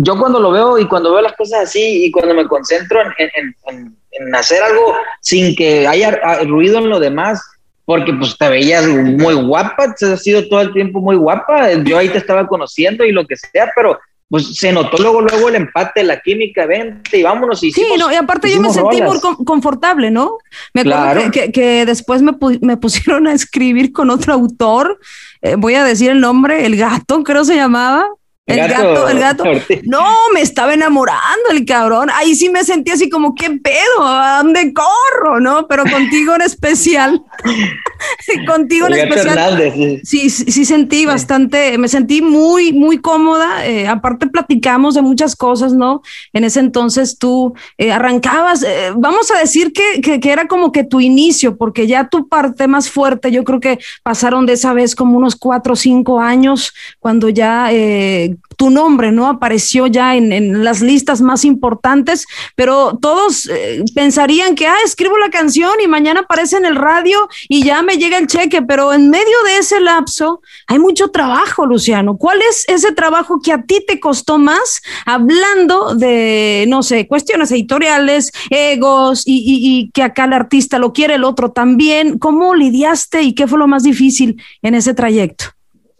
yo 0.00 0.18
cuando 0.18 0.40
lo 0.40 0.50
veo 0.50 0.78
y 0.78 0.86
cuando 0.86 1.12
veo 1.12 1.22
las 1.22 1.34
cosas 1.34 1.64
así 1.64 2.06
y 2.06 2.10
cuando 2.10 2.34
me 2.34 2.46
concentro 2.46 3.00
en, 3.02 3.30
en, 3.34 3.96
en, 4.12 4.34
hacer 4.34 4.62
algo 4.62 4.94
sin 5.20 5.54
que 5.54 5.86
haya 5.86 6.42
ruido 6.44 6.78
en 6.78 6.88
lo 6.88 6.98
demás, 6.98 7.42
porque 7.86 8.12
pues 8.12 8.36
te 8.36 8.48
veías 8.50 8.86
muy 8.86 9.34
guapa, 9.34 9.94
te 9.94 10.12
has 10.12 10.22
sido 10.22 10.46
todo 10.48 10.60
el 10.60 10.72
tiempo 10.72 11.00
muy 11.00 11.16
guapa, 11.16 11.72
yo 11.84 11.96
ahí 11.96 12.08
te 12.08 12.18
estaba 12.18 12.46
conociendo 12.46 13.04
y 13.04 13.12
lo 13.12 13.24
que 13.26 13.36
sea, 13.36 13.70
pero 13.74 13.98
pues 14.28 14.56
se 14.56 14.72
notó 14.72 15.00
luego, 15.00 15.20
luego 15.20 15.48
el 15.48 15.54
empate, 15.54 16.02
la 16.02 16.20
química, 16.20 16.66
vente 16.66 17.18
y 17.18 17.22
vámonos. 17.22 17.62
Y 17.62 17.70
sí, 17.70 17.84
no, 17.96 18.10
y 18.10 18.16
aparte 18.16 18.50
yo 18.50 18.60
me 18.60 18.70
sentí 18.70 19.00
muy 19.00 19.18
confortable, 19.44 20.10
¿no? 20.10 20.38
Me 20.74 20.80
acuerdo 20.80 21.30
que, 21.30 21.52
que, 21.52 21.86
después 21.86 22.22
me, 22.22 22.32
me, 22.60 22.76
pusieron 22.76 23.28
a 23.28 23.32
escribir 23.32 23.92
con 23.92 24.10
otro 24.10 24.34
autor, 24.34 24.98
eh, 25.42 25.54
voy 25.56 25.76
a 25.76 25.84
decir 25.84 26.10
el 26.10 26.20
nombre, 26.20 26.66
El 26.66 26.76
Gato, 26.76 27.22
creo 27.22 27.44
se 27.44 27.54
llamaba. 27.54 28.08
El 28.46 28.68
gato, 28.68 29.08
el 29.08 29.18
gato. 29.18 29.44
No, 29.86 30.06
me 30.32 30.40
estaba 30.40 30.72
enamorando 30.72 31.50
el 31.50 31.64
cabrón. 31.64 32.10
Ahí 32.14 32.36
sí 32.36 32.48
me 32.48 32.62
sentí 32.62 32.92
así 32.92 33.10
como, 33.10 33.34
¿qué 33.34 33.50
pedo? 33.50 34.06
¿A 34.06 34.40
dónde 34.40 34.72
corro? 34.72 35.40
¿No? 35.40 35.66
Pero 35.66 35.82
contigo 35.82 36.36
en 36.36 36.42
especial. 36.42 37.24
contigo 38.46 38.86
en 38.86 38.94
especial. 38.94 40.00
sí. 40.04 40.30
sí, 40.30 40.64
sentí 40.64 41.06
bastante, 41.06 41.76
me 41.76 41.88
sentí 41.88 42.22
muy, 42.22 42.72
muy 42.72 42.98
cómoda. 42.98 43.66
Eh, 43.66 43.88
aparte 43.88 44.28
platicamos 44.28 44.94
de 44.94 45.02
muchas 45.02 45.34
cosas, 45.34 45.72
¿no? 45.72 46.02
En 46.32 46.44
ese 46.44 46.60
entonces 46.60 47.18
tú 47.18 47.52
eh, 47.78 47.90
arrancabas, 47.90 48.62
eh, 48.62 48.92
vamos 48.96 49.28
a 49.32 49.40
decir 49.40 49.72
que, 49.72 50.00
que, 50.00 50.20
que, 50.20 50.30
era 50.30 50.46
como 50.46 50.70
que 50.70 50.84
tu 50.84 51.00
inicio, 51.00 51.56
porque 51.56 51.88
ya 51.88 52.08
tu 52.08 52.28
parte 52.28 52.68
más 52.68 52.90
fuerte, 52.90 53.32
yo 53.32 53.42
creo 53.42 53.58
que 53.58 53.80
pasaron 54.04 54.46
de 54.46 54.52
esa 54.52 54.72
vez 54.72 54.94
como 54.94 55.16
unos 55.16 55.34
cuatro 55.34 55.72
o 55.72 55.76
cinco 55.76 56.20
años, 56.20 56.72
cuando 57.00 57.28
ya 57.28 57.70
tu 58.56 58.70
nombre, 58.70 59.12
¿no? 59.12 59.26
Apareció 59.26 59.86
ya 59.86 60.16
en, 60.16 60.64
las 60.64 60.80
listas 60.80 61.20
más 61.20 61.44
importantes, 61.44 62.26
pero 62.54 62.98
todos 63.00 63.46
eh, 63.46 63.84
pensarían 63.94 64.54
que, 64.54 64.66
ah, 64.66 64.76
escribo 64.84 65.18
la 65.18 65.30
canción 65.30 65.72
y 65.82 65.86
mañana 65.86 66.20
aparece 66.20 66.56
en 66.56 66.64
el 66.64 66.76
radio 66.76 67.28
y 67.48 67.62
ya 67.62 67.82
me 67.82 67.96
llega 67.96 68.18
el 68.18 68.26
cheque, 68.26 68.62
pero 68.62 68.92
en 68.92 69.10
medio 69.10 69.42
de 69.44 69.58
ese 69.58 69.80
lapso 69.80 70.40
hay 70.66 70.78
mucho 70.78 71.08
trabajo, 71.08 71.66
Luciano. 71.66 72.16
¿Cuál 72.16 72.40
es 72.48 72.64
ese 72.68 72.92
trabajo 72.92 73.40
que 73.42 73.52
a 73.52 73.62
ti 73.62 73.84
te 73.86 74.00
costó 74.00 74.38
más 74.38 74.80
hablando 75.04 75.94
de, 75.94 76.64
no 76.68 76.82
sé, 76.82 77.06
cuestiones 77.06 77.50
editoriales, 77.52 78.32
egos 78.50 79.22
y, 79.26 79.42
y 79.46 79.90
que 79.90 80.02
acá 80.02 80.24
el 80.24 80.32
artista 80.32 80.78
lo 80.78 80.92
quiere, 80.92 81.14
el 81.14 81.24
otro 81.24 81.52
también? 81.52 82.18
¿Cómo 82.18 82.54
lidiaste 82.54 83.22
y 83.22 83.34
qué 83.34 83.46
fue 83.46 83.58
lo 83.58 83.66
más 83.66 83.82
difícil 83.82 84.42
en 84.62 84.74
ese 84.74 84.94
trayecto? 84.94 85.55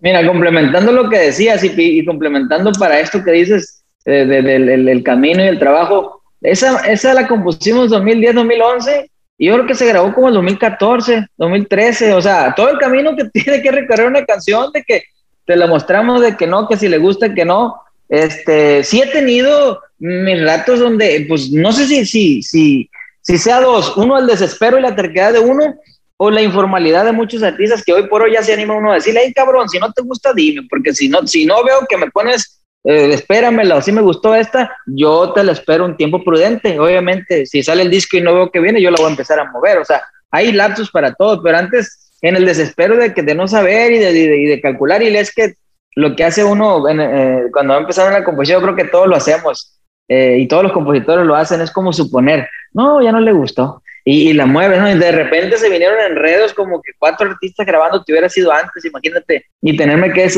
Mira, 0.06 0.24
complementando 0.24 0.92
lo 0.92 1.10
que 1.10 1.18
decías 1.18 1.64
y, 1.64 2.04
complementando 2.04 2.70
para 2.78 3.00
esto 3.00 3.24
que 3.24 3.32
dices 3.32 3.82
eh, 4.04 4.24
del 4.24 5.02
camino 5.02 5.42
y 5.42 5.48
el 5.48 5.58
trabajo, 5.58 6.22
esa, 6.42 6.78
esa 6.86 7.12
la 7.12 7.26
compusimos 7.26 7.90
2010, 7.90 8.36
2011 8.36 9.10
y 9.36 9.46
yo 9.48 9.54
creo 9.54 9.66
que 9.66 9.74
se 9.74 9.86
grabó 9.86 10.14
como 10.14 10.28
en 10.28 10.34
2014, 10.34 11.26
2013, 11.36 12.12
o 12.12 12.22
sea, 12.22 12.54
todo 12.54 12.70
el 12.70 12.78
camino 12.78 13.16
que 13.16 13.24
tiene 13.32 13.60
que 13.60 13.72
recorrer 13.72 14.06
una 14.06 14.24
canción 14.24 14.70
de 14.70 14.84
que 14.84 15.02
te 15.44 15.56
la 15.56 15.66
mostramos 15.66 16.20
de 16.20 16.36
que 16.36 16.46
no, 16.46 16.68
que 16.68 16.76
si 16.76 16.86
le 16.86 16.98
gusta, 16.98 17.34
que 17.34 17.44
no. 17.44 17.74
Este, 18.08 18.84
sí 18.84 19.02
he 19.02 19.08
tenido 19.08 19.80
mis 19.98 20.40
ratos 20.44 20.78
donde, 20.78 21.26
pues 21.28 21.50
no 21.50 21.72
sé 21.72 21.84
si, 21.88 22.06
si, 22.06 22.42
si, 22.42 22.88
si 23.22 23.38
sea 23.38 23.60
dos, 23.60 23.96
uno 23.96 24.16
el 24.20 24.28
desespero 24.28 24.78
y 24.78 24.82
la 24.82 24.94
terquedad 24.94 25.32
de 25.32 25.40
uno, 25.40 25.74
o 26.18 26.30
la 26.30 26.42
informalidad 26.42 27.04
de 27.04 27.12
muchos 27.12 27.42
artistas 27.42 27.84
que 27.84 27.92
hoy 27.92 28.08
por 28.08 28.22
hoy 28.22 28.32
ya 28.32 28.42
se 28.42 28.52
anima 28.52 28.74
uno 28.74 28.92
a 28.92 28.94
decirle, 28.94 29.20
ay 29.20 29.32
cabrón, 29.32 29.68
si 29.68 29.78
no 29.78 29.92
te 29.92 30.02
gusta, 30.02 30.32
dime, 30.32 30.66
porque 30.68 30.94
si 30.94 31.08
no, 31.08 31.26
si 31.26 31.44
no 31.44 31.62
veo 31.62 31.80
que 31.88 31.96
me 31.96 32.10
pones, 32.10 32.64
eh, 32.84 33.12
espéramela, 33.12 33.82
si 33.82 33.92
me 33.92 34.00
gustó 34.00 34.34
esta, 34.34 34.74
yo 34.86 35.32
te 35.32 35.42
la 35.42 35.52
espero 35.52 35.84
un 35.84 35.96
tiempo 35.96 36.22
prudente. 36.22 36.78
Obviamente, 36.78 37.44
si 37.44 37.62
sale 37.62 37.82
el 37.82 37.90
disco 37.90 38.16
y 38.16 38.20
no 38.20 38.34
veo 38.34 38.50
que 38.50 38.60
viene, 38.60 38.80
yo 38.80 38.90
la 38.90 38.96
voy 38.98 39.06
a 39.06 39.10
empezar 39.10 39.40
a 39.40 39.50
mover. 39.50 39.78
O 39.78 39.84
sea, 39.84 40.02
hay 40.30 40.52
lapsos 40.52 40.90
para 40.90 41.12
todo, 41.12 41.42
pero 41.42 41.58
antes, 41.58 42.16
en 42.22 42.36
el 42.36 42.46
desespero 42.46 42.96
de, 42.96 43.12
que, 43.12 43.22
de 43.22 43.34
no 43.34 43.48
saber 43.48 43.92
y 43.92 43.98
de, 43.98 44.12
y 44.12 44.46
de, 44.46 44.60
calcular, 44.60 45.02
y 45.02 45.08
es 45.16 45.34
que 45.34 45.54
lo 45.96 46.14
que 46.14 46.24
hace 46.24 46.44
uno 46.44 46.88
eh, 46.88 47.46
cuando 47.52 47.74
va 47.74 47.80
empezando 47.80 48.16
la 48.16 48.24
composición, 48.24 48.60
yo 48.60 48.66
creo 48.66 48.76
que 48.76 48.90
todos 48.90 49.08
lo 49.08 49.16
hacemos. 49.16 49.72
Eh, 50.08 50.38
y 50.38 50.46
todos 50.46 50.62
los 50.62 50.72
compositores 50.72 51.26
lo 51.26 51.34
hacen, 51.34 51.60
es 51.60 51.72
como 51.72 51.92
suponer, 51.92 52.48
no, 52.72 53.02
ya 53.02 53.10
no 53.10 53.18
le 53.18 53.32
gustó, 53.32 53.82
y, 54.08 54.32
la 54.34 54.46
mueves, 54.46 54.80
¿no? 54.80 54.88
Y 54.88 54.96
de 54.96 55.10
repente 55.10 55.58
se 55.58 55.68
vinieron 55.68 55.98
enredos 55.98 56.54
como 56.54 56.80
que 56.80 56.92
cuatro 56.96 57.28
artistas 57.28 57.66
grabando 57.66 58.04
te 58.04 58.12
hubiera 58.12 58.28
sido 58.28 58.52
antes, 58.52 58.84
imagínate, 58.84 59.46
y 59.60 59.76
tenerme 59.76 60.12
que 60.12 60.28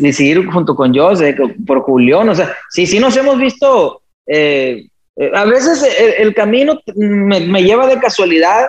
decidir 0.00 0.46
junto 0.46 0.74
con 0.74 0.94
yo, 0.94 1.12
por 1.66 1.82
Julián, 1.82 2.30
o 2.30 2.34
sea, 2.34 2.56
sí, 2.70 2.86
sí 2.86 2.98
nos 2.98 3.14
hemos 3.18 3.38
visto, 3.38 4.00
eh, 4.26 4.86
eh, 5.16 5.30
a 5.34 5.44
veces 5.44 5.86
el, 6.18 6.34
camino 6.34 6.80
me, 6.96 7.40
me, 7.40 7.62
lleva 7.62 7.86
de 7.86 8.00
casualidad, 8.00 8.68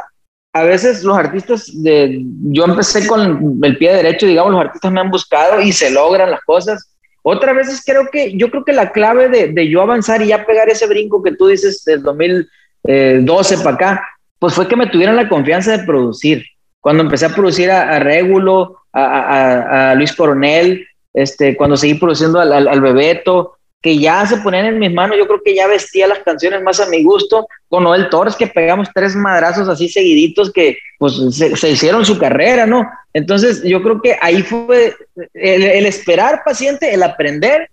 a 0.51 0.63
veces 0.63 1.01
los 1.05 1.17
artistas, 1.17 1.71
de, 1.81 2.19
yo 2.19 2.65
empecé 2.65 3.07
con 3.07 3.57
el 3.63 3.77
pie 3.77 3.93
derecho, 3.93 4.25
digamos, 4.25 4.51
los 4.51 4.65
artistas 4.65 4.91
me 4.91 4.99
han 4.99 5.11
buscado 5.11 5.61
y 5.61 5.71
se 5.71 5.91
logran 5.91 6.29
las 6.29 6.41
cosas. 6.41 6.93
Otras 7.23 7.55
veces 7.55 7.81
creo 7.85 8.09
que, 8.11 8.35
yo 8.35 8.51
creo 8.51 8.65
que 8.65 8.73
la 8.73 8.91
clave 8.91 9.29
de, 9.29 9.47
de 9.47 9.69
yo 9.69 9.81
avanzar 9.81 10.21
y 10.21 10.27
ya 10.27 10.45
pegar 10.45 10.67
ese 10.67 10.87
brinco 10.87 11.23
que 11.23 11.35
tú 11.35 11.47
dices 11.47 11.85
del 11.85 12.03
2012 12.03 13.57
para 13.63 13.75
acá, 13.75 14.03
pues 14.41 14.55
fue 14.55 14.67
que 14.67 14.75
me 14.75 14.87
tuvieron 14.87 15.15
la 15.15 15.29
confianza 15.29 15.77
de 15.77 15.83
producir. 15.83 16.43
Cuando 16.79 17.03
empecé 17.03 17.27
a 17.27 17.35
producir 17.35 17.69
a, 17.69 17.99
Régulo, 17.99 18.75
a, 18.91 19.93
Luis 19.95 20.15
Coronel, 20.15 20.83
este, 21.13 21.55
cuando 21.55 21.77
seguí 21.77 21.93
produciendo 21.93 22.39
al, 22.39 22.81
Bebeto, 22.81 23.53
que 23.79 23.99
ya 23.99 24.25
se 24.25 24.37
ponían 24.37 24.65
en 24.65 24.79
mis 24.79 24.91
manos, 24.91 25.15
yo 25.19 25.27
creo 25.27 25.43
que 25.45 25.53
ya 25.53 25.67
vestía 25.67 26.07
las 26.07 26.17
canciones 26.23 26.63
más 26.63 26.79
a 26.79 26.87
mi 26.87 27.03
gusto, 27.03 27.47
con 27.69 27.83
Noel 27.83 28.09
Torres, 28.09 28.35
que 28.35 28.47
pegamos 28.47 28.89
tres 28.95 29.15
madrazos 29.15 29.69
así 29.69 29.87
seguiditos 29.87 30.51
que 30.51 30.79
pues 30.97 31.19
se, 31.35 31.69
hicieron 31.69 32.03
su 32.03 32.17
carrera, 32.17 32.65
¿no? 32.65 32.89
Entonces 33.13 33.61
yo 33.63 33.83
creo 33.83 34.01
que 34.01 34.17
ahí 34.19 34.41
fue 34.41 34.95
el 35.35 35.85
esperar 35.85 36.41
paciente, 36.43 36.91
el 36.91 37.03
aprender 37.03 37.69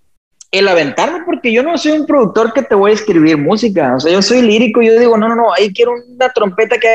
el 0.50 0.68
aventarme, 0.68 1.24
porque 1.26 1.52
yo 1.52 1.62
no 1.62 1.76
soy 1.76 1.92
un 1.92 2.06
productor 2.06 2.52
que 2.52 2.62
te 2.62 2.74
voy 2.74 2.90
a 2.90 2.94
escribir 2.94 3.36
música, 3.36 3.96
o 3.96 4.00
sea, 4.00 4.12
yo 4.12 4.22
soy 4.22 4.42
lírico, 4.42 4.80
yo 4.80 4.98
digo, 4.98 5.16
no, 5.18 5.28
no, 5.28 5.36
no, 5.36 5.52
ahí 5.52 5.72
quiero 5.72 5.92
una 5.92 6.30
trompeta 6.30 6.78
que 6.78 6.88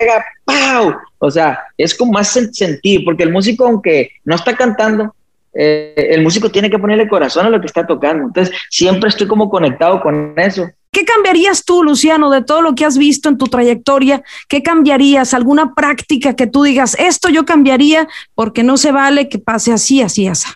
haga 0.00 0.24
¡pau! 0.44 0.96
O 1.18 1.30
sea, 1.30 1.60
es 1.76 1.94
con 1.94 2.10
más 2.10 2.28
sentido, 2.28 3.02
porque 3.04 3.22
el 3.22 3.32
músico, 3.32 3.66
aunque 3.66 4.10
no 4.24 4.34
está 4.34 4.56
cantando, 4.56 5.14
eh, 5.54 6.08
el 6.10 6.22
músico 6.22 6.50
tiene 6.50 6.70
que 6.70 6.78
ponerle 6.78 7.08
corazón 7.08 7.46
a 7.46 7.50
lo 7.50 7.60
que 7.60 7.66
está 7.66 7.86
tocando. 7.86 8.24
Entonces, 8.26 8.54
siempre 8.70 9.08
estoy 9.08 9.26
como 9.26 9.48
conectado 9.50 10.00
con 10.00 10.34
eso. 10.36 10.68
¿Qué 10.92 11.04
cambiarías 11.04 11.64
tú, 11.64 11.82
Luciano, 11.82 12.30
de 12.30 12.42
todo 12.42 12.62
lo 12.62 12.74
que 12.74 12.84
has 12.84 12.96
visto 12.96 13.28
en 13.28 13.38
tu 13.38 13.46
trayectoria? 13.46 14.22
¿Qué 14.48 14.62
cambiarías? 14.62 15.34
¿Alguna 15.34 15.74
práctica 15.74 16.34
que 16.34 16.46
tú 16.46 16.62
digas, 16.62 16.96
esto 16.98 17.28
yo 17.28 17.44
cambiaría 17.44 18.08
porque 18.34 18.62
no 18.62 18.76
se 18.76 18.92
vale 18.92 19.28
que 19.28 19.38
pase 19.38 19.72
así, 19.72 20.00
así, 20.00 20.28
así? 20.28 20.48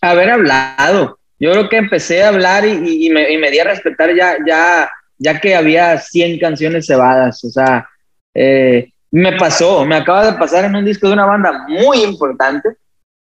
Haber 0.00 0.30
hablado, 0.30 1.18
yo 1.42 1.50
creo 1.50 1.68
que 1.68 1.76
empecé 1.76 2.22
a 2.22 2.28
hablar 2.28 2.64
y, 2.64 3.10
me, 3.10 3.28
y 3.32 3.50
di 3.50 3.58
a 3.58 3.64
respetar 3.64 4.14
ya, 4.14 4.36
ya, 4.46 4.88
ya 5.18 5.40
que 5.40 5.56
había 5.56 5.98
100 5.98 6.38
canciones 6.38 6.86
cebadas. 6.86 7.42
O 7.42 7.50
sea, 7.50 7.88
eh, 8.32 8.92
me 9.10 9.36
pasó, 9.36 9.84
me 9.84 9.96
acaba 9.96 10.30
de 10.30 10.38
pasar 10.38 10.66
en 10.66 10.76
un 10.76 10.84
disco 10.84 11.08
de 11.08 11.14
una 11.14 11.26
banda 11.26 11.66
muy 11.66 12.04
importante 12.04 12.76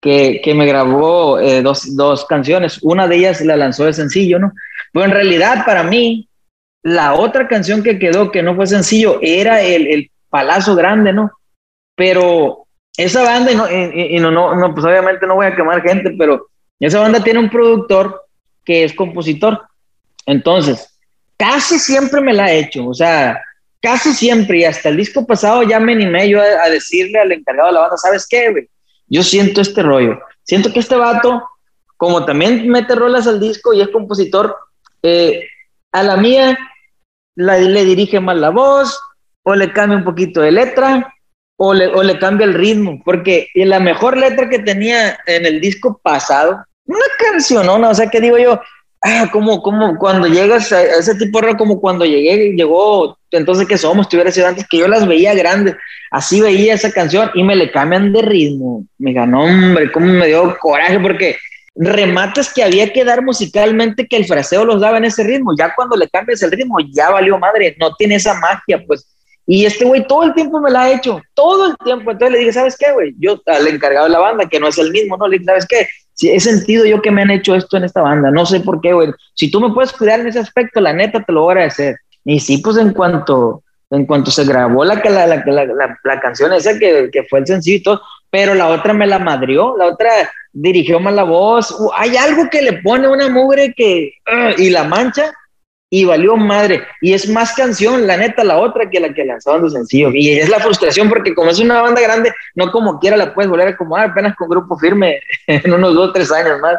que, 0.03 0.41
que 0.43 0.55
me 0.55 0.67
grabó 0.67 1.39
eh, 1.39 1.63
dos, 1.63 1.95
dos, 1.95 2.25
canciones. 2.25 2.81
Una 2.83 3.07
de 3.07 3.15
ellas 3.15 3.43
la 3.43 3.57
lanzó 3.57 3.85
de 3.85 3.93
sencillo, 3.93 4.41
¿no? 4.41 4.55
Pero 4.93 5.05
en 5.05 5.13
realidad 5.13 5.65
para 5.65 5.85
mí, 5.85 6.29
la 6.83 7.15
otra 7.15 7.47
canción 7.47 7.81
que 7.81 8.01
quedó 8.01 8.33
que 8.33 8.43
no 8.43 8.57
fue 8.57 8.67
sencillo 8.67 9.21
era 9.23 9.63
el, 9.63 9.87
el 9.87 10.11
Palazo 10.29 10.75
Grande, 10.75 11.13
¿no? 11.13 11.31
Pero 11.95 12.67
esa 12.97 13.23
banda, 13.23 13.53
y, 13.53 13.55
no, 13.55 13.71
y, 13.71 14.19
no, 14.19 14.33
no, 14.57 14.75
pues 14.75 14.85
obviamente 14.85 15.29
no 15.29 15.37
voy 15.37 15.47
a 15.47 15.55
quemar 15.55 15.81
gente, 15.81 16.13
pero 16.19 16.49
esa 16.87 17.01
banda 17.01 17.23
tiene 17.23 17.39
un 17.39 17.51
productor 17.51 18.27
que 18.65 18.85
es 18.85 18.93
compositor 18.93 19.61
Entonces, 20.27 20.99
casi 21.37 21.79
siempre 21.79 22.21
me 22.21 22.33
la 22.33 22.45
ha 22.45 22.53
hecho, 22.53 22.87
o 22.87 22.95
sea, 22.95 23.43
casi 23.81 24.13
siempre, 24.13 24.59
y 24.59 24.65
hasta 24.65 24.89
el 24.89 24.97
disco 24.97 25.27
pasado 25.27 25.63
ya 25.63 25.81
me 25.81 25.93
animé 25.93 26.29
yo 26.29 26.41
a, 26.41 26.69
decirle 26.69 27.19
al 27.19 27.33
encargado 27.33 27.69
de 27.69 27.75
la 27.75 27.81
banda, 27.81 27.97
¿sabes 27.97 28.27
qué, 28.29 28.51
güey? 28.51 28.69
Yo 29.09 29.23
siento 29.23 29.61
este 29.61 29.83
rollo, 29.83 30.21
siento 30.43 30.73
que 30.73 30.81
este 30.81 30.97
vato, 30.97 31.43
como 31.97 32.25
también 32.25 32.69
mete 32.69 32.95
rolas 32.95 33.27
al 33.27 33.41
disco 33.41 33.73
y 33.73 33.81
es 33.81 33.89
compositor, 33.89 34.57
eh, 35.03 35.45
a 35.93 36.03
la 36.03 36.17
mía 36.17 36.59
le 37.35 37.85
dirige 37.85 38.21
más 38.21 38.37
la 38.37 38.51
voz, 38.51 38.99
o 39.43 39.55
le 39.55 39.73
cambia 39.73 39.99
un 39.99 40.05
poquito 40.05 40.41
de 40.41 40.53
letra, 40.53 41.15
o 41.57 41.75
le, 41.75 41.89
o 41.89 42.03
le 42.03 42.19
cambia 42.19 42.45
el 42.45 42.55
ritmo, 42.55 43.03
porque 43.05 43.49
la 43.55 43.81
mejor 43.81 44.17
letra 44.17 44.49
que 44.49 44.61
tenía 44.61 45.19
en 45.27 45.47
el 45.47 45.61
disco 45.61 46.01
pasado, 46.03 46.65
una 46.95 47.07
canción, 47.19 47.67
¿no? 47.67 47.77
O 47.89 47.95
sea, 47.95 48.09
que 48.09 48.21
digo 48.21 48.39
yo, 48.39 48.61
ah, 49.03 49.29
como, 49.33 49.63
como 49.63 49.97
cuando 49.99 50.27
llegas 50.27 50.73
a 50.73 50.83
ese 50.83 51.15
tipo 51.15 51.41
de 51.41 51.57
como 51.57 51.81
cuando 51.81 52.05
llegué, 52.05 52.53
llegó, 52.55 53.17
entonces 53.31 53.67
que 53.67 53.79
somos, 53.79 54.09
tuviera 54.09 54.31
sido 54.31 54.49
antes, 54.49 54.67
que 54.69 54.79
yo 54.79 54.89
las 54.89 55.07
veía 55.07 55.35
grandes, 55.35 55.77
así 56.11 56.41
veía 56.41 56.75
esa 56.75 56.91
canción 56.91 57.31
y 57.35 57.45
me 57.45 57.57
le 57.57 57.71
cambian 57.71 58.13
de 58.13 58.23
ritmo. 58.23 58.85
Me 58.99 59.13
ganó, 59.13 59.45
hombre, 59.45 59.91
cómo 59.93 60.07
me 60.07 60.27
dio 60.27 60.57
coraje, 60.61 60.99
porque 60.99 61.37
remates 61.75 62.53
que 62.53 62.65
había 62.65 62.93
que 62.93 63.05
dar 63.05 63.23
musicalmente 63.23 64.07
que 64.07 64.17
el 64.17 64.27
fraseo 64.27 64.65
los 64.65 64.81
daba 64.81 64.99
en 64.99 65.05
ese 65.05 65.23
ritmo. 65.23 65.55
Ya 65.57 65.73
cuando 65.75 65.97
le 65.97 66.09
cambias 66.09 66.43
el 66.43 66.51
ritmo, 66.51 66.77
ya 66.93 67.11
valió 67.11 67.39
madre, 67.39 67.77
no 67.79 67.95
tiene 67.95 68.17
esa 68.17 68.35
magia, 68.35 68.83
pues. 68.87 69.07
Y 69.53 69.67
este 69.67 69.85
güey 69.85 70.07
todo 70.07 70.23
el 70.23 70.33
tiempo 70.33 70.61
me 70.61 70.71
la 70.71 70.83
ha 70.83 70.93
hecho, 70.93 71.21
todo 71.35 71.67
el 71.67 71.77
tiempo. 71.79 72.13
Entonces 72.13 72.31
le 72.31 72.39
dije, 72.39 72.53
¿sabes 72.53 72.77
qué, 72.79 72.93
güey? 72.93 73.17
Yo 73.19 73.43
al 73.47 73.67
encargado 73.67 74.07
de 74.07 74.13
la 74.13 74.21
banda, 74.21 74.49
que 74.49 74.61
no 74.61 74.69
es 74.69 74.79
el 74.79 74.93
mismo, 74.93 75.17
¿no? 75.17 75.27
Le 75.27 75.39
dije, 75.39 75.47
¿sabes 75.47 75.67
qué? 75.67 75.89
Si 76.15 76.31
he 76.31 76.39
sentido 76.39 76.85
yo 76.85 77.03
que 77.03 77.11
me 77.11 77.23
han 77.23 77.33
hecho 77.33 77.57
esto 77.57 77.77
en 77.77 77.83
esta 77.83 78.01
banda, 78.01 78.31
no 78.31 78.47
sé 78.47 78.61
por 78.61 78.81
qué, 78.81 78.93
güey. 78.93 79.11
Si 79.35 79.51
tú 79.51 79.61
me 79.61 79.75
puedes 79.75 79.93
cuidar 79.93 80.21
en 80.21 80.29
ese 80.29 80.39
aspecto, 80.39 80.81
la 80.81 80.93
neta 80.93 81.25
te 81.25 81.33
lo 81.33 81.41
voy 81.43 81.51
a 81.51 81.53
agradecer. 81.55 81.97
Y 82.25 82.39
sí, 82.39 82.59
pues 82.59 82.77
en 82.77 82.93
cuanto, 82.93 83.65
en 83.91 84.07
cuanto 84.07 84.31
se 84.31 84.45
grabó 84.45 84.85
la, 84.85 84.95
la, 84.95 85.27
la, 85.27 85.43
la, 85.45 85.99
la 86.05 86.21
canción 86.21 86.53
esa 86.53 86.79
que, 86.79 87.11
que 87.13 87.25
fue 87.25 87.41
el 87.41 87.49
sencillo, 87.49 88.01
pero 88.31 88.55
la 88.55 88.69
otra 88.69 88.93
me 88.93 89.09
la 89.09 89.19
madrió, 89.19 89.77
la 89.77 89.87
otra 89.87 90.11
dirigió 90.53 91.01
mal 91.01 91.17
la 91.17 91.25
voz. 91.25 91.77
Hay 91.97 92.17
algo 92.17 92.49
que 92.49 92.63
le 92.63 92.75
pone 92.75 93.09
una 93.09 93.29
mugre 93.29 93.75
que 93.77 94.13
y 94.59 94.71
la 94.71 94.85
mancha 94.85 95.33
y 95.91 96.05
valió 96.05 96.37
madre. 96.37 96.85
Y 97.03 97.13
es 97.13 97.29
más 97.29 97.53
canción, 97.53 98.07
la 98.07 98.17
neta, 98.17 98.45
la 98.45 98.59
otra 98.59 98.89
que 98.89 99.01
la 99.01 99.13
que 99.13 99.25
lanzaron 99.25 99.65
de 99.65 99.71
sencillo. 99.71 100.11
Y 100.15 100.31
es 100.31 100.49
la 100.49 100.61
frustración 100.61 101.09
porque 101.09 101.35
como 101.35 101.51
es 101.51 101.59
una 101.59 101.83
banda 101.83 102.01
grande, 102.01 102.33
no 102.55 102.71
como 102.71 103.01
quiera 103.01 103.17
la 103.17 103.35
puedes 103.35 103.51
volver 103.51 103.67
a 103.67 103.71
acomodar 103.73 104.11
apenas 104.11 104.37
con 104.37 104.49
grupo 104.49 104.79
firme 104.79 105.19
en 105.47 105.73
unos 105.75 105.95
dos, 105.95 106.13
tres 106.13 106.31
años 106.31 106.61
más. 106.61 106.77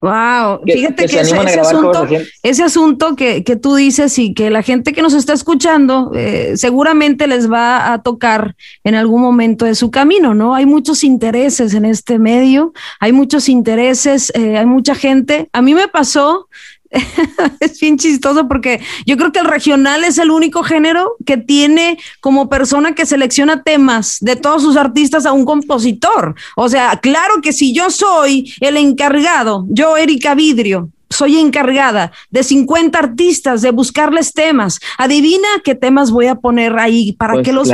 Wow, 0.00 0.60
fíjate 0.66 1.06
que, 1.06 1.20
ese, 1.20 1.60
asunto, 1.60 2.06
ese, 2.42 2.62
asunto, 2.62 3.16
que, 3.16 3.42
que, 3.42 3.56
tú 3.56 3.74
dices 3.74 4.18
y 4.18 4.34
que 4.34 4.50
la 4.50 4.62
gente 4.62 4.92
que 4.92 5.00
nos 5.00 5.14
está 5.14 5.32
escuchando 5.32 6.12
eh, 6.14 6.58
seguramente 6.58 7.26
les 7.26 7.50
va 7.50 7.90
a 7.90 8.02
tocar 8.02 8.54
en 8.82 8.96
algún 8.96 9.22
momento 9.22 9.64
de 9.64 9.74
su 9.74 9.90
camino, 9.90 10.34
¿no? 10.34 10.54
Hay 10.54 10.66
muchos 10.66 11.04
intereses 11.04 11.72
en 11.72 11.86
este 11.86 12.18
medio, 12.18 12.74
hay 13.00 13.12
muchos 13.12 13.48
intereses, 13.48 14.30
eh, 14.34 14.58
hay 14.58 14.66
mucha 14.66 14.94
gente. 14.94 15.48
A 15.54 15.62
mí 15.62 15.72
me 15.72 15.88
pasó 15.88 16.50
es 17.60 17.80
bien 17.80 17.98
chistoso 17.98 18.48
porque 18.48 18.80
yo 19.06 19.16
creo 19.16 19.32
que 19.32 19.40
el 19.40 19.46
regional 19.46 20.04
es 20.04 20.18
el 20.18 20.30
único 20.30 20.62
género 20.62 21.16
que 21.26 21.36
tiene 21.36 21.98
como 22.20 22.48
persona 22.48 22.94
que 22.94 23.06
selecciona 23.06 23.62
temas 23.62 24.18
de 24.20 24.36
todos 24.36 24.62
sus 24.62 24.76
artistas 24.76 25.26
a 25.26 25.32
un 25.32 25.44
compositor. 25.44 26.34
O 26.56 26.68
sea, 26.68 26.98
claro 27.00 27.40
que 27.42 27.52
si 27.52 27.72
yo 27.72 27.90
soy 27.90 28.52
el 28.60 28.76
encargado, 28.76 29.66
yo 29.68 29.96
Erika 29.96 30.34
Vidrio, 30.34 30.90
soy 31.10 31.38
encargada 31.38 32.12
de 32.30 32.42
50 32.42 32.98
artistas 32.98 33.62
de 33.62 33.70
buscarles 33.70 34.32
temas. 34.32 34.80
Adivina 34.98 35.48
qué 35.62 35.74
temas 35.74 36.10
voy 36.10 36.26
a 36.26 36.34
poner 36.34 36.78
ahí 36.78 37.12
para 37.12 37.34
pues 37.34 37.44
que 37.44 37.52
los 37.52 37.70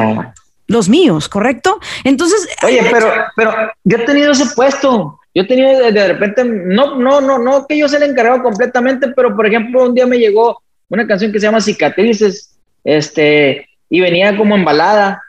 los 0.66 0.88
míos, 0.88 1.28
¿correcto? 1.28 1.80
Entonces, 2.04 2.48
oye, 2.62 2.86
pero 2.92 3.10
pero 3.34 3.52
yo 3.82 3.96
he 3.96 4.04
tenido 4.04 4.30
ese 4.30 4.46
puesto. 4.54 5.19
Yo 5.40 5.46
tenía 5.46 5.78
de, 5.78 5.90
de, 5.90 6.08
repente, 6.08 6.44
no, 6.44 6.96
no, 6.96 7.22
no, 7.22 7.38
no 7.38 7.66
que 7.66 7.78
yo 7.78 7.88
se 7.88 7.98
le 7.98 8.04
encargado 8.04 8.42
completamente, 8.42 9.08
pero 9.16 9.34
por 9.34 9.46
ejemplo, 9.46 9.86
un 9.86 9.94
día 9.94 10.06
me 10.06 10.18
llegó 10.18 10.62
una 10.90 11.06
canción 11.06 11.32
que 11.32 11.40
se 11.40 11.46
llama 11.46 11.62
Cicatrices, 11.62 12.58
este, 12.84 13.66
y 13.88 14.00
venía 14.00 14.36
como 14.36 14.54
embalada, 14.54 15.22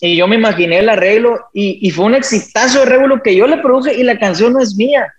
y 0.00 0.16
yo 0.16 0.26
me 0.26 0.36
imaginé 0.36 0.78
el 0.78 0.88
arreglo, 0.88 1.48
y, 1.52 1.86
y 1.86 1.90
fue 1.90 2.06
un 2.06 2.14
exitazo 2.14 2.78
de 2.78 2.86
arreglo 2.86 3.22
que 3.22 3.36
yo 3.36 3.46
le 3.46 3.58
produje, 3.58 3.94
y 3.94 4.04
la 4.04 4.18
canción 4.18 4.54
no 4.54 4.60
es 4.62 4.74
mía. 4.74 5.12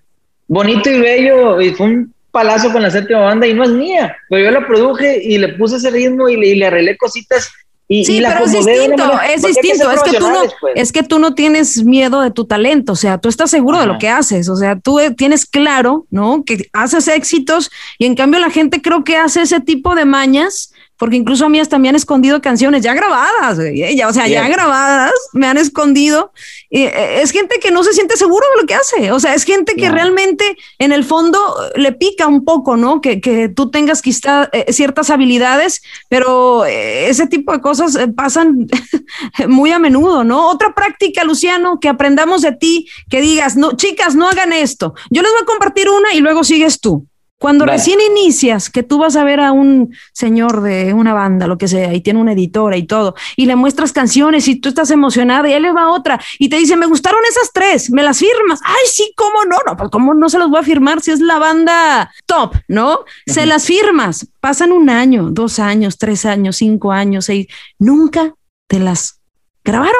Bonito 0.47 0.89
y 0.89 0.99
bello, 0.99 1.61
y 1.61 1.69
fue 1.75 1.85
un 1.85 2.13
palazo 2.31 2.71
con 2.71 2.81
la 2.81 2.89
séptima 2.89 3.19
banda, 3.19 3.45
y 3.45 3.53
no 3.53 3.63
es 3.63 3.69
mía, 3.69 4.17
pero 4.31 4.45
yo 4.45 4.49
la 4.49 4.65
produje 4.65 5.21
y 5.21 5.37
le 5.37 5.49
puse 5.49 5.75
ese 5.75 5.91
ritmo 5.91 6.27
y 6.27 6.37
le, 6.37 6.47
y 6.47 6.55
le 6.55 6.65
arreglé 6.65 6.97
cositas 6.97 7.51
sí, 7.89 8.21
pero 8.21 8.45
es 8.45 8.51
distinto, 8.51 9.19
es 9.33 9.41
distinto, 9.41 9.91
es 9.91 10.03
que, 10.03 10.17
tú 10.17 10.29
no, 10.29 10.41
pues. 10.61 10.73
es 10.75 10.91
que 10.91 11.01
tú 11.01 11.17
no 11.17 11.33
tienes 11.33 11.83
miedo 11.83 12.21
de 12.21 12.29
tu 12.29 12.45
talento, 12.45 12.93
o 12.93 12.95
sea, 12.95 13.17
tú 13.17 13.29
estás 13.29 13.49
seguro 13.49 13.79
de 13.79 13.87
lo 13.87 13.97
que 13.97 14.09
haces, 14.09 14.47
o 14.47 14.55
sea, 14.55 14.77
tú 14.77 14.99
tienes 15.17 15.45
claro, 15.47 16.05
¿no? 16.11 16.43
Que 16.45 16.69
haces 16.73 17.07
éxitos 17.07 17.71
y 17.97 18.05
en 18.05 18.15
cambio 18.15 18.39
la 18.39 18.51
gente 18.51 18.81
creo 18.81 19.03
que 19.03 19.17
hace 19.17 19.41
ese 19.41 19.59
tipo 19.59 19.95
de 19.95 20.05
mañas 20.05 20.71
porque 20.99 21.15
incluso 21.15 21.45
a 21.45 21.49
mí 21.49 21.59
hasta 21.59 21.79
me 21.79 21.87
han 21.87 21.95
escondido 21.95 22.41
canciones 22.41 22.83
ya 22.83 22.93
grabadas, 22.93 23.57
ya, 23.95 24.07
o 24.07 24.13
sea, 24.13 24.27
ya 24.27 24.47
grabadas, 24.49 25.13
me 25.31 25.47
han 25.47 25.57
escondido. 25.57 26.33
Eh, 26.69 27.21
es 27.23 27.31
gente 27.31 27.55
que 27.59 27.71
no 27.71 27.83
se 27.83 27.93
siente 27.93 28.17
seguro 28.17 28.45
de 28.53 28.61
lo 28.61 28.67
que 28.67 28.75
hace, 28.75 29.11
o 29.13 29.19
sea, 29.19 29.33
es 29.33 29.45
gente 29.45 29.75
que 29.75 29.89
realmente 29.89 30.57
en 30.77 30.91
el 30.91 31.05
fondo 31.05 31.39
le 31.75 31.93
pica 31.93 32.27
un 32.27 32.43
poco, 32.43 32.75
¿no? 32.75 32.99
Que, 32.99 33.21
que 33.21 33.47
tú 33.47 33.71
tengas 33.71 34.01
quizá 34.01 34.49
eh, 34.51 34.71
ciertas 34.73 35.09
habilidades, 35.09 35.81
pero 36.09 36.65
eh, 36.65 37.09
ese 37.09 37.27
tipo 37.27 37.53
de 37.53 37.61
cosas 37.61 37.97
pasan 38.15 38.67
muy 39.47 39.71
a 39.71 39.79
menudo, 39.79 40.25
¿no? 40.25 40.49
Otra 40.49 40.75
práctica, 40.75 41.23
Luciano, 41.23 41.79
que 41.79 41.87
aprendamos 41.87 42.41
de 42.41 42.51
ti, 42.51 42.89
que 43.09 43.21
digas, 43.21 43.55
no, 43.55 43.77
chicas, 43.77 44.15
no 44.15 44.27
hagan 44.27 44.51
esto. 44.51 44.93
Yo 45.09 45.21
les 45.21 45.31
voy 45.31 45.41
a 45.43 45.45
compartir 45.45 45.89
una 45.89 46.13
y 46.13 46.19
luego 46.19 46.43
sigues 46.43 46.81
tú. 46.81 47.08
Cuando 47.39 47.65
recién 47.65 47.99
inicias, 48.01 48.69
que 48.69 48.83
tú 48.83 48.97
vas 48.97 49.15
a 49.15 49.23
ver 49.23 49.39
a 49.39 49.53
un 49.53 49.95
señor 50.11 50.59
de 50.61 50.93
una 50.93 51.13
banda, 51.13 51.47
lo 51.47 51.57
que 51.57 51.69
sea, 51.69 51.93
y 51.93 52.01
tiene 52.01 52.19
una 52.19 52.33
editora 52.33 52.75
y 52.75 52.83
todo, 52.83 53.15
y 53.37 53.45
le 53.45 53.55
muestras 53.55 53.93
canciones 53.93 54.49
y 54.49 54.57
tú 54.57 54.67
estás 54.67 54.91
emocionada 54.91 55.47
y 55.47 55.53
él 55.53 55.63
le 55.63 55.71
va 55.71 55.89
otra 55.89 56.19
y 56.37 56.49
te 56.49 56.57
dice, 56.57 56.75
me 56.75 56.85
gustaron 56.85 57.21
esas 57.29 57.53
tres, 57.53 57.91
me 57.91 58.03
las 58.03 58.19
firmas. 58.19 58.59
Ay, 58.65 58.85
sí, 58.91 59.13
¿cómo 59.15 59.45
no? 59.45 59.55
No, 59.65 59.77
pues 59.77 59.89
¿cómo 59.89 60.13
no 60.13 60.27
se 60.27 60.37
las 60.37 60.49
voy 60.49 60.59
a 60.59 60.63
firmar 60.63 60.99
si 60.99 61.11
es 61.11 61.21
la 61.21 61.39
banda 61.39 62.11
top, 62.25 62.55
¿no? 62.67 63.05
Se 63.25 63.45
las 63.45 63.65
firmas. 63.65 64.27
Pasan 64.41 64.73
un 64.73 64.89
año, 64.89 65.29
dos 65.31 65.59
años, 65.59 65.97
tres 65.97 66.25
años, 66.25 66.57
cinco 66.57 66.91
años, 66.91 67.25
seis. 67.25 67.47
Nunca 67.77 68.33
te 68.67 68.79
las 68.79 69.21
grabaron. 69.63 69.95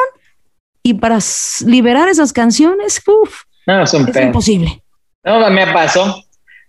Y 0.84 0.96
para 0.96 1.20
liberar 1.66 2.10
esas 2.10 2.34
canciones, 2.34 3.02
uff, 3.08 3.44
es 3.66 3.94
imposible. 3.94 4.84
No, 5.24 5.50
me 5.50 5.68
pasó 5.68 6.22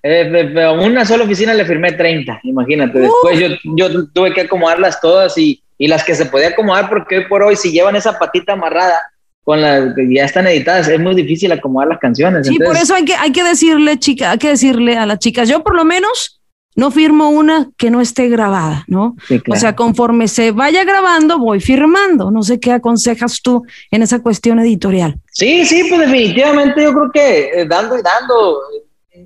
eh, 0.03 0.65
a 0.65 0.73
una 0.73 1.05
sola 1.05 1.25
oficina 1.25 1.55
le 1.55 1.65
firmé 1.65 1.93
30, 1.93 2.41
imagínate. 2.45 3.01
Después 3.01 3.39
yo, 3.39 3.49
yo 3.77 4.07
tuve 4.09 4.33
que 4.33 4.43
acomodarlas 4.43 5.01
todas 5.01 5.37
y, 5.37 5.63
y, 5.79 5.89
las 5.89 6.05
que 6.05 6.15
se 6.15 6.27
podía 6.27 6.49
acomodar, 6.49 6.89
porque 6.89 7.19
hoy 7.19 7.25
por 7.27 7.43
hoy, 7.43 7.57
si 7.57 7.71
llevan 7.71 7.97
esa 7.97 8.19
patita 8.19 8.55
amarrada 8.55 9.01
con 9.45 9.61
las 9.61 9.95
que 9.95 10.13
ya 10.15 10.25
están 10.25 10.47
editadas, 10.47 10.89
es 10.89 11.01
muy 11.01 11.15
difícil 11.15 11.53
acomodar 11.53 11.89
las 11.89 11.99
canciones. 11.99 12.47
Sí, 12.47 12.59
por 12.59 12.77
eso 12.77 12.95
hay 12.95 13.05
que, 13.05 13.15
hay 13.15 13.33
que 13.33 13.45
decirle, 13.45 13.99
chica, 13.99 14.33
hay 14.33 14.39
que 14.39 14.49
decirle 14.49 14.97
a 14.97 15.07
las 15.07 15.19
chicas, 15.19 15.49
yo 15.49 15.63
por 15.63 15.75
lo 15.75 15.85
menos 15.85 16.41
no 16.77 16.91
firmo 16.91 17.29
una 17.29 17.69
que 17.77 17.91
no 17.91 18.01
esté 18.01 18.29
grabada, 18.29 18.85
¿no? 18.87 19.17
O 19.49 19.57
sea, 19.57 19.75
conforme 19.75 20.29
se 20.29 20.53
vaya 20.53 20.85
grabando, 20.85 21.39
voy 21.39 21.61
firmando. 21.61 22.31
No 22.31 22.43
sé 22.43 22.61
qué 22.61 22.73
aconsejas 22.73 23.43
tú 23.43 23.65
en 23.91 24.03
esa 24.03 24.23
cuestión 24.23 24.59
editorial. 24.61 25.17
Sí, 25.33 25.67
sí, 25.67 25.85
pues 25.89 26.01
definitivamente 26.01 26.83
yo 26.83 26.93
creo 26.93 27.11
que 27.13 27.61
eh, 27.61 27.67
dando 27.67 27.99
y 27.99 28.03
dando 28.03 28.61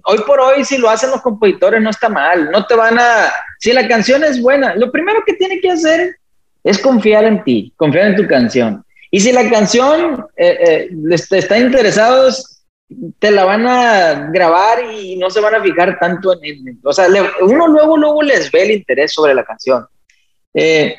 hoy 0.04 0.18
por 0.26 0.40
hoy, 0.40 0.64
si 0.64 0.78
lo 0.78 0.88
hacen 0.88 1.10
los 1.10 1.22
compositores, 1.22 1.82
no 1.82 1.90
está 1.90 2.08
mal. 2.08 2.50
No 2.50 2.66
te 2.66 2.74
van 2.74 2.98
a. 2.98 3.32
Si 3.58 3.72
la 3.72 3.86
canción 3.88 4.24
es 4.24 4.40
buena, 4.40 4.74
lo 4.74 4.90
primero 4.90 5.22
que 5.26 5.34
tiene 5.34 5.60
que 5.60 5.70
hacer 5.70 6.16
es 6.62 6.78
confiar 6.78 7.24
en 7.24 7.44
ti, 7.44 7.72
confiar 7.76 8.08
en 8.08 8.16
tu 8.16 8.26
canción. 8.26 8.84
Y 9.10 9.20
si 9.20 9.32
la 9.32 9.48
canción 9.48 10.26
eh, 10.36 10.88
eh, 10.90 11.16
está 11.30 11.58
interesados, 11.58 12.62
te 13.18 13.30
la 13.30 13.44
van 13.44 13.66
a 13.66 14.30
grabar 14.30 14.92
y 14.92 15.16
no 15.16 15.30
se 15.30 15.40
van 15.40 15.54
a 15.54 15.62
fijar 15.62 15.98
tanto 15.98 16.32
en. 16.42 16.80
o 16.82 16.92
sea, 16.92 17.06
uno 17.42 17.68
luego, 17.68 17.96
luego 17.96 18.22
les 18.22 18.50
ve 18.50 18.62
el 18.62 18.70
interés 18.72 19.12
sobre 19.12 19.34
la 19.34 19.44
canción. 19.44 19.86
Eh, 20.52 20.96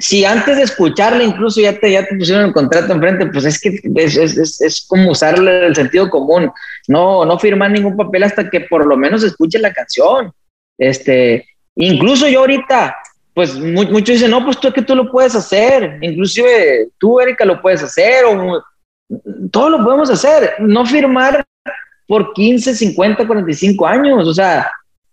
si 0.00 0.24
antes 0.24 0.56
de 0.56 0.62
escucharla 0.62 1.22
incluso 1.22 1.60
ya 1.60 1.78
te, 1.78 1.92
ya 1.92 2.06
te 2.06 2.16
pusieron 2.16 2.46
el 2.46 2.52
contrato 2.52 2.92
enfrente, 2.92 3.26
pues 3.26 3.44
es 3.44 3.60
que 3.60 3.80
es, 3.96 4.16
es, 4.16 4.60
es, 4.60 4.86
como 4.88 5.10
usar 5.10 5.38
el 5.38 5.74
sentido 5.74 6.08
común. 6.08 6.50
No, 6.88 7.24
no 7.26 7.38
firmar 7.38 7.70
ningún 7.70 7.96
papel 7.96 8.22
hasta 8.22 8.48
que 8.48 8.62
por 8.62 8.86
lo 8.86 8.96
menos 8.96 9.22
escuche 9.22 9.58
la 9.58 9.72
canción. 9.72 10.32
Este, 10.78 11.46
incluso 11.74 12.26
yo 12.28 12.40
ahorita, 12.40 12.96
pues 13.34 13.54
muchos 13.58 14.14
dicen, 14.14 14.30
no, 14.30 14.42
pues 14.42 14.58
tú 14.58 14.68
es 14.68 14.74
que 14.74 14.82
tú 14.82 14.96
lo 14.96 15.10
puedes 15.10 15.34
hacer. 15.34 15.98
Inclusive 16.00 16.88
tú, 16.98 17.20
Erika, 17.20 17.44
lo 17.44 17.60
puedes 17.60 17.82
hacer. 17.82 18.24
O, 18.24 18.62
todo 19.52 19.68
lo 19.68 19.84
podemos 19.84 20.08
hacer. 20.08 20.54
No 20.60 20.86
firmar 20.86 21.44
por 22.06 22.32
15, 22.32 22.74
50, 22.74 23.26
45 23.26 23.86
años. 23.86 24.26
O 24.26 24.32
sea, 24.32 24.70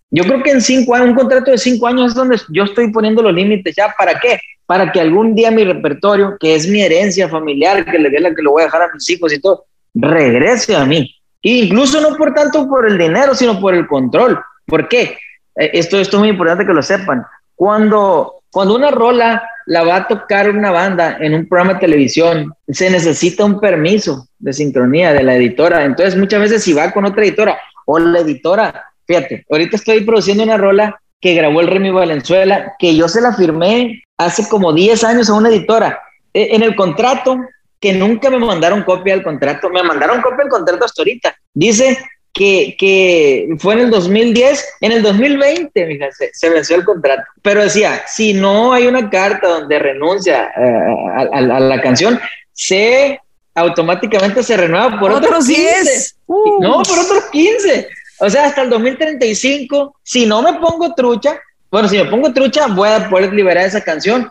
Yo 0.10 0.24
creo 0.24 0.42
que 0.42 0.52
en 0.52 0.62
cinco 0.62 0.96
años, 0.96 1.10
un 1.10 1.16
contrato 1.16 1.52
de 1.52 1.58
cinco 1.58 1.88
años 1.88 2.08
es 2.08 2.16
donde 2.16 2.40
yo 2.50 2.64
estoy 2.64 2.92
poniendo 2.92 3.22
los 3.22 3.34
límites 3.34 3.76
ya. 3.76 3.94
¿Para 3.98 4.20
qué? 4.20 4.40
Para 4.66 4.92
que 4.92 5.02
algún 5.02 5.36
día 5.36 5.52
mi 5.52 5.64
repertorio, 5.64 6.38
que 6.40 6.56
es 6.56 6.68
mi 6.68 6.82
herencia 6.82 7.28
familiar, 7.28 7.86
que 7.86 8.00
le 8.00 8.10
la 8.20 8.34
que 8.34 8.42
lo 8.42 8.52
voy 8.52 8.62
a 8.62 8.66
dejar 8.66 8.84
a 8.84 8.94
mis 8.94 9.10
hijos 9.10 9.34
y 9.34 9.40
todo, 9.40 9.66
regrese 9.94 10.76
a 10.76 10.86
mí. 10.86 11.14
incluso 11.42 12.02
no 12.02 12.16
por 12.16 12.34
tanto 12.34 12.68
por 12.68 12.88
el 12.88 12.98
dinero, 12.98 13.36
sino 13.36 13.60
por 13.60 13.74
el 13.74 13.88
control. 13.88 14.40
¿Por 14.66 14.88
qué? 14.88 15.18
Eh, 15.56 15.72
esto, 15.74 16.00
esto 16.00 16.18
es 16.18 16.20
muy 16.20 16.30
importante 16.30 16.66
que 16.66 16.74
lo 16.74 16.82
sepan. 16.82 17.26
Cuando, 17.56 18.44
cuando 18.50 18.76
una 18.76 18.92
rola 18.92 19.44
la 19.66 19.84
va 19.84 19.96
a 19.98 20.08
tocar 20.08 20.50
una 20.50 20.72
banda 20.72 21.18
en 21.20 21.34
un 21.34 21.48
programa 21.48 21.74
de 21.74 21.80
televisión, 21.80 22.54
se 22.68 22.90
necesita 22.90 23.44
un 23.44 23.60
permiso 23.60 24.28
de 24.40 24.54
sincronía 24.54 25.14
de 25.14 25.24
la 25.24 25.36
editora. 25.36 25.84
Entonces, 25.84 26.16
muchas 26.18 26.40
veces 26.40 26.64
si 26.64 26.74
va 26.74 26.92
con 26.92 27.06
otra 27.06 27.24
editora 27.24 27.60
o 27.86 28.00
la 28.00 28.20
editora, 28.20 28.86
fíjate, 29.08 29.46
ahorita 29.50 29.78
estoy 29.78 30.04
produciendo 30.04 30.44
una 30.44 30.58
rola 30.58 31.00
que 31.20 31.34
grabó 31.34 31.62
el 31.62 31.68
Remy 31.68 31.92
Valenzuela, 31.92 32.76
que 32.78 32.96
yo 32.96 33.08
se 33.08 33.22
la 33.22 33.34
firmé 33.34 34.04
hace 34.18 34.48
como 34.48 34.74
10 34.74 35.04
años 35.04 35.30
a 35.30 35.34
una 35.34 35.50
editora. 35.50 36.00
E, 36.34 36.56
en 36.56 36.64
el 36.64 36.76
contrato, 36.76 37.38
que 37.80 37.94
nunca 37.94 38.30
me 38.30 38.40
mandaron 38.40 38.84
copia 38.84 39.14
del 39.16 39.24
contrato, 39.24 39.70
me 39.70 39.84
mandaron 39.84 40.22
copia 40.22 40.40
del 40.40 40.50
contrato 40.50 40.86
hasta 40.86 41.02
ahorita. 41.02 41.36
Dice 41.54 41.98
que, 42.34 42.76
que 42.78 43.50
fue 43.58 43.74
en 43.74 43.80
el 43.80 43.90
2010, 43.90 44.66
en 44.82 44.92
el 44.92 45.02
2020, 45.02 45.86
mija, 45.86 46.08
se, 46.12 46.50
venció 46.50 46.76
el 46.76 46.86
contrato. 46.86 47.24
Pero 47.42 47.64
decía, 47.64 48.04
si 48.08 48.34
no 48.34 48.74
hay 48.74 48.86
una 48.88 49.10
carta 49.10 49.48
donde 49.48 49.80
renuncia 49.80 50.52
eh, 50.56 51.32
a, 51.34 51.42
la 51.42 51.82
canción, 51.82 52.20
se 52.54 53.20
automáticamente 53.56 54.44
se 54.44 54.56
renueva 54.56 55.00
por 55.00 55.12
otros, 55.12 55.48
15. 55.48 56.16
Uh. 56.28 56.62
No, 56.62 56.84
por 56.84 57.00
otros 57.00 57.26
15. 57.32 57.88
O 58.20 58.30
sea, 58.30 58.46
hasta 58.46 58.64
el 58.64 58.70
2035, 58.70 60.00
si 60.04 60.26
no 60.26 60.42
me 60.42 60.54
pongo 60.60 60.94
trucha, 60.96 61.40
bueno, 61.70 61.88
si 61.88 61.98
me 61.98 62.06
pongo 62.06 62.34
trucha, 62.34 62.68
voy 62.68 62.90
a 62.90 63.10
poder 63.10 63.34
liberar 63.34 63.66
esa 63.66 63.82
canción. 63.82 64.30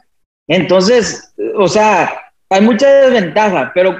Entonces, 0.48 1.32
o 1.56 1.68
sea, 1.68 2.12
hay 2.48 2.60
mucha 2.60 2.88
desventaja, 2.88 3.72
pero 3.74 3.96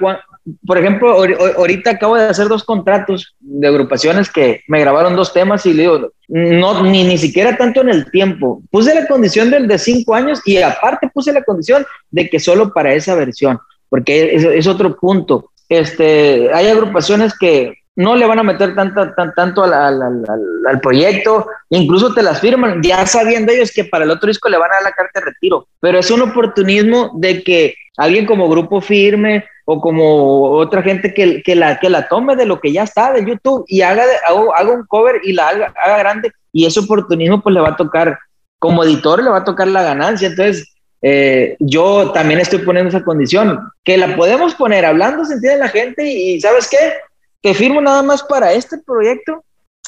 por 0.65 0.79
ejemplo, 0.79 1.13
ahorita 1.57 1.93
acabo 1.93 2.17
de 2.17 2.27
hacer 2.27 2.47
dos 2.47 2.63
contratos 2.63 3.35
de 3.41 3.67
agrupaciones 3.67 4.31
que 4.31 4.63
me 4.69 4.81
grabaron 4.81 5.17
dos 5.17 5.33
temas 5.33 5.67
y 5.67 5.75
le 5.75 5.83
digo, 5.83 6.13
no, 6.29 6.83
ni, 6.85 7.03
ni 7.03 7.19
siquiera 7.19 7.57
tanto 7.57 7.81
en 7.81 7.89
el 7.89 8.11
tiempo. 8.11 8.63
Puse 8.71 8.95
la 8.95 9.07
condición 9.09 9.51
del 9.51 9.67
de 9.67 9.79
cinco 9.79 10.15
años 10.15 10.41
y 10.45 10.59
aparte 10.59 11.11
puse 11.13 11.33
la 11.33 11.43
condición 11.43 11.85
de 12.11 12.31
que 12.31 12.39
solo 12.39 12.73
para 12.73 12.95
esa 12.95 13.17
versión, 13.17 13.59
porque 13.89 14.37
es, 14.37 14.45
es 14.45 14.67
otro 14.69 14.97
punto. 14.97 15.51
Este, 15.69 16.49
hay 16.55 16.69
agrupaciones 16.69 17.37
que 17.37 17.75
no 17.97 18.15
le 18.15 18.27
van 18.27 18.39
a 18.39 18.43
meter 18.43 18.75
tanta, 18.75 19.15
tan, 19.15 19.35
tanto 19.35 19.65
al, 19.65 20.81
proyecto, 20.83 21.49
incluso 21.71 22.13
te 22.13 22.23
las 22.23 22.41
firman, 22.41 22.83
ya 22.83 23.07
sabiendo 23.07 23.51
ellos 23.51 23.73
que 23.73 23.85
para 23.85 24.05
el 24.05 24.11
otro 24.11 24.29
disco 24.29 24.51
le 24.51 24.59
van 24.59 24.71
a 24.71 24.75
dar 24.75 24.83
la 24.85 24.93
carta 24.93 25.21
de 25.21 25.27
retiro, 25.27 25.67
pero 25.81 25.99
es 25.99 26.11
un 26.11 26.21
oportunismo 26.23 27.13
de 27.15 27.43
que 27.43 27.75
alguien 27.97 28.27
como 28.27 28.51
grupo 28.51 28.83
firme 28.83 29.47
o 29.65 29.81
como 29.81 30.51
otra 30.51 30.83
gente 30.83 31.15
que, 31.15 31.43
que, 31.43 31.57
la, 31.57 31.79
que 31.79 31.89
la 31.89 32.07
tome 32.07 32.37
de 32.37 32.45
lo 32.45 32.61
que 32.61 32.71
ya 32.71 32.83
está 32.83 33.13
de 33.15 33.25
YouTube 33.25 33.65
y 33.67 33.81
haga, 33.81 34.05
haga, 34.27 34.71
un 34.71 34.85
cover 34.87 35.21
y 35.25 35.33
la 35.33 35.49
haga, 35.49 35.75
haga, 35.83 35.99
grande 35.99 36.33
y 36.53 36.67
ese 36.67 36.81
oportunismo 36.81 37.43
pues 37.43 37.55
le 37.55 37.63
va 37.63 37.71
a 37.71 37.77
tocar, 37.77 38.19
como 38.59 38.85
editor 38.85 39.23
le 39.23 39.31
va 39.31 39.39
a 39.39 39.45
tocar 39.45 39.69
la 39.69 39.83
ganancia, 39.83 40.29
entonces 40.29 40.71
eh, 41.01 41.57
yo 41.61 42.13
también 42.13 42.41
estoy 42.41 42.59
poniendo 42.61 42.91
esa 42.91 43.05
condición, 43.05 43.59
que 43.85 43.97
la 43.97 44.15
podemos 44.17 44.55
poner 44.55 44.85
hablando, 44.85 45.25
se 45.25 45.35
entiende 45.35 45.61
la 45.61 45.69
gente 45.69 46.07
y 46.07 46.39
¿sabes 46.41 46.69
qué? 46.69 46.77
Te 47.43 47.55
firmo 47.55 47.81
nada 47.81 48.03
más 48.03 48.23
para 48.23 48.53
este 48.53 48.79
proyecto 48.79 49.45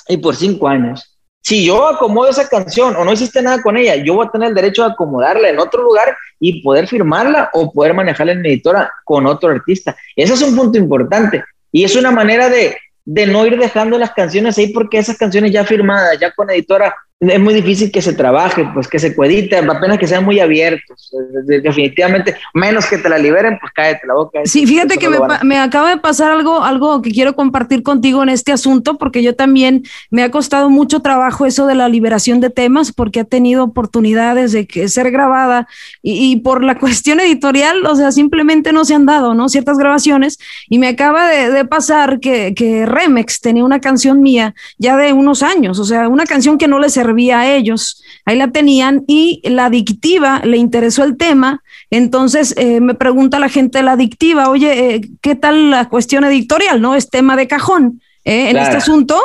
y 0.08 0.16
por 0.16 0.36
cinco 0.36 0.68
años. 0.68 1.18
Si 1.42 1.64
yo 1.64 1.86
acomodo 1.86 2.28
esa 2.28 2.48
canción 2.48 2.94
o 2.96 3.04
no 3.04 3.12
hiciste 3.12 3.40
nada 3.40 3.62
con 3.62 3.76
ella, 3.76 3.96
yo 3.96 4.14
voy 4.14 4.26
a 4.26 4.30
tener 4.30 4.48
el 4.48 4.54
derecho 4.54 4.84
de 4.84 4.92
acomodarla 4.92 5.48
en 5.48 5.58
otro 5.58 5.82
lugar 5.82 6.16
y 6.38 6.62
poder 6.62 6.86
firmarla 6.86 7.50
o 7.54 7.72
poder 7.72 7.94
manejarla 7.94 8.32
en 8.32 8.44
editora 8.44 8.92
con 9.04 9.26
otro 9.26 9.50
artista. 9.50 9.96
Ese 10.14 10.34
es 10.34 10.42
un 10.42 10.54
punto 10.54 10.78
importante 10.78 11.44
y 11.72 11.84
es 11.84 11.96
una 11.96 12.10
manera 12.10 12.48
de, 12.50 12.76
de 13.04 13.26
no 13.26 13.46
ir 13.46 13.58
dejando 13.58 13.96
las 13.98 14.12
canciones 14.12 14.58
ahí 14.58 14.72
porque 14.72 14.98
esas 14.98 15.16
canciones 15.16 15.50
ya 15.50 15.64
firmadas, 15.64 16.18
ya 16.20 16.32
con 16.32 16.50
editora, 16.50 16.94
es 17.20 17.40
muy 17.40 17.52
difícil 17.52 17.90
que 17.90 18.00
se 18.00 18.12
trabaje, 18.12 18.68
pues 18.72 18.86
que 18.86 19.00
se 19.00 19.14
coediten, 19.14 19.68
apenas 19.68 19.98
que 19.98 20.06
sean 20.06 20.24
muy 20.24 20.38
abiertos. 20.38 21.10
Definitivamente, 21.46 22.36
menos 22.54 22.86
que 22.86 22.96
te 22.96 23.08
la 23.08 23.18
liberen, 23.18 23.58
pues 23.60 23.72
cállate 23.72 24.06
la 24.06 24.14
boca. 24.14 24.40
Sí, 24.44 24.66
fíjate 24.66 24.98
que 24.98 25.08
me, 25.42 25.58
acaba 25.58 25.90
de 25.90 25.96
pasar 25.96 26.30
algo, 26.30 26.62
algo 26.62 27.02
que 27.02 27.10
quiero 27.10 27.34
compartir 27.34 27.82
contigo 27.82 28.22
en 28.22 28.28
este 28.28 28.52
asunto, 28.52 28.98
porque 28.98 29.24
yo 29.24 29.34
también 29.34 29.82
me 30.10 30.22
ha 30.22 30.30
costado 30.30 30.70
mucho 30.70 31.00
trabajo 31.00 31.44
eso 31.44 31.66
de 31.66 31.74
la 31.74 31.88
liberación 31.88 32.40
de 32.40 32.50
temas, 32.50 32.92
porque 32.92 33.20
ha 33.20 33.24
tenido 33.24 33.64
oportunidades 33.64 34.52
de 34.52 34.68
que 34.68 34.86
ser 34.88 35.10
grabada 35.10 35.66
y, 36.02 36.36
por 36.36 36.62
la 36.62 36.78
cuestión 36.78 37.18
editorial, 37.18 37.84
o 37.84 37.96
sea, 37.96 38.12
simplemente 38.12 38.72
no 38.72 38.84
se 38.84 38.94
han 38.94 39.06
dado, 39.06 39.34
¿no? 39.34 39.48
Ciertas 39.48 39.76
grabaciones. 39.76 40.38
Y 40.68 40.78
me 40.78 40.86
acaba 40.86 41.28
de, 41.28 41.50
de 41.50 41.64
pasar 41.64 42.20
que, 42.20 42.54
que 42.54 42.86
Remex 42.86 43.40
tenía 43.40 43.64
una 43.64 43.80
canción 43.80 44.22
mía 44.22 44.54
ya 44.78 44.96
de 44.96 45.12
unos 45.12 45.42
años, 45.42 45.80
o 45.80 45.84
sea, 45.84 46.08
una 46.08 46.24
canción 46.24 46.58
que 46.58 46.68
no 46.68 46.78
le 46.78 46.88
servía 47.08 47.40
a 47.40 47.56
ellos. 47.56 48.02
Ahí 48.24 48.36
la 48.36 48.48
tenían 48.48 49.04
y 49.06 49.40
la 49.44 49.66
adictiva 49.66 50.40
le 50.44 50.58
interesó 50.58 51.04
el 51.04 51.16
tema. 51.16 51.62
Entonces 51.90 52.54
eh, 52.56 52.80
me 52.80 52.94
pregunta 52.94 53.38
la 53.38 53.48
gente 53.48 53.78
de 53.78 53.84
la 53.84 53.92
adictiva, 53.92 54.50
oye, 54.50 54.94
eh, 54.94 55.00
¿qué 55.22 55.34
tal 55.34 55.70
la 55.70 55.88
cuestión 55.88 56.24
editorial? 56.24 56.80
¿No? 56.80 56.94
Es 56.94 57.08
tema 57.08 57.36
de 57.36 57.48
cajón. 57.48 58.00
Eh, 58.24 58.50
en 58.50 58.58
este 58.58 58.76
asunto, 58.76 59.18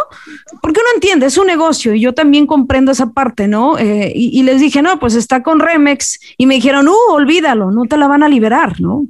porque 0.61 0.79
uno 0.79 0.89
entiende, 0.95 1.25
es 1.25 1.37
un 1.37 1.47
negocio 1.47 1.93
y 1.93 1.99
yo 1.99 2.13
también 2.13 2.47
comprendo 2.47 2.89
esa 2.93 3.07
parte, 3.07 3.49
¿no? 3.49 3.77
y, 3.77 4.13
y, 4.13 4.43
les 4.43 4.61
dije, 4.61 4.81
no, 4.81 4.97
pues 4.97 5.15
está 5.15 5.43
con 5.43 5.59
Remex 5.59 6.21
y 6.37 6.45
me 6.45 6.55
dijeron, 6.55 6.87
uh, 6.87 7.11
olvídalo, 7.11 7.69
no 7.71 7.83
te 7.83 7.97
la 7.97 8.07
van 8.07 8.23
a 8.23 8.29
liberar, 8.29 8.79
¿no? 8.79 9.05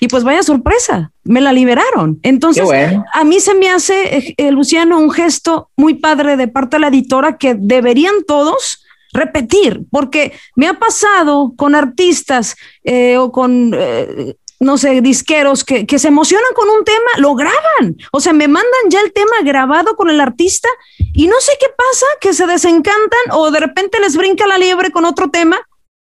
Y 0.00 0.08
pues 0.08 0.24
vaya 0.24 0.42
sorpresa, 0.42 1.12
me 1.24 1.40
la 1.40 1.52
liberaron. 1.52 2.18
Entonces, 2.22 2.64
a 3.12 3.24
mí 3.24 3.40
se 3.40 3.54
me 3.54 3.70
hace, 3.70 4.16
eh, 4.16 4.34
eh, 4.36 4.50
Luciano, 4.50 4.98
un 4.98 5.10
gesto 5.10 5.70
muy 5.76 5.94
padre 5.94 6.36
de 6.36 6.48
parte 6.48 6.76
de 6.76 6.80
la 6.80 6.88
editora 6.88 7.36
que 7.36 7.54
deberían 7.54 8.24
todos 8.26 8.84
repetir, 9.12 9.82
porque 9.90 10.32
me 10.54 10.68
ha 10.68 10.74
pasado 10.74 11.54
con 11.56 11.74
artistas 11.74 12.56
eh, 12.84 13.16
o 13.16 13.32
con, 13.32 13.74
no 14.60 14.76
sé, 14.76 15.00
disqueros 15.00 15.64
que, 15.64 15.86
que 15.86 15.98
se 15.98 16.08
emocionan 16.08 16.52
con 16.54 16.68
un 16.68 16.84
tema, 16.84 17.10
lo 17.16 17.34
graban, 17.34 17.96
o 18.12 18.20
sea, 18.20 18.32
me 18.32 18.48
mandan 18.48 18.90
ya 18.90 19.00
el 19.00 19.12
tema 19.12 19.32
grabado 19.44 19.96
con 19.96 20.10
el 20.10 20.20
artista 20.20 20.68
y 20.98 21.26
no 21.26 21.36
sé 21.40 21.52
qué 21.58 21.68
pasa, 21.74 22.06
que 22.20 22.34
se 22.34 22.46
desencantan 22.46 23.32
o 23.32 23.50
de 23.50 23.60
repente 23.60 23.98
les 23.98 24.16
brinca 24.16 24.46
la 24.46 24.58
liebre 24.58 24.90
con 24.90 25.06
otro 25.06 25.30
tema 25.30 25.58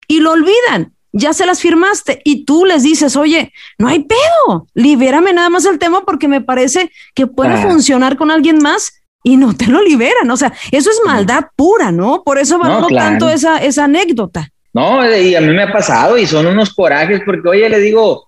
y 0.07 0.19
lo 0.19 0.31
olvidan 0.31 0.95
ya 1.15 1.33
se 1.33 1.45
las 1.45 1.61
firmaste 1.61 2.21
y 2.25 2.43
tú 2.43 2.65
les 2.65 2.83
dices, 2.83 3.15
oye, 3.15 3.53
no 3.77 3.87
hay 3.87 4.03
pedo, 4.03 4.67
libérame 4.73 5.33
nada 5.33 5.49
más 5.49 5.65
el 5.65 5.79
tema 5.79 6.03
porque 6.05 6.27
me 6.27 6.41
parece 6.41 6.91
que 7.13 7.25
puede 7.25 7.53
ah. 7.53 7.61
funcionar 7.61 8.17
con 8.17 8.31
alguien 8.31 8.57
más 8.57 9.01
y 9.23 9.37
no 9.37 9.55
te 9.55 9.67
lo 9.67 9.81
liberan. 9.81 10.29
O 10.29 10.35
sea, 10.35 10.53
eso 10.71 10.89
es 10.89 10.99
maldad 11.05 11.45
pura, 11.55 11.91
¿no? 11.91 12.21
Por 12.23 12.37
eso 12.37 12.59
valoro 12.59 12.87
tanto 12.87 13.29
esa, 13.29 13.57
esa 13.59 13.85
anécdota. 13.85 14.49
No, 14.73 15.09
y 15.09 15.33
a 15.35 15.41
mí 15.41 15.53
me 15.53 15.63
ha 15.63 15.71
pasado 15.71 16.17
y 16.17 16.27
son 16.27 16.47
unos 16.47 16.73
corajes 16.73 17.21
porque, 17.25 17.47
oye, 17.47 17.69
le 17.69 17.79
digo, 17.79 18.27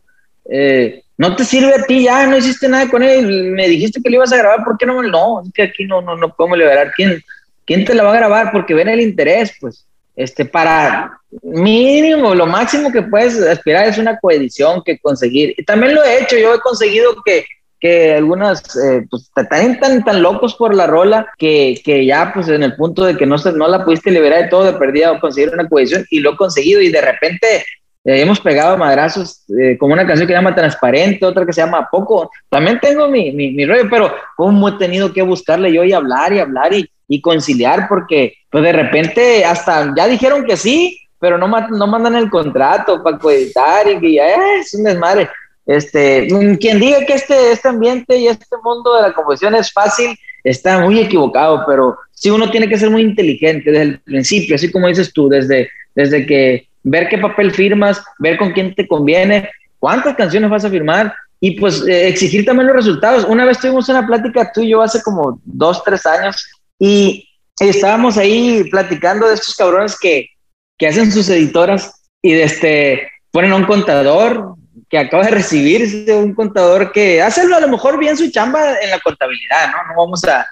eh, 0.50 1.04
no 1.17 1.36
te 1.36 1.43
sirve 1.43 1.76
a 1.76 1.84
ti, 1.84 2.04
ya 2.04 2.26
no 2.26 2.38
hiciste 2.38 2.69
nada 2.69 2.88
con 2.89 3.04
él, 3.04 3.52
me 3.52 3.67
dijiste 3.67 4.02
que 4.02 4.10
lo 4.10 4.15
ibas 4.15 4.32
a 4.32 4.38
grabar, 4.38 4.63
¿por 4.63 4.78
qué 4.78 4.86
no? 4.86 5.04
No, 5.04 5.41
es 5.41 5.52
que 5.52 5.63
aquí 5.63 5.84
no, 5.84 6.02
no, 6.02 6.15
no 6.15 6.34
podemos 6.34 6.58
liberar. 6.58 6.93
¿Quién, 6.95 7.21
¿Quién 7.65 7.84
te 7.84 7.93
la 7.93 8.04
va 8.04 8.13
a 8.13 8.17
grabar? 8.17 8.52
Porque 8.54 8.73
ven 8.73 8.88
el 8.88 9.02
interés, 9.02 9.52
pues 9.60 9.86
este, 10.18 10.46
para 10.46 11.22
mínimo, 11.44 12.34
lo 12.34 12.48
máximo 12.48 12.92
que 12.92 13.04
puedes 13.04 13.40
aspirar 13.40 13.88
es 13.88 14.00
una 14.00 14.18
coedición 14.18 14.82
que 14.84 14.98
conseguir. 14.98 15.54
Y 15.56 15.64
también 15.64 15.94
lo 15.94 16.04
he 16.04 16.24
hecho, 16.24 16.36
yo 16.38 16.56
he 16.56 16.60
conseguido 16.60 17.22
que, 17.24 17.46
que 17.80 18.16
algunas 18.16 18.76
eh, 18.78 19.06
pues 19.12 19.30
están 19.36 19.80
tan, 19.80 20.04
tan 20.04 20.24
locos 20.24 20.56
por 20.56 20.74
la 20.74 20.88
rola 20.88 21.28
que, 21.38 21.80
que, 21.86 22.04
ya 22.04 22.32
pues 22.34 22.48
en 22.48 22.64
el 22.64 22.76
punto 22.76 23.06
de 23.06 23.16
que 23.16 23.28
no, 23.28 23.38
se, 23.38 23.52
no 23.52 23.68
la 23.68 23.86
pudiste 23.86 24.10
liberar 24.10 24.42
de 24.42 24.50
todo 24.50 24.64
de 24.64 24.74
perdida 24.74 25.12
o 25.12 25.20
conseguir 25.20 25.54
una 25.54 25.70
coedición 25.70 26.04
y 26.10 26.20
lo 26.20 26.34
he 26.34 26.38
conseguido 26.38 26.82
y 26.82 26.90
de 26.90 27.02
repente 27.02 27.64
eh, 28.04 28.22
hemos 28.22 28.40
pegado 28.40 28.76
madrazos 28.76 29.44
eh, 29.50 29.78
como 29.78 29.94
una 29.94 30.08
canción 30.08 30.28
que 30.28 30.34
se 30.34 30.40
llama 30.40 30.56
Transparente, 30.56 31.28
otra 31.28 31.46
que 31.46 31.54
se 31.54 31.62
llama 31.62 31.88
Poco. 31.92 32.32
También 32.50 32.80
tengo 32.80 33.08
mi, 33.08 33.32
mi, 33.32 33.52
mi 33.52 33.68
rollo, 33.68 33.88
pero 33.88 34.12
como 34.36 34.68
he 34.68 34.78
tenido 34.80 35.14
que 35.14 35.22
buscarle 35.22 35.72
yo 35.72 35.84
y 35.84 35.94
hablar 35.94 36.34
y 36.34 36.40
hablar 36.40 36.74
y, 36.74 36.90
y 37.08 37.22
conciliar 37.22 37.88
porque 37.88 38.36
pues 38.50 38.63
de 38.63 38.74
repente 38.74 39.46
hasta 39.46 39.93
ya 39.96 40.08
dijeron 40.08 40.46
que 40.46 40.58
sí, 40.58 41.00
pero 41.20 41.38
no, 41.38 41.48
no 41.48 41.88
mandan 41.88 42.15
el 42.15 42.30
contrato 42.30 43.02
para 43.04 43.17
coeditar 43.17 43.89
y 43.89 44.00
que 44.00 44.13
ya 44.13 44.28
es 44.60 44.74
un 44.74 44.84
desmadre. 44.84 45.30
Este, 45.65 46.28
mm, 46.32 46.56
quien 46.56 46.80
diga 46.80 47.06
que 47.06 47.13
este, 47.13 47.52
este 47.52 47.67
ambiente 47.67 48.17
y 48.17 48.28
este 48.28 48.56
mundo 48.63 48.96
de 48.96 49.02
la 49.02 49.13
composición 49.13 49.56
es 49.56 49.72
fácil, 49.72 50.17
está 50.43 50.80
muy 50.80 51.00
equivocado, 51.00 51.63
pero 51.67 51.98
sí 52.12 52.30
uno 52.30 52.50
tiene 52.50 52.70
que 52.70 52.78
ser 52.78 52.89
muy 52.89 53.02
inteligente 53.02 53.70
desde 53.70 53.84
el 53.84 54.00
principio, 54.00 54.56
así 54.56 54.72
como 54.72 54.88
dices 54.88 55.12
tú, 55.12 55.28
desde, 55.28 55.70
desde 55.93 56.26
que 56.26 56.67
ver 56.84 57.10
qué 57.10 57.17
papel 57.17 57.52
firmas, 57.52 58.02
ver 58.20 58.38
con 58.38 58.52
quién 58.54 58.74
te 58.74 58.88
conviene, 58.88 59.50
cuántas 59.78 60.15
canciones 60.15 60.50
vas 60.50 60.63
a 60.63 60.70
firmar 60.70 61.13
y 61.39 61.60
pues 61.60 61.86
eh, 61.86 62.08
exigir 62.08 62.46
también 62.46 62.67
los 62.67 62.78
resultados. 62.78 63.26
Una 63.26 63.46
vez 63.46 63.60
tuvimos 63.60 63.89
una 63.89 64.08
plática 64.08 64.52
tú 64.54 64.62
y 64.62 64.70
yo 64.70 64.82
hace 64.82 65.02
como 65.04 65.41
dos, 65.43 65.84
tres 65.84 66.06
años 66.06 66.48
y 66.80 67.28
estábamos 67.60 68.18
ahí 68.18 68.63
platicando 68.70 69.28
de 69.28 69.36
estos 69.36 69.56
cabrones 69.56 69.98
que, 70.00 70.30
que 70.78 70.88
hacen 70.88 71.12
sus 71.12 71.30
editoras 71.30 72.04
y 72.22 72.34
de 72.34 72.44
este, 72.44 73.12
ponen 73.32 73.52
a 73.52 73.56
un 73.56 73.66
contador 73.66 74.56
que 74.90 74.98
acaba 74.98 75.26
de 75.26 75.32
recibirse, 75.32 76.13
un 76.16 76.34
contador 76.34 76.92
que 76.92 77.22
hace 77.22 77.42
a 77.42 77.60
lo 77.60 77.68
mejor 77.68 78.00
bien 78.00 78.16
su 78.16 78.30
chamba 78.32 78.80
en 78.82 78.90
la 78.90 79.00
contabilidad, 79.00 79.72
¿no? 79.72 79.78
No 79.90 80.02
vamos 80.02 80.24
a, 80.26 80.46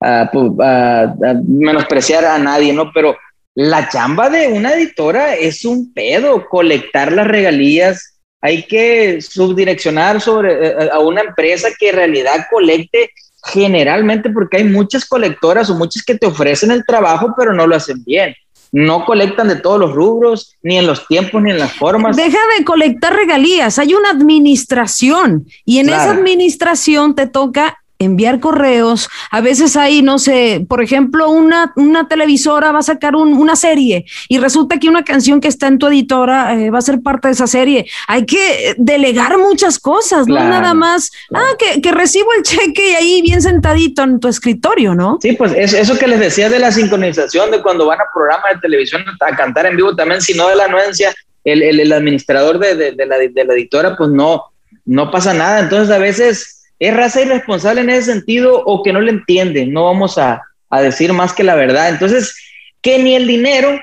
a, 0.00 0.30
a, 0.30 1.34
menospreciar 1.46 2.24
a 2.24 2.38
nadie, 2.38 2.72
¿no? 2.72 2.90
Pero 2.92 3.16
la 3.54 3.88
chamba 3.88 4.30
de 4.30 4.48
una 4.48 4.72
editora 4.72 5.34
es 5.34 5.64
un 5.64 5.92
pedo, 5.92 6.48
colectar 6.48 7.12
las 7.12 7.26
regalías, 7.26 8.20
hay 8.40 8.64
que 8.64 9.20
subdireccionar 9.20 10.20
sobre 10.20 10.68
eh, 10.68 10.90
a 10.90 10.98
una 10.98 11.20
empresa 11.20 11.68
que 11.78 11.90
en 11.90 11.96
realidad 11.96 12.46
colecte 12.50 13.10
generalmente 13.44 14.30
porque 14.30 14.58
hay 14.58 14.64
muchas 14.64 15.04
colectoras 15.04 15.68
o 15.70 15.74
muchas 15.74 16.02
que 16.02 16.16
te 16.16 16.26
ofrecen 16.26 16.70
el 16.70 16.84
trabajo 16.84 17.34
pero 17.36 17.52
no 17.52 17.66
lo 17.66 17.76
hacen 17.76 18.02
bien. 18.04 18.34
No 18.74 19.04
colectan 19.04 19.48
de 19.48 19.56
todos 19.56 19.78
los 19.78 19.92
rubros, 19.92 20.56
ni 20.62 20.78
en 20.78 20.86
los 20.86 21.06
tiempos, 21.06 21.42
ni 21.42 21.50
en 21.50 21.58
las 21.58 21.74
formas. 21.74 22.16
Deja 22.16 22.38
de 22.56 22.64
colectar 22.64 23.14
regalías, 23.14 23.78
hay 23.78 23.92
una 23.92 24.08
administración 24.08 25.46
y 25.66 25.78
en 25.78 25.90
esa 25.90 26.12
administración 26.12 27.14
te 27.14 27.26
toca 27.26 27.81
enviar 28.04 28.40
correos. 28.40 29.08
A 29.30 29.40
veces 29.40 29.76
hay, 29.76 30.02
no 30.02 30.18
sé, 30.18 30.64
por 30.68 30.82
ejemplo, 30.82 31.30
una, 31.30 31.72
una 31.76 32.08
televisora 32.08 32.72
va 32.72 32.80
a 32.80 32.82
sacar 32.82 33.16
una 33.16 33.56
serie 33.56 34.04
y 34.28 34.38
resulta 34.38 34.78
que 34.78 34.88
una 34.88 35.04
canción 35.04 35.40
que 35.40 35.48
está 35.48 35.66
en 35.68 35.78
tu 35.78 35.86
editora 35.86 36.54
eh, 36.54 36.70
va 36.70 36.78
a 36.78 36.82
ser 36.82 37.00
parte 37.00 37.28
de 37.28 37.34
esa 37.34 37.46
serie. 37.46 37.86
Hay 38.08 38.26
que 38.26 38.74
delegar 38.78 39.38
muchas 39.38 39.78
cosas, 39.78 40.26
no 40.26 40.34
nada 40.34 40.74
más, 40.74 41.10
ah, 41.34 41.52
que, 41.58 41.80
que, 41.80 41.92
recibo 41.92 42.32
el 42.36 42.42
cheque 42.42 42.90
y 42.90 42.94
ahí 42.94 43.22
bien 43.22 43.42
sentadito 43.42 44.02
en 44.02 44.20
tu 44.20 44.28
escritorio, 44.28 44.94
¿no? 44.94 45.18
Sí, 45.20 45.32
pues 45.32 45.52
eso 45.54 45.98
que 45.98 46.06
les 46.06 46.20
decía 46.20 46.48
de 46.48 46.58
la 46.58 46.72
sincronización, 46.72 47.50
de 47.50 47.62
cuando 47.62 47.86
van 47.86 48.00
a 48.00 48.04
programas 48.12 48.54
de 48.54 48.60
televisión 48.60 49.04
a 49.20 49.36
cantar 49.36 49.66
en 49.66 49.76
vivo 49.76 49.94
también, 49.94 50.20
si 50.20 50.34
no 50.34 50.48
de 50.48 50.56
la 50.56 50.64
anuencia, 50.64 51.14
el, 51.44 51.62
el, 51.62 51.80
el 51.80 51.92
administrador 51.92 52.58
de, 52.58 52.74
de, 52.76 52.92
de, 52.92 53.06
la, 53.06 53.18
de 53.18 53.44
la 53.44 53.54
editora, 53.54 53.96
pues 53.96 54.10
no, 54.10 54.52
no 54.84 55.10
pasa 55.10 55.34
nada. 55.34 55.60
Entonces 55.60 55.94
a 55.94 55.98
veces 55.98 56.61
es 56.82 56.96
raza 56.96 57.22
irresponsable 57.22 57.80
en 57.80 57.90
ese 57.90 58.12
sentido 58.12 58.60
o 58.64 58.82
que 58.82 58.92
no 58.92 59.00
le 59.00 59.12
entiende, 59.12 59.66
no 59.66 59.84
vamos 59.84 60.18
a, 60.18 60.42
a 60.68 60.80
decir 60.80 61.12
más 61.12 61.32
que 61.32 61.44
la 61.44 61.54
verdad. 61.54 61.88
Entonces, 61.88 62.34
que 62.80 62.98
ni 62.98 63.14
el 63.14 63.28
dinero 63.28 63.78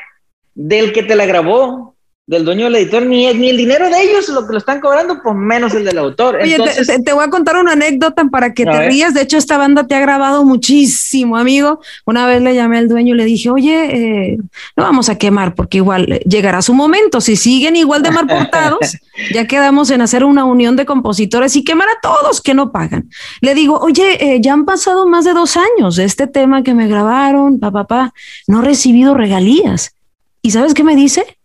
del 0.53 0.91
que 0.91 1.03
te 1.03 1.15
la 1.15 1.25
grabó, 1.25 1.95
del 2.29 2.45
dueño 2.45 2.65
del 2.65 2.75
editor, 2.75 3.03
ni, 3.07 3.25
ni 3.33 3.49
el 3.49 3.57
dinero 3.57 3.89
de 3.89 4.03
ellos 4.03 4.29
lo 4.29 4.45
que 4.45 4.51
lo 4.51 4.59
están 4.59 4.79
cobrando, 4.79 5.19
pues 5.23 5.35
menos 5.35 5.73
el 5.73 5.83
del 5.83 5.97
autor. 5.97 6.35
Oye, 6.35 6.59
te, 7.03 7.11
voy 7.11 7.23
a 7.23 7.29
contar 7.31 7.57
una 7.57 7.71
anécdota 7.71 8.23
para 8.25 8.53
que 8.53 8.65
te 8.65 8.87
rías. 8.87 9.15
De 9.15 9.23
hecho, 9.23 9.37
esta 9.37 9.57
banda 9.57 9.87
te 9.87 9.95
ha 9.95 9.99
grabado 9.99 10.45
muchísimo, 10.45 11.37
amigo. 11.37 11.79
Una 12.05 12.27
vez 12.27 12.43
le 12.43 12.53
llamé 12.53 12.77
al 12.77 12.87
dueño 12.87 13.15
y 13.15 13.17
le 13.17 13.25
dije, 13.25 13.49
oye, 13.49 14.33
eh, 14.33 14.37
no 14.77 14.83
vamos 14.83 15.09
a 15.09 15.17
quemar 15.17 15.55
porque 15.55 15.77
igual 15.77 16.05
llegará 16.23 16.61
su 16.61 16.75
momento. 16.75 17.19
Si 17.19 17.35
siguen 17.35 17.75
igual 17.75 18.03
de 18.03 18.11
mal 18.11 18.27
portados, 18.27 18.95
ya 19.33 19.47
quedamos 19.47 19.89
en 19.89 20.01
hacer 20.01 20.23
una 20.23 20.45
unión 20.45 20.75
de 20.75 20.85
compositores 20.85 21.55
y 21.55 21.63
quemar 21.63 21.89
a 21.89 21.99
todos 21.99 22.41
que 22.41 22.53
no 22.53 22.71
pagan. 22.71 23.09
Le 23.41 23.55
digo, 23.55 23.79
oye, 23.79 24.35
eh, 24.35 24.39
ya 24.39 24.53
han 24.53 24.65
pasado 24.65 25.07
más 25.07 25.25
de 25.25 25.33
dos 25.33 25.57
años 25.57 25.95
de 25.95 26.03
este 26.03 26.27
tema 26.27 26.61
que 26.61 26.75
me 26.75 26.87
grabaron, 26.87 27.59
papá, 27.59 27.87
papá, 27.87 28.13
no 28.45 28.61
he 28.61 28.65
recibido 28.65 29.15
regalías. 29.15 29.95
¿Y 30.43 30.51
sabes 30.51 30.75
qué 30.75 30.83
me 30.83 30.95
dice? 30.95 31.38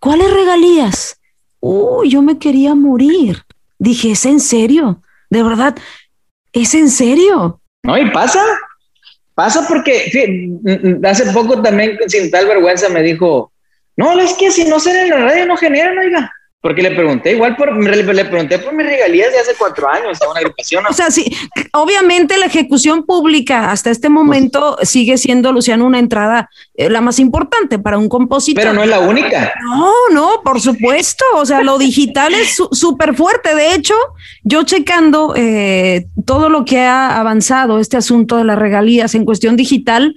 ¿Cuáles 0.00 0.32
regalías? 0.32 1.20
Uy, 1.60 2.10
yo 2.10 2.22
me 2.22 2.38
quería 2.38 2.74
morir. 2.74 3.42
Dije, 3.78 4.12
¿es 4.12 4.26
en 4.26 4.40
serio? 4.40 5.02
De 5.30 5.42
verdad, 5.42 5.76
¿es 6.52 6.74
en 6.74 6.90
serio? 6.90 7.60
No, 7.82 7.98
y 7.98 8.10
pasa. 8.10 8.42
Pasa 9.34 9.66
porque 9.68 10.50
hace 11.04 11.26
poco 11.32 11.60
también, 11.60 11.98
sin 12.06 12.30
tal 12.30 12.46
vergüenza, 12.46 12.88
me 12.88 13.02
dijo, 13.02 13.52
no, 13.96 14.18
es 14.18 14.32
que 14.34 14.50
si 14.50 14.64
no 14.64 14.80
sale 14.80 15.02
en 15.02 15.10
la 15.10 15.16
radio 15.16 15.46
no 15.46 15.56
generan, 15.56 15.98
oiga. 15.98 16.32
Porque 16.66 16.82
le 16.82 16.90
pregunté, 16.90 17.30
igual 17.30 17.54
por, 17.54 17.76
le, 17.76 18.24
pregunté 18.24 18.58
por 18.58 18.74
mis 18.74 18.84
regalías 18.84 19.30
de 19.30 19.38
hace 19.38 19.52
cuatro 19.56 19.88
años 19.88 20.20
a 20.20 20.28
una 20.28 20.40
agrupación. 20.40 20.84
O 20.84 20.92
sea, 20.92 21.12
sí, 21.12 21.24
obviamente 21.72 22.36
la 22.38 22.46
ejecución 22.46 23.06
pública 23.06 23.70
hasta 23.70 23.90
este 23.90 24.08
momento 24.08 24.76
sigue 24.82 25.16
siendo, 25.16 25.52
Luciano, 25.52 25.86
una 25.86 26.00
entrada 26.00 26.50
eh, 26.74 26.90
la 26.90 27.00
más 27.00 27.20
importante 27.20 27.78
para 27.78 27.98
un 27.98 28.08
compositor. 28.08 28.64
Pero 28.64 28.74
no 28.74 28.82
es 28.82 28.88
la 28.88 28.98
única. 28.98 29.54
No, 29.62 29.92
no, 30.10 30.42
por 30.42 30.60
supuesto. 30.60 31.24
O 31.36 31.46
sea, 31.46 31.62
lo 31.62 31.78
digital 31.78 32.34
es 32.34 32.60
súper 32.72 33.14
fuerte. 33.14 33.54
De 33.54 33.72
hecho, 33.72 33.94
yo 34.42 34.64
checando 34.64 35.34
eh, 35.36 36.08
todo 36.24 36.48
lo 36.48 36.64
que 36.64 36.80
ha 36.80 37.16
avanzado 37.20 37.78
este 37.78 37.96
asunto 37.96 38.38
de 38.38 38.44
las 38.44 38.58
regalías 38.58 39.14
en 39.14 39.24
cuestión 39.24 39.54
digital, 39.54 40.16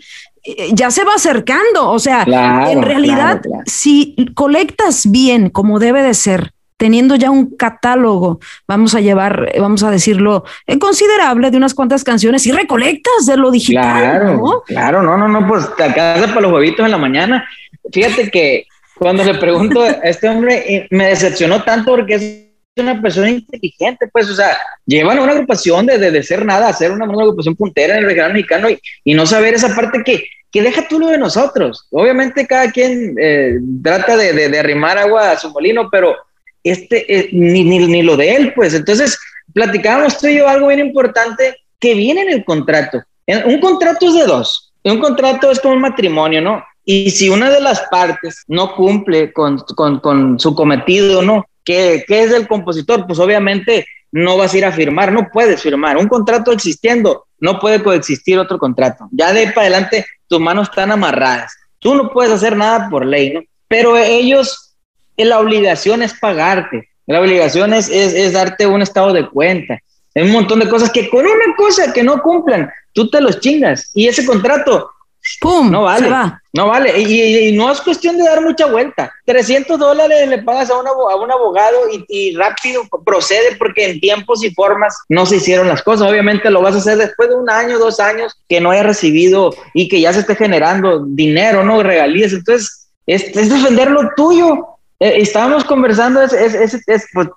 ya 0.73 0.91
se 0.91 1.03
va 1.03 1.15
acercando. 1.15 1.89
O 1.89 1.99
sea, 1.99 2.23
en 2.69 2.81
realidad, 2.81 3.41
si 3.65 4.15
colectas 4.33 5.09
bien 5.09 5.49
como 5.49 5.79
debe 5.79 6.03
de 6.03 6.13
ser, 6.13 6.51
teniendo 6.79 7.15
ya 7.15 7.29
un 7.29 7.57
catálogo, 7.57 8.39
vamos 8.65 8.95
a 8.95 9.01
llevar, 9.01 9.51
vamos 9.59 9.83
a 9.83 9.91
decirlo, 9.91 10.45
eh, 10.65 10.79
considerable 10.79 11.51
de 11.51 11.57
unas 11.57 11.73
cuantas 11.73 12.05
canciones 12.05 12.47
y 12.47 12.53
recolectas 12.53 13.25
de 13.25 13.35
lo 13.35 13.51
digital. 13.51 13.99
Claro, 13.99 14.37
¿no? 14.37 14.61
claro, 14.65 15.01
no, 15.01 15.17
no, 15.17 15.27
no, 15.27 15.45
pues 15.45 15.75
te 15.75 15.83
acabas 15.83 16.29
para 16.29 16.41
los 16.41 16.53
huevitos 16.53 16.85
en 16.85 16.91
la 16.91 16.97
mañana. 16.97 17.45
Fíjate 17.91 18.31
que 18.31 18.65
cuando 18.97 19.25
le 19.25 19.35
pregunto 19.35 19.81
a 19.81 19.89
este 20.03 20.29
hombre, 20.29 20.73
eh, 20.73 20.87
me 20.91 21.07
decepcionó 21.07 21.63
tanto 21.63 21.91
porque 21.95 22.15
es 22.15 22.48
una 22.79 23.01
persona 23.01 23.29
inteligente, 23.29 24.07
pues, 24.11 24.29
o 24.29 24.35
sea, 24.35 24.57
llevan 24.85 25.19
una 25.19 25.33
agrupación 25.33 25.85
de, 25.85 25.97
de, 25.97 26.23
ser 26.23 26.45
nada 26.45 26.69
a 26.69 26.73
ser 26.73 26.91
una, 26.91 27.05
agrupación 27.05 27.55
puntera 27.55 27.93
en 27.93 27.99
el 27.99 28.05
regional 28.05 28.33
mexicano 28.33 28.69
y, 28.69 28.79
y, 29.03 29.13
no 29.13 29.25
saber 29.25 29.53
esa 29.53 29.75
parte 29.75 30.01
que, 30.03 30.23
que 30.51 30.61
deja 30.61 30.87
tú 30.87 30.99
lo 30.99 31.07
de 31.07 31.17
nosotros. 31.17 31.87
Obviamente 31.91 32.47
cada 32.47 32.71
quien 32.71 33.15
eh, 33.19 33.59
trata 33.83 34.17
de, 34.17 34.49
de, 34.49 34.59
arrimar 34.59 34.97
agua 34.97 35.31
a 35.31 35.37
su 35.37 35.51
molino, 35.51 35.89
pero 35.91 36.15
este, 36.63 37.13
eh, 37.13 37.29
ni, 37.31 37.63
ni, 37.63 37.79
ni, 37.87 38.01
lo 38.01 38.17
de 38.17 38.35
él, 38.35 38.53
pues. 38.53 38.73
Entonces, 38.73 39.19
platicábamos 39.53 40.17
tú 40.17 40.27
y 40.27 40.37
yo 40.37 40.47
algo 40.47 40.67
bien 40.67 40.79
importante 40.79 41.57
que 41.79 41.93
viene 41.93 42.21
en 42.21 42.29
el 42.29 42.45
contrato. 42.45 43.03
Un 43.45 43.59
contrato 43.59 44.07
es 44.07 44.15
de 44.15 44.25
dos. 44.25 44.73
Un 44.83 44.99
contrato 44.99 45.51
es 45.51 45.59
como 45.59 45.75
un 45.75 45.81
matrimonio, 45.81 46.41
¿no? 46.41 46.63
Y 46.83 47.11
si 47.11 47.29
una 47.29 47.49
de 47.51 47.61
las 47.61 47.81
partes 47.91 48.43
no 48.47 48.75
cumple 48.75 49.31
con, 49.31 49.59
con, 49.75 49.99
con 49.99 50.39
su 50.39 50.55
cometido, 50.55 51.21
¿no? 51.21 51.45
¿Qué, 51.69 52.03
¿Qué 52.07 52.23
es 52.23 52.31
del 52.31 52.47
compositor? 52.47 53.05
Pues 53.05 53.19
obviamente 53.19 53.85
no 54.11 54.37
vas 54.37 54.51
a 54.51 54.57
ir 54.57 54.65
a 54.65 54.71
firmar, 54.71 55.11
no 55.11 55.27
puedes 55.31 55.61
firmar. 55.61 55.97
Un 55.97 56.07
contrato 56.07 56.51
existiendo, 56.51 57.27
no 57.39 57.59
puede 57.59 57.83
coexistir 57.83 58.39
otro 58.39 58.57
contrato. 58.57 59.07
Ya 59.11 59.31
de 59.33 59.45
para 59.49 59.67
adelante, 59.67 60.03
tus 60.27 60.39
manos 60.39 60.69
están 60.69 60.89
amarradas. 60.89 61.55
Tú 61.77 61.93
no 61.93 62.09
puedes 62.09 62.33
hacer 62.33 62.57
nada 62.57 62.89
por 62.89 63.05
ley, 63.05 63.33
¿no? 63.35 63.41
Pero 63.67 63.95
ellos, 63.97 64.73
eh, 65.15 65.25
la 65.25 65.37
obligación 65.37 66.01
es 66.01 66.19
pagarte. 66.19 66.89
La 67.05 67.21
obligación 67.21 67.71
es, 67.75 67.87
es, 67.87 68.15
es 68.15 68.33
darte 68.33 68.65
un 68.65 68.81
estado 68.81 69.13
de 69.13 69.29
cuenta. 69.29 69.77
Hay 70.15 70.23
un 70.23 70.31
montón 70.31 70.61
de 70.61 70.69
cosas 70.69 70.89
que 70.89 71.07
con 71.07 71.23
una 71.23 71.55
cosa 71.55 71.93
que 71.93 72.01
no 72.01 72.19
cumplan, 72.23 72.67
tú 72.93 73.11
te 73.11 73.21
los 73.21 73.39
chingas. 73.41 73.91
Y 73.93 74.07
ese 74.07 74.25
contrato 74.25 74.89
¡Pum! 75.39 75.69
No 75.69 75.83
vale. 75.83 76.09
No 76.53 76.67
vale. 76.67 76.99
Y, 76.99 77.51
no 77.51 77.71
es 77.71 77.81
cuestión 77.81 78.17
de 78.17 78.23
dar 78.23 78.41
mucha 78.41 78.65
vuelta. 78.65 79.13
300 79.25 79.77
dólares 79.77 80.27
le 80.27 80.41
pagas 80.41 80.69
a, 80.71 80.73
a 80.73 81.15
un 81.15 81.31
abogado 81.31 81.79
y, 82.07 82.35
rápido 82.35 82.83
procede 83.05 83.55
porque 83.57 83.89
en 83.89 83.99
tiempos 83.99 84.43
y 84.43 84.53
formas 84.53 84.97
no 85.09 85.25
se 85.25 85.37
hicieron 85.37 85.67
las 85.67 85.83
cosas. 85.83 86.09
Obviamente 86.09 86.49
lo 86.49 86.61
vas 86.61 86.75
a 86.75 86.79
hacer 86.79 86.97
después 86.97 87.29
de 87.29 87.35
un 87.35 87.49
año, 87.49 87.77
dos 87.77 87.99
años 87.99 88.35
que 88.47 88.59
no 88.59 88.71
haya 88.71 88.83
recibido 88.83 89.53
y 89.73 89.87
que 89.87 90.01
ya 90.01 90.13
se 90.13 90.21
esté 90.21 90.35
generando 90.35 91.05
dinero, 91.05 91.63
¿no? 91.63 91.83
Regalías. 91.83 92.33
Entonces, 92.33 92.89
es, 93.05 93.33
defender 93.33 93.91
lo 93.91 94.11
tuyo. 94.15 94.65
Eh, 94.99 95.21
estábamos 95.21 95.63
conversando, 95.63 96.21
es, 96.21 96.33
es, 96.33 97.07
pues, 97.13 97.27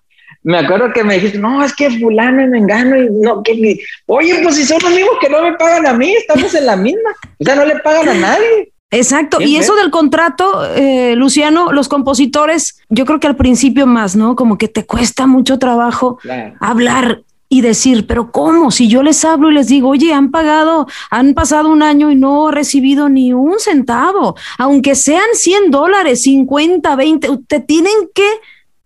me 0.45 0.59
acuerdo 0.59 0.93
que 0.93 1.05
me 1.05 1.15
dijiste, 1.15 1.39
no, 1.39 1.65
es 1.65 1.75
que 1.75 1.91
fulano 1.91 2.43
y 2.43 2.49
me 2.49 2.59
engano 2.59 2.97
y 2.97 3.09
no, 3.11 3.43
que 3.43 3.79
oye, 4.07 4.41
pues 4.43 4.57
si 4.57 4.65
son 4.65 4.79
los 4.83 4.93
mismos 4.93 5.15
que 5.21 5.29
no 5.29 5.43
me 5.43 5.53
pagan 5.55 5.87
a 5.87 5.93
mí, 5.93 6.13
estamos 6.15 6.55
en 6.55 6.67
la 6.67 6.77
misma, 6.77 7.11
o 7.39 7.45
sea, 7.45 7.55
no 7.55 7.65
le 7.65 7.77
pagan 7.77 8.09
a 8.09 8.15
nadie. 8.15 8.73
Exacto, 8.91 9.41
y 9.41 9.57
eso 9.57 9.75
del 9.75 9.91
contrato, 9.91 10.67
eh, 10.75 11.15
Luciano, 11.17 11.73
los 11.73 11.89
compositores, 11.89 12.83
yo 12.91 13.07
creo 13.07 13.21
que 13.21 13.27
al 13.27 13.37
principio 13.37 13.87
más, 13.87 14.17
¿no? 14.17 14.37
Como 14.37 14.59
que 14.59 14.69
te 14.69 14.85
cuesta 14.85 15.27
mucho 15.27 15.59
trabajo 15.59 16.19
hablar 16.61 17.23
y 17.49 17.63
decir, 17.63 18.07
pero 18.07 18.33
¿cómo? 18.33 18.71
Si 18.71 18.89
yo 18.89 19.03
les 19.03 19.25
hablo 19.25 19.51
y 19.51 19.55
les 19.55 19.69
digo, 19.69 19.89
oye, 19.89 20.13
han 20.13 20.31
pagado, 20.31 20.87
han 21.11 21.33
pasado 21.33 21.71
un 21.71 21.83
año 21.83 22.11
y 22.11 22.17
no 22.17 22.51
he 22.51 22.53
recibido 22.53 23.09
ni 23.09 23.33
un 23.33 23.59
centavo, 23.59 24.37
aunque 24.59 24.95
sean 24.95 25.25
100 25.33 25.71
dólares, 25.71 26.23
50, 26.23 26.95
20, 26.95 27.29
te 27.47 27.61
tienen 27.61 27.93
que 28.15 28.29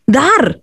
dar. 0.06 0.60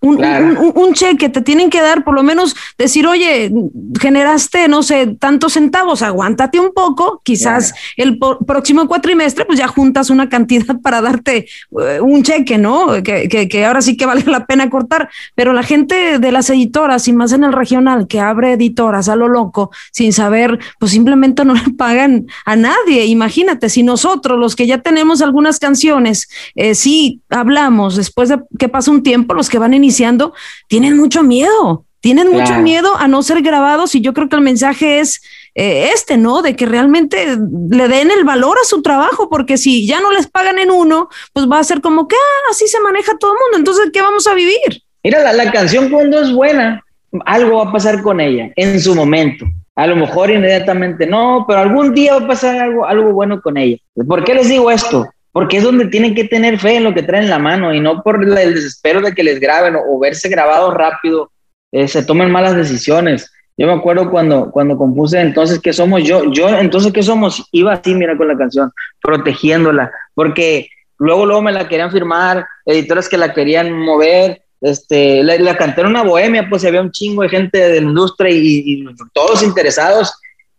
Un, 0.00 0.94
cheque, 0.94 1.28
te 1.28 1.42
tienen 1.42 1.68
que 1.68 1.80
dar 1.80 2.04
por 2.04 2.14
lo 2.14 2.22
menos 2.22 2.56
decir, 2.78 3.06
oye, 3.06 3.52
generaste, 4.00 4.66
no 4.66 4.82
sé, 4.82 5.16
tantos 5.18 5.52
centavos, 5.54 6.00
aguántate 6.02 6.58
un 6.58 6.72
poco, 6.72 7.20
quizás 7.22 7.74
el 7.96 8.18
próximo 8.18 8.88
cuatrimestre, 8.88 9.44
pues 9.44 9.58
ya 9.58 9.68
juntas 9.68 10.08
una 10.08 10.28
cantidad 10.28 10.80
para 10.82 11.02
darte 11.02 11.46
eh, 11.80 12.00
un 12.00 12.22
cheque, 12.22 12.56
¿no? 12.56 13.02
Que, 13.02 13.28
que, 13.28 13.64
ahora 13.64 13.82
sí 13.82 13.96
que 13.96 14.06
vale 14.06 14.24
la 14.26 14.46
pena 14.46 14.70
cortar, 14.70 15.10
pero 15.34 15.52
la 15.52 15.62
gente 15.62 16.18
de 16.18 16.32
las 16.32 16.48
editoras 16.48 17.06
y 17.08 17.12
más 17.12 17.32
en 17.32 17.44
el 17.44 17.52
regional 17.52 18.06
que 18.06 18.20
abre 18.20 18.52
editoras 18.52 19.08
a 19.08 19.16
lo 19.16 19.28
loco 19.28 19.70
sin 19.92 20.12
saber, 20.12 20.58
pues 20.78 20.92
simplemente 20.92 21.44
no 21.44 21.54
le 21.66 21.72
pagan 21.76 22.26
a 22.46 22.56
nadie. 22.56 23.04
Imagínate, 23.04 23.68
si 23.68 23.82
nosotros, 23.82 24.38
los 24.38 24.56
que 24.56 24.66
ya 24.66 24.78
tenemos 24.78 25.20
algunas 25.20 25.58
canciones, 25.58 26.28
eh, 26.54 26.74
sí 26.74 27.20
hablamos 27.28 27.96
después 27.96 28.30
de 28.30 28.40
que 28.58 28.68
pasa 28.68 28.90
un 28.90 29.02
tiempo, 29.02 29.34
los 29.34 29.50
que 29.50 29.58
van 29.58 29.72
a 29.72 29.76
iniciar 29.76 29.89
iniciando, 29.90 30.32
tienen 30.68 30.96
mucho 30.96 31.24
miedo, 31.24 31.84
tienen 32.00 32.30
mucho 32.30 32.54
miedo 32.58 32.96
a 32.96 33.08
no 33.08 33.22
ser 33.22 33.42
grabados 33.42 33.94
y 33.96 34.00
yo 34.00 34.14
creo 34.14 34.28
que 34.28 34.36
el 34.36 34.42
mensaje 34.42 35.00
es 35.00 35.20
eh, 35.56 35.90
este, 35.92 36.16
¿no? 36.16 36.42
De 36.42 36.54
que 36.54 36.64
realmente 36.64 37.36
le 37.70 37.88
den 37.88 38.12
el 38.12 38.24
valor 38.24 38.56
a 38.62 38.64
su 38.64 38.82
trabajo, 38.82 39.28
porque 39.28 39.58
si 39.58 39.84
ya 39.84 40.00
no 40.00 40.12
les 40.12 40.28
pagan 40.28 40.60
en 40.60 40.70
uno, 40.70 41.08
pues 41.32 41.46
va 41.50 41.58
a 41.58 41.64
ser 41.64 41.80
como 41.80 42.06
que 42.06 42.14
ah, 42.14 42.50
así 42.52 42.68
se 42.68 42.78
maneja 42.80 43.18
todo 43.18 43.32
el 43.32 43.38
mundo, 43.42 43.58
entonces, 43.58 43.90
¿qué 43.92 44.00
vamos 44.00 44.28
a 44.28 44.34
vivir? 44.34 44.82
Mira, 45.02 45.20
la, 45.24 45.32
la 45.32 45.50
canción 45.50 45.90
cuando 45.90 46.20
es 46.20 46.32
buena, 46.32 46.84
algo 47.26 47.58
va 47.58 47.70
a 47.70 47.72
pasar 47.72 48.00
con 48.00 48.20
ella 48.20 48.50
en 48.54 48.80
su 48.80 48.94
momento. 48.94 49.44
A 49.74 49.86
lo 49.88 49.96
mejor 49.96 50.30
inmediatamente 50.30 51.06
no, 51.06 51.44
pero 51.48 51.60
algún 51.60 51.92
día 51.94 52.16
va 52.16 52.24
a 52.24 52.28
pasar 52.28 52.56
algo, 52.56 52.86
algo 52.86 53.12
bueno 53.12 53.40
con 53.40 53.56
ella. 53.56 53.78
¿Por 54.06 54.22
qué 54.22 54.34
les 54.34 54.48
digo 54.48 54.70
esto? 54.70 55.08
Porque 55.32 55.58
es 55.58 55.64
donde 55.64 55.86
tienen 55.86 56.14
que 56.14 56.24
tener 56.24 56.58
fe 56.58 56.76
en 56.76 56.84
lo 56.84 56.94
que 56.94 57.02
traen 57.02 57.24
en 57.24 57.30
la 57.30 57.38
mano 57.38 57.72
y 57.72 57.80
no 57.80 58.02
por 58.02 58.22
el 58.22 58.34
desespero 58.54 59.00
de 59.00 59.14
que 59.14 59.22
les 59.22 59.38
graben 59.38 59.76
o, 59.76 59.98
verse 59.98 60.28
grabados 60.28 60.74
rápido, 60.74 61.30
eh, 61.72 61.86
se 61.86 62.04
tomen 62.04 62.30
malas 62.30 62.56
decisiones. 62.56 63.30
Yo 63.56 63.66
me 63.66 63.74
acuerdo 63.74 64.10
cuando, 64.10 64.50
cuando 64.50 64.76
compuse 64.76 65.20
entonces 65.20 65.60
que 65.60 65.72
somos 65.72 66.02
yo, 66.02 66.32
yo 66.32 66.48
entonces 66.48 66.92
que 66.92 67.02
somos, 67.02 67.46
iba 67.52 67.74
así, 67.74 67.94
mira, 67.94 68.16
con 68.16 68.26
la 68.26 68.36
canción, 68.36 68.72
protegiéndola, 69.02 69.90
porque 70.14 70.68
luego, 70.98 71.26
luego 71.26 71.42
me 71.42 71.52
la 71.52 71.68
querían 71.68 71.92
firmar, 71.92 72.46
editores 72.64 73.08
que 73.08 73.18
la 73.18 73.32
querían 73.32 73.72
mover, 73.72 74.42
este, 74.60 75.22
la, 75.22 75.36
la 75.38 75.56
canté 75.56 75.82
en 75.82 75.88
una 75.88 76.02
bohemia, 76.02 76.48
pues 76.48 76.64
había 76.64 76.80
un 76.82 76.90
chingo 76.90 77.22
de 77.22 77.28
gente 77.28 77.58
de 77.58 77.80
la 77.80 77.86
industria 77.88 78.30
y, 78.32 78.84
todos 79.12 79.42
interesados, 79.42 80.12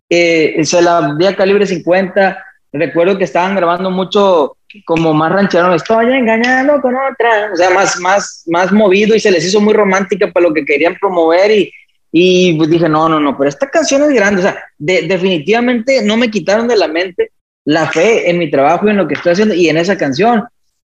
eh, 0.10 0.60
se 0.64 0.82
la 0.82 1.16
di 1.18 1.26
a 1.26 1.36
calibre 1.36 1.66
50, 1.66 2.44
recuerdo 2.72 3.18
que 3.18 3.26
estaban 3.26 3.56
grabando 3.56 3.92
mucho 3.92 4.58
como 4.86 5.14
más 5.14 5.32
ranchero, 5.32 5.74
estoy 5.74 6.14
engañando 6.14 6.82
con 6.82 6.96
otra, 6.96 7.52
o 7.52 7.56
sea, 7.56 7.70
más, 7.72 8.00
más, 8.00 8.44
más 8.48 8.72
movido 8.72 9.16
y 9.16 9.20
se 9.20 9.32
les 9.32 9.46
hizo 9.46 9.60
muy 9.60 9.74
romántica 9.74 10.32
para 10.32 10.48
lo 10.48 10.54
que 10.54 10.64
querían 10.64 10.96
promover 10.96 11.52
y, 11.52 11.74
y 12.12 12.54
pues 12.58 12.70
dije, 12.70 12.88
no, 12.88 13.10
no, 13.10 13.20
no, 13.20 13.38
pero 13.38 13.50
esta 13.50 13.70
canción 13.70 14.04
es 14.04 14.10
grande, 14.10 14.40
o 14.40 14.44
sea, 14.44 14.64
definitivamente 14.78 16.02
no 16.04 16.16
me 16.16 16.32
quitaron 16.32 16.68
de 16.68 16.78
la 16.78 16.88
mente 16.88 17.32
la 17.66 17.88
fe 17.88 18.30
en 18.30 18.38
mi 18.38 18.50
trabajo 18.50 18.88
y 18.88 18.92
en 18.92 18.98
lo 18.98 19.08
que 19.08 19.16
estoy 19.16 19.34
haciendo 19.34 19.54
y 19.54 19.70
en 19.70 19.78
esa 19.78 19.98
canción. 19.98 20.44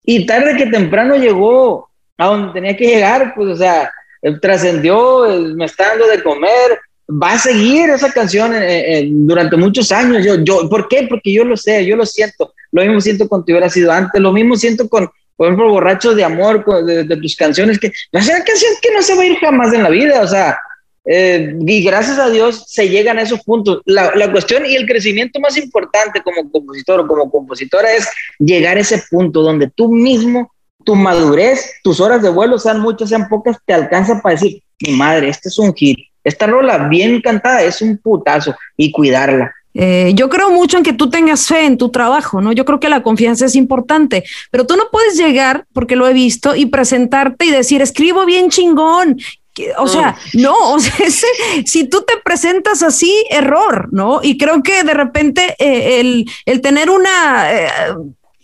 Y 0.04 0.26
tarde 0.26 0.56
que 0.56 0.66
temprano 0.66 1.16
llegó 1.16 1.88
a 2.16 2.26
donde 2.26 2.52
tenía 2.52 2.76
que 2.76 2.86
llegar, 2.86 3.32
pues, 3.34 3.48
o 3.48 3.56
sea, 3.56 3.92
trascendió, 4.40 5.26
me 5.54 5.64
está 5.64 5.88
dando 5.88 6.06
de 6.06 6.22
comer, 6.22 6.78
va 7.10 7.32
a 7.32 7.38
seguir 7.38 7.90
esa 7.90 8.12
canción 8.12 8.54
eh, 8.54 8.98
eh, 8.98 9.08
durante 9.10 9.56
muchos 9.56 9.90
años. 9.92 10.24
Yo, 10.24 10.42
yo, 10.42 10.68
¿Por 10.68 10.88
qué? 10.88 11.06
Porque 11.08 11.32
yo 11.32 11.44
lo 11.44 11.56
sé, 11.56 11.84
yo 11.84 11.96
lo 11.96 12.06
siento. 12.06 12.54
Lo 12.72 12.82
mismo 12.82 13.00
siento 13.00 13.28
con 13.28 13.44
Te 13.44 13.52
hubiera 13.52 13.68
sido 13.68 13.90
antes, 13.90 14.20
lo 14.20 14.32
mismo 14.32 14.56
siento 14.56 14.88
con, 14.88 15.10
por 15.36 15.46
ejemplo, 15.46 15.70
Borrachos 15.70 16.14
de 16.14 16.24
Amor, 16.24 16.64
de, 16.84 17.16
tus 17.16 17.34
canciones, 17.36 17.78
que 17.78 17.88
va 18.14 18.20
a 18.20 18.22
ser 18.22 18.44
canción 18.44 18.72
que 18.80 18.94
no 18.94 19.02
se 19.02 19.14
va 19.14 19.22
a 19.22 19.26
ir 19.26 19.36
jamás 19.38 19.72
en 19.72 19.82
la 19.82 19.90
vida, 19.90 20.22
o 20.22 20.26
sea, 20.28 20.56
eh, 21.04 21.56
y 21.66 21.82
gracias 21.82 22.18
a 22.18 22.30
Dios 22.30 22.64
se 22.68 22.88
llegan 22.88 23.18
a 23.18 23.22
esos 23.22 23.40
puntos. 23.40 23.80
La, 23.86 24.14
la, 24.14 24.30
cuestión 24.30 24.64
y 24.66 24.76
el 24.76 24.86
crecimiento 24.86 25.40
más 25.40 25.56
importante 25.56 26.22
como 26.22 26.48
compositor 26.50 27.00
o 27.00 27.06
como 27.08 27.30
compositora 27.30 27.92
es 27.92 28.08
llegar 28.38 28.76
a 28.76 28.80
ese 28.80 29.02
punto 29.10 29.42
donde 29.42 29.68
tú 29.74 29.90
mismo, 29.90 30.52
tu 30.84 30.94
madurez, 30.94 31.72
tus 31.82 31.98
horas 32.00 32.22
de 32.22 32.30
vuelo, 32.30 32.58
sean 32.58 32.80
muchas, 32.80 33.08
sean 33.08 33.28
pocas, 33.28 33.56
te 33.66 33.72
alcanza 33.72 34.20
para 34.22 34.36
decir, 34.36 34.62
mi 34.80 34.92
madre, 34.92 35.28
este 35.28 35.48
es 35.48 35.58
un 35.58 35.74
hit 35.74 35.98
esta 36.30 36.46
rola 36.46 36.88
bien 36.88 37.20
cantada 37.20 37.62
es 37.62 37.82
un 37.82 37.98
putazo 37.98 38.54
y 38.76 38.90
cuidarla. 38.90 39.52
Eh, 39.72 40.12
yo 40.14 40.28
creo 40.28 40.50
mucho 40.50 40.78
en 40.78 40.82
que 40.82 40.92
tú 40.92 41.10
tengas 41.10 41.46
fe 41.46 41.64
en 41.64 41.78
tu 41.78 41.90
trabajo, 41.90 42.40
¿no? 42.40 42.52
Yo 42.52 42.64
creo 42.64 42.80
que 42.80 42.88
la 42.88 43.02
confianza 43.02 43.46
es 43.46 43.54
importante, 43.54 44.24
pero 44.50 44.66
tú 44.66 44.76
no 44.76 44.84
puedes 44.90 45.16
llegar, 45.16 45.66
porque 45.72 45.94
lo 45.96 46.08
he 46.08 46.12
visto, 46.12 46.56
y 46.56 46.66
presentarte 46.66 47.46
y 47.46 47.50
decir, 47.50 47.80
escribo 47.80 48.24
bien 48.26 48.50
chingón. 48.50 49.18
O 49.78 49.86
sea, 49.86 50.16
no, 50.34 50.54
o 50.72 50.80
sea, 50.80 51.06
si 51.66 51.84
tú 51.84 52.02
te 52.02 52.14
presentas 52.24 52.82
así, 52.82 53.12
error, 53.30 53.88
¿no? 53.92 54.20
Y 54.22 54.38
creo 54.38 54.62
que 54.62 54.82
de 54.84 54.94
repente 54.94 55.54
eh, 55.58 56.00
el, 56.00 56.30
el, 56.46 56.60
tener 56.60 56.90
una... 56.90 57.52
Eh, 57.52 57.68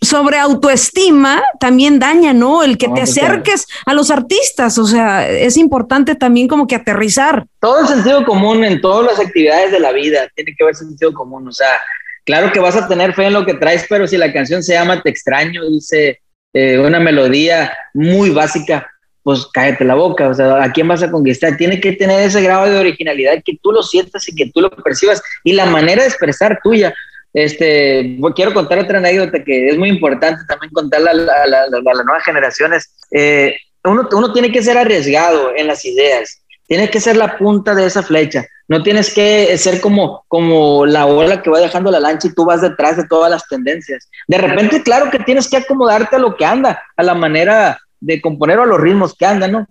sobre 0.07 0.37
autoestima 0.37 1.43
también 1.59 1.99
daña, 1.99 2.33
¿no? 2.33 2.63
El 2.63 2.77
que 2.77 2.87
te 2.87 3.01
pues 3.01 3.11
acerques 3.11 3.67
a 3.85 3.93
los 3.93 4.09
artistas, 4.09 4.77
o 4.77 4.85
sea, 4.85 5.29
es 5.29 5.57
importante 5.57 6.15
también 6.15 6.47
como 6.47 6.65
que 6.65 6.75
aterrizar. 6.75 7.45
Todo 7.59 7.81
el 7.81 7.87
sentido 7.87 8.25
común 8.25 8.63
en 8.63 8.81
todas 8.81 9.05
las 9.11 9.25
actividades 9.25 9.71
de 9.71 9.79
la 9.79 9.91
vida, 9.91 10.27
tiene 10.35 10.55
que 10.57 10.63
haber 10.63 10.75
sentido 10.75 11.13
común, 11.13 11.47
o 11.47 11.51
sea, 11.51 11.79
claro 12.25 12.51
que 12.51 12.59
vas 12.59 12.75
a 12.75 12.87
tener 12.87 13.13
fe 13.13 13.25
en 13.25 13.33
lo 13.33 13.45
que 13.45 13.53
traes, 13.53 13.85
pero 13.89 14.07
si 14.07 14.17
la 14.17 14.33
canción 14.33 14.63
se 14.63 14.73
llama 14.73 15.01
Te 15.01 15.09
extraño, 15.09 15.69
dice 15.69 16.21
eh, 16.53 16.79
una 16.79 16.99
melodía 16.99 17.71
muy 17.93 18.29
básica, 18.29 18.89
pues 19.23 19.45
cállate 19.53 19.83
la 19.83 19.95
boca, 19.95 20.29
o 20.29 20.33
sea, 20.33 20.63
¿a 20.63 20.71
quién 20.71 20.87
vas 20.87 21.03
a 21.03 21.11
conquistar? 21.11 21.57
Tiene 21.57 21.81
que 21.81 21.91
tener 21.91 22.21
ese 22.21 22.41
grado 22.41 22.65
de 22.65 22.79
originalidad 22.79 23.43
que 23.43 23.57
tú 23.61 23.73
lo 23.73 23.83
sientas 23.83 24.25
y 24.29 24.33
que 24.33 24.49
tú 24.51 24.61
lo 24.61 24.69
percibas 24.69 25.21
y 25.43 25.51
la 25.51 25.65
manera 25.65 26.01
de 26.03 26.07
expresar 26.07 26.59
tuya. 26.63 26.95
Este, 27.39 28.17
quiero 28.35 28.51
contar 28.51 28.79
otra 28.79 28.97
anécdota 28.97 29.43
que 29.43 29.67
es 29.67 29.77
muy 29.77 29.89
importante 29.89 30.43
también 30.47 30.73
contarla 30.73 31.11
a, 31.11 31.45
las 31.45 31.69
nuevas 31.69 32.23
generaciones. 32.25 32.91
Eh, 33.11 33.55
uno, 33.83 34.09
uno 34.11 34.33
tiene 34.33 34.51
que 34.51 34.63
ser 34.63 34.75
arriesgado 34.75 35.55
en 35.55 35.67
las 35.67 35.85
ideas, 35.85 36.41
tiene 36.65 36.89
que 36.89 36.99
ser 36.99 37.15
la 37.15 37.37
punta 37.37 37.75
de 37.75 37.85
esa 37.85 38.01
flecha. 38.01 38.43
No 38.67 38.81
tienes 38.81 39.13
que 39.13 39.55
ser 39.59 39.79
como, 39.81 40.25
como 40.27 40.87
la 40.87 41.05
ola 41.05 41.43
que 41.43 41.51
va 41.51 41.59
dejando 41.59 41.91
la 41.91 41.99
lancha 41.99 42.27
y 42.27 42.33
tú 42.33 42.43
vas 42.43 42.61
detrás 42.61 42.97
de 42.97 43.07
todas 43.07 43.29
las 43.29 43.47
tendencias. 43.47 44.09
De 44.27 44.39
repente, 44.39 44.81
claro 44.81 45.11
que 45.11 45.19
tienes 45.19 45.47
que 45.47 45.57
acomodarte 45.57 46.15
a 46.15 46.19
lo 46.19 46.35
que 46.35 46.43
anda, 46.43 46.81
a 46.95 47.03
la 47.03 47.13
manera 47.13 47.79
de 47.99 48.19
componer 48.19 48.57
o 48.57 48.63
a 48.63 48.65
los 48.65 48.81
ritmos 48.81 49.13
que 49.13 49.27
andan, 49.27 49.51
¿no? 49.51 49.67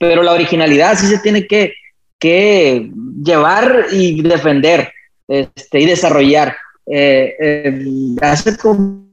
Pero 0.00 0.24
la 0.24 0.32
originalidad 0.32 0.98
sí 0.98 1.06
se 1.06 1.20
tiene 1.20 1.46
que, 1.46 1.74
que 2.18 2.90
llevar 3.22 3.86
y 3.92 4.20
defender 4.20 4.92
este, 5.28 5.80
y 5.80 5.86
desarrollar. 5.86 6.56
Eh, 6.86 7.34
eh, 7.40 8.16
hace 8.22 8.56
como, 8.56 9.06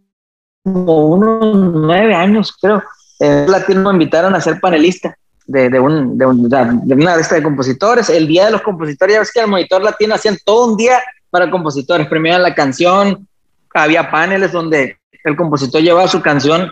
unos 0.64 1.74
nueve 1.74 2.14
años, 2.14 2.56
creo, 2.60 2.84
en 3.20 3.50
Latino 3.50 3.82
me 3.84 3.94
invitaron 3.94 4.36
a 4.36 4.42
ser 4.42 4.60
panelista 4.60 5.18
de, 5.46 5.70
de, 5.70 5.80
un, 5.80 6.18
de, 6.18 6.26
una 6.26 7.18
lista 7.18 7.36
de 7.36 7.44
compositores. 7.44 8.10
El 8.10 8.28
día 8.28 8.46
de 8.46 8.52
los 8.52 8.62
compositores, 8.62 9.14
ya 9.14 9.20
ves 9.20 9.32
que 9.32 9.40
el 9.42 9.48
Monitor 9.48 9.82
Latino 9.82 10.16
hacían 10.16 10.38
todo 10.46 10.72
un 10.72 10.78
día 10.78 11.00
para 11.30 11.50
compositores. 11.50 12.08
Premiaban 12.08 12.44
la 12.44 12.56
canción, 12.56 13.28
había 13.74 14.10
paneles 14.10 14.52
donde 14.52 14.98
el 15.24 15.36
compositor 15.36 15.82
llevaba 15.82 16.08
su 16.08 16.22
canción 16.22 16.72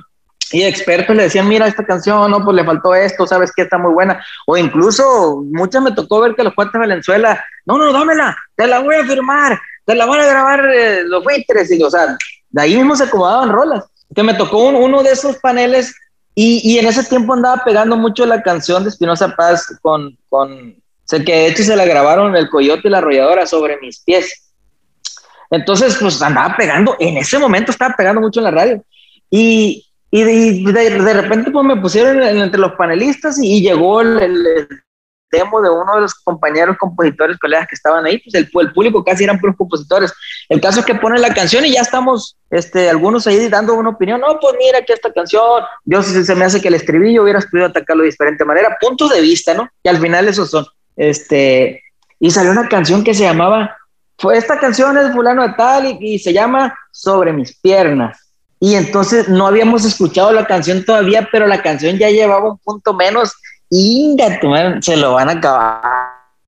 y 0.51 0.63
expertos 0.63 1.15
le 1.15 1.23
decían, 1.23 1.47
mira 1.47 1.67
esta 1.67 1.85
canción, 1.85 2.29
no, 2.29 2.43
pues 2.43 2.55
le 2.55 2.65
faltó 2.65 2.93
esto, 2.93 3.25
sabes 3.25 3.51
que 3.55 3.61
está 3.61 3.77
muy 3.77 3.93
buena. 3.93 4.23
O 4.45 4.57
incluso 4.57 5.43
muchas 5.51 5.81
me 5.81 5.93
tocó 5.93 6.19
ver 6.19 6.35
que 6.35 6.43
los 6.43 6.53
cuates 6.53 6.73
de 6.73 6.79
Valenzuela, 6.79 7.43
no, 7.65 7.77
no, 7.77 7.93
dámela, 7.93 8.37
te 8.55 8.67
la 8.67 8.79
voy 8.79 8.95
a 8.95 9.05
firmar, 9.05 9.59
te 9.85 9.95
la 9.95 10.05
van 10.05 10.19
a 10.19 10.25
grabar 10.25 10.69
eh, 10.69 11.03
los 11.05 11.23
buitres. 11.23 11.71
Y, 11.71 11.81
o 11.81 11.89
sea, 11.89 12.17
de 12.49 12.61
ahí 12.61 12.75
mismo 12.75 12.95
se 12.95 13.05
acomodaban 13.05 13.49
rolas. 13.49 13.85
Que 14.13 14.23
me 14.23 14.33
tocó 14.33 14.67
uno 14.67 15.03
de 15.03 15.11
esos 15.11 15.37
paneles 15.37 15.95
y, 16.35 16.61
y, 16.69 16.79
en 16.79 16.87
ese 16.87 17.03
tiempo 17.03 17.33
andaba 17.33 17.63
pegando 17.63 17.95
mucho 17.95 18.25
la 18.25 18.41
canción 18.41 18.83
de 18.83 18.89
Espinosa 18.89 19.35
Paz 19.35 19.77
con, 19.81 20.17
con, 20.27 20.75
sé 21.05 21.23
que 21.23 21.33
de 21.33 21.47
hecho 21.47 21.63
se 21.63 21.75
la 21.75 21.85
grabaron 21.85 22.35
El 22.35 22.49
Coyote 22.49 22.87
y 22.87 22.91
la 22.91 22.97
Arrolladora 22.97 23.45
sobre 23.45 23.79
mis 23.79 23.99
pies. 23.99 24.53
Entonces, 25.49 25.97
pues 25.99 26.21
andaba 26.21 26.55
pegando, 26.57 26.95
en 26.99 27.17
ese 27.17 27.37
momento 27.37 27.71
estaba 27.71 27.95
pegando 27.95 28.21
mucho 28.21 28.39
en 28.39 28.45
la 28.45 28.51
radio. 28.51 28.83
Y, 29.29 29.90
y 30.13 30.23
de, 30.65 30.73
de, 30.73 31.13
repente 31.13 31.51
pues 31.51 31.65
me 31.65 31.77
pusieron 31.77 32.21
entre 32.21 32.59
los 32.59 32.73
panelistas 32.73 33.39
y, 33.41 33.61
llegó 33.61 34.01
el, 34.01 34.67
demo 35.31 35.61
de 35.61 35.69
uno 35.69 35.95
de 35.95 36.01
los 36.01 36.13
compañeros 36.15 36.75
compositores, 36.77 37.39
colegas 37.39 37.65
que 37.65 37.75
estaban 37.75 38.05
ahí, 38.05 38.17
pues 38.17 38.35
el, 38.35 38.49
el, 38.53 38.73
público 38.73 39.01
casi 39.01 39.23
eran 39.23 39.39
puros 39.39 39.55
compositores. 39.55 40.13
El 40.49 40.59
caso 40.59 40.81
es 40.81 40.85
que 40.85 40.95
ponen 40.95 41.21
la 41.21 41.33
canción 41.33 41.65
y 41.65 41.71
ya 41.71 41.79
estamos, 41.79 42.37
este, 42.49 42.89
algunos 42.89 43.25
ahí 43.25 43.47
dando 43.47 43.75
una 43.75 43.91
opinión, 43.91 44.19
no, 44.19 44.37
pues 44.41 44.55
mira 44.59 44.81
que 44.81 44.91
esta 44.91 45.13
canción, 45.13 45.63
yo 45.85 46.03
si 46.03 46.25
se 46.25 46.35
me 46.35 46.43
hace 46.43 46.61
que 46.61 46.67
el 46.67 46.73
estribillo 46.73 47.23
hubieras 47.23 47.45
podido 47.45 47.67
atacarlo 47.67 48.03
de 48.03 48.09
diferente 48.09 48.43
manera, 48.43 48.77
puntos 48.81 49.09
de 49.11 49.21
vista, 49.21 49.53
¿no? 49.53 49.69
Y 49.81 49.87
al 49.87 49.99
final 49.99 50.27
esos 50.27 50.49
son, 50.49 50.65
este, 50.97 51.81
y 52.19 52.31
salió 52.31 52.51
una 52.51 52.67
canción 52.67 53.01
que 53.01 53.13
se 53.13 53.23
llamaba, 53.23 53.77
fue 54.17 54.37
esta 54.37 54.59
canción 54.59 54.97
es 54.97 55.13
fulano 55.13 55.47
de 55.47 55.53
tal 55.53 55.85
y, 55.85 55.97
y 56.01 56.19
se 56.19 56.33
llama 56.33 56.77
Sobre 56.91 57.31
mis 57.31 57.57
piernas 57.57 58.30
y 58.63 58.75
entonces 58.75 59.27
no 59.27 59.47
habíamos 59.47 59.85
escuchado 59.85 60.31
la 60.31 60.45
canción 60.45 60.85
todavía, 60.85 61.27
pero 61.31 61.47
la 61.47 61.63
canción 61.63 61.97
ya 61.97 62.11
llevaba 62.11 62.51
un 62.51 62.59
punto 62.59 62.93
menos. 62.93 63.33
Inga, 63.71 64.39
se 64.81 64.97
lo 64.97 65.13
van 65.13 65.29
a 65.29 65.31
acabar. 65.33 65.81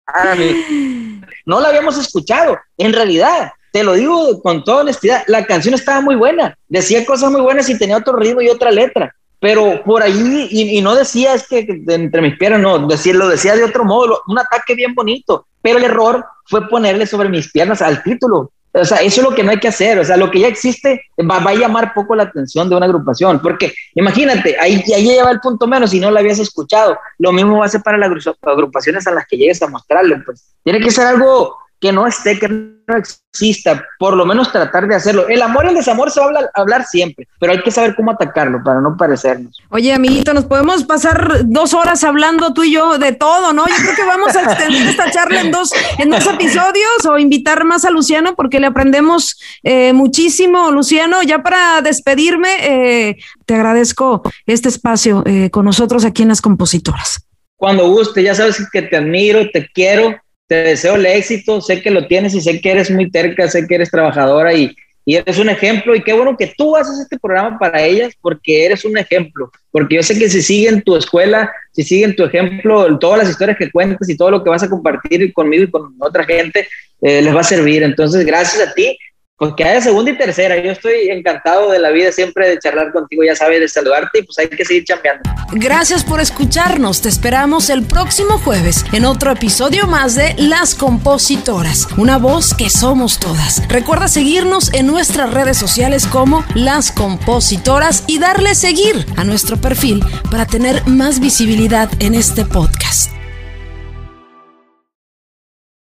No 1.45 1.59
la 1.59 1.67
habíamos 1.67 1.97
escuchado, 1.97 2.57
en 2.77 2.93
realidad. 2.93 3.51
Te 3.73 3.83
lo 3.83 3.93
digo 3.95 4.41
con 4.41 4.63
toda 4.63 4.81
honestidad, 4.81 5.23
la 5.27 5.45
canción 5.45 5.73
estaba 5.73 5.99
muy 5.99 6.15
buena, 6.15 6.57
decía 6.69 7.05
cosas 7.05 7.31
muy 7.31 7.41
buenas 7.41 7.67
y 7.69 7.77
tenía 7.77 7.97
otro 7.97 8.15
ritmo 8.15 8.41
y 8.41 8.47
otra 8.47 8.71
letra, 8.71 9.13
pero 9.41 9.83
por 9.83 10.01
ahí, 10.01 10.47
y, 10.49 10.79
no 10.79 10.95
decía 10.95 11.33
es 11.33 11.45
que 11.45 11.67
entre 11.89 12.21
mis 12.21 12.37
piernas, 12.37 12.61
no, 12.61 12.87
decir, 12.87 13.15
lo 13.15 13.27
decía 13.27 13.57
de 13.57 13.65
otro 13.65 13.83
modo, 13.83 14.21
un 14.27 14.39
ataque 14.39 14.73
bien 14.73 14.95
bonito, 14.95 15.47
pero 15.61 15.79
el 15.79 15.83
error 15.83 16.23
fue 16.45 16.69
ponerle 16.69 17.05
sobre 17.05 17.27
mis 17.27 17.51
piernas 17.51 17.81
al 17.81 18.01
título. 18.03 18.51
O 18.73 18.85
sea, 18.85 18.97
eso 18.97 19.21
es 19.21 19.27
lo 19.27 19.35
que 19.35 19.43
no 19.43 19.51
hay 19.51 19.59
que 19.59 19.67
hacer. 19.67 19.99
O 19.99 20.05
sea, 20.05 20.17
lo 20.17 20.31
que 20.31 20.39
ya 20.39 20.47
existe 20.47 21.05
va, 21.19 21.37
a 21.37 21.53
llamar 21.53 21.93
poco 21.93 22.15
la 22.15 22.23
atención 22.23 22.69
de 22.69 22.75
una 22.75 22.85
agrupación. 22.85 23.39
Porque 23.39 23.73
imagínate, 23.93 24.57
ahí, 24.59 24.83
ahí 24.95 25.03
lleva 25.03 25.31
el 25.31 25.39
punto 25.39 25.67
menos 25.67 25.93
y 25.93 25.99
no 25.99 26.09
lo 26.09 26.19
habías 26.19 26.39
escuchado. 26.39 26.97
Lo 27.19 27.31
mismo 27.31 27.59
va 27.59 27.65
a 27.65 27.69
ser 27.69 27.81
para 27.81 27.97
las 27.97 28.09
agrupaciones 28.41 29.05
a 29.05 29.11
las 29.11 29.25
que 29.27 29.37
llegues 29.37 29.61
a 29.61 29.67
mostrarle. 29.67 30.17
Pues 30.25 30.53
tiene 30.63 30.79
que 30.79 30.89
ser 30.89 31.05
algo 31.05 31.57
que 31.83 31.91
no 31.91 32.07
esté, 32.07 32.39
que 32.39 32.47
no 32.47 32.95
exista, 32.95 33.85
por 33.99 34.15
lo 34.15 34.25
menos 34.25 34.53
tratar 34.53 34.87
de 34.87 34.95
hacerlo. 34.95 35.27
El 35.27 35.41
amor 35.41 35.65
y 35.65 35.67
el 35.67 35.75
desamor 35.75 36.11
se 36.11 36.21
va 36.21 36.27
a 36.27 36.61
hablar, 36.61 36.85
siempre, 36.85 37.27
pero 37.41 37.51
hay 37.51 37.61
que 37.61 37.71
saber 37.71 37.93
cómo 37.93 38.11
atacarlo 38.11 38.63
para 38.63 38.79
no 38.79 38.95
parecernos. 38.95 39.61
Oye, 39.67 39.91
amiguito, 39.91 40.33
nos 40.33 40.45
podemos 40.45 40.85
pasar 40.85 41.41
dos 41.43 41.73
horas 41.73 42.05
hablando 42.05 42.53
tú 42.53 42.63
y 42.63 42.71
yo 42.71 42.97
de 42.99 43.11
todo, 43.11 43.51
¿no? 43.51 43.67
Yo 43.67 43.75
creo 43.75 43.95
que 43.97 44.05
vamos 44.05 44.33
a 44.33 44.43
extender 44.43 44.87
esta 44.87 45.11
charla 45.11 45.41
en 45.41 45.51
dos, 45.51 45.73
en 45.97 46.09
dos 46.09 46.25
episodios 46.25 47.05
o 47.05 47.19
invitar 47.19 47.65
más 47.65 47.83
a 47.83 47.89
Luciano 47.89 48.33
porque 48.33 48.61
le 48.61 48.67
aprendemos 48.67 49.37
eh, 49.63 49.91
muchísimo. 49.91 50.71
Luciano, 50.71 51.21
ya 51.21 51.43
para 51.43 51.81
despedirme, 51.81 52.47
eh, 52.61 53.17
te 53.45 53.55
agradezco 53.55 54.21
este 54.45 54.69
espacio 54.69 55.21
eh, 55.25 55.49
con 55.49 55.65
nosotros 55.65 56.05
aquí 56.05 56.21
en 56.21 56.29
Las 56.29 56.39
Compositoras. 56.39 57.27
Cuando 57.57 57.89
guste, 57.89 58.23
ya 58.23 58.35
sabes 58.35 58.65
que 58.71 58.83
te 58.83 58.95
admiro, 58.95 59.51
te 59.51 59.67
quiero 59.67 60.15
te 60.47 60.55
deseo 60.55 60.95
el 60.95 61.05
éxito, 61.05 61.61
sé 61.61 61.81
que 61.81 61.91
lo 61.91 62.07
tienes 62.07 62.33
y 62.33 62.41
sé 62.41 62.59
que 62.61 62.71
eres 62.71 62.91
muy 62.91 63.09
terca, 63.09 63.47
sé 63.47 63.65
que 63.67 63.75
eres 63.75 63.89
trabajadora 63.89 64.53
y, 64.53 64.75
y 65.05 65.15
eres 65.15 65.37
un 65.39 65.49
ejemplo 65.49 65.95
y 65.95 66.03
qué 66.03 66.13
bueno 66.13 66.37
que 66.37 66.53
tú 66.57 66.75
haces 66.75 66.99
este 66.99 67.17
programa 67.19 67.57
para 67.57 67.81
ellas 67.81 68.13
porque 68.21 68.65
eres 68.65 68.85
un 68.85 68.97
ejemplo, 68.97 69.51
porque 69.71 69.95
yo 69.95 70.03
sé 70.03 70.17
que 70.17 70.29
si 70.29 70.41
siguen 70.41 70.81
tu 70.81 70.95
escuela, 70.95 71.51
si 71.71 71.83
siguen 71.83 72.15
tu 72.15 72.23
ejemplo, 72.23 72.97
todas 72.99 73.19
las 73.19 73.29
historias 73.29 73.57
que 73.57 73.71
cuentas 73.71 74.09
y 74.09 74.17
todo 74.17 74.31
lo 74.31 74.43
que 74.43 74.49
vas 74.49 74.63
a 74.63 74.69
compartir 74.69 75.31
conmigo 75.33 75.63
y 75.63 75.71
con 75.71 75.95
otra 75.99 76.23
gente, 76.23 76.67
eh, 77.01 77.21
les 77.21 77.35
va 77.35 77.41
a 77.41 77.45
servir. 77.45 77.83
Entonces, 77.83 78.25
gracias 78.25 78.67
a 78.67 78.73
ti 78.73 78.97
pues 79.43 79.55
que 79.57 79.63
haya 79.65 79.81
segunda 79.81 80.11
y 80.11 80.17
tercera. 80.17 80.57
Yo 80.63 80.71
estoy 80.71 81.09
encantado 81.09 81.69
de 81.69 81.79
la 81.79 81.89
vida 81.89 82.13
siempre 82.13 82.47
de 82.47 82.59
charlar 82.59 82.93
contigo, 82.93 83.23
ya 83.23 83.35
sabes, 83.35 83.59
de 83.59 83.67
saludarte 83.67 84.19
y 84.19 84.23
pues 84.23 84.39
hay 84.39 84.47
que 84.47 84.63
seguir 84.63 84.85
chambeando. 84.85 85.29
Gracias 85.51 86.05
por 86.05 86.21
escucharnos. 86.21 87.01
Te 87.01 87.09
esperamos 87.09 87.69
el 87.69 87.83
próximo 87.83 88.37
jueves 88.37 88.85
en 88.93 89.03
otro 89.03 89.31
episodio 89.31 89.85
más 89.85 90.15
de 90.15 90.33
Las 90.37 90.75
Compositoras, 90.75 91.89
una 91.97 92.17
voz 92.17 92.53
que 92.53 92.69
somos 92.69 93.19
todas. 93.19 93.67
Recuerda 93.67 94.07
seguirnos 94.07 94.73
en 94.73 94.87
nuestras 94.87 95.33
redes 95.33 95.57
sociales 95.57 96.07
como 96.07 96.45
Las 96.55 96.93
Compositoras 96.93 98.05
y 98.07 98.19
darle 98.19 98.55
seguir 98.55 99.05
a 99.17 99.25
nuestro 99.25 99.57
perfil 99.57 100.01
para 100.31 100.45
tener 100.45 100.87
más 100.87 101.19
visibilidad 101.19 101.89
en 101.99 102.15
este 102.15 102.45
podcast. 102.45 103.22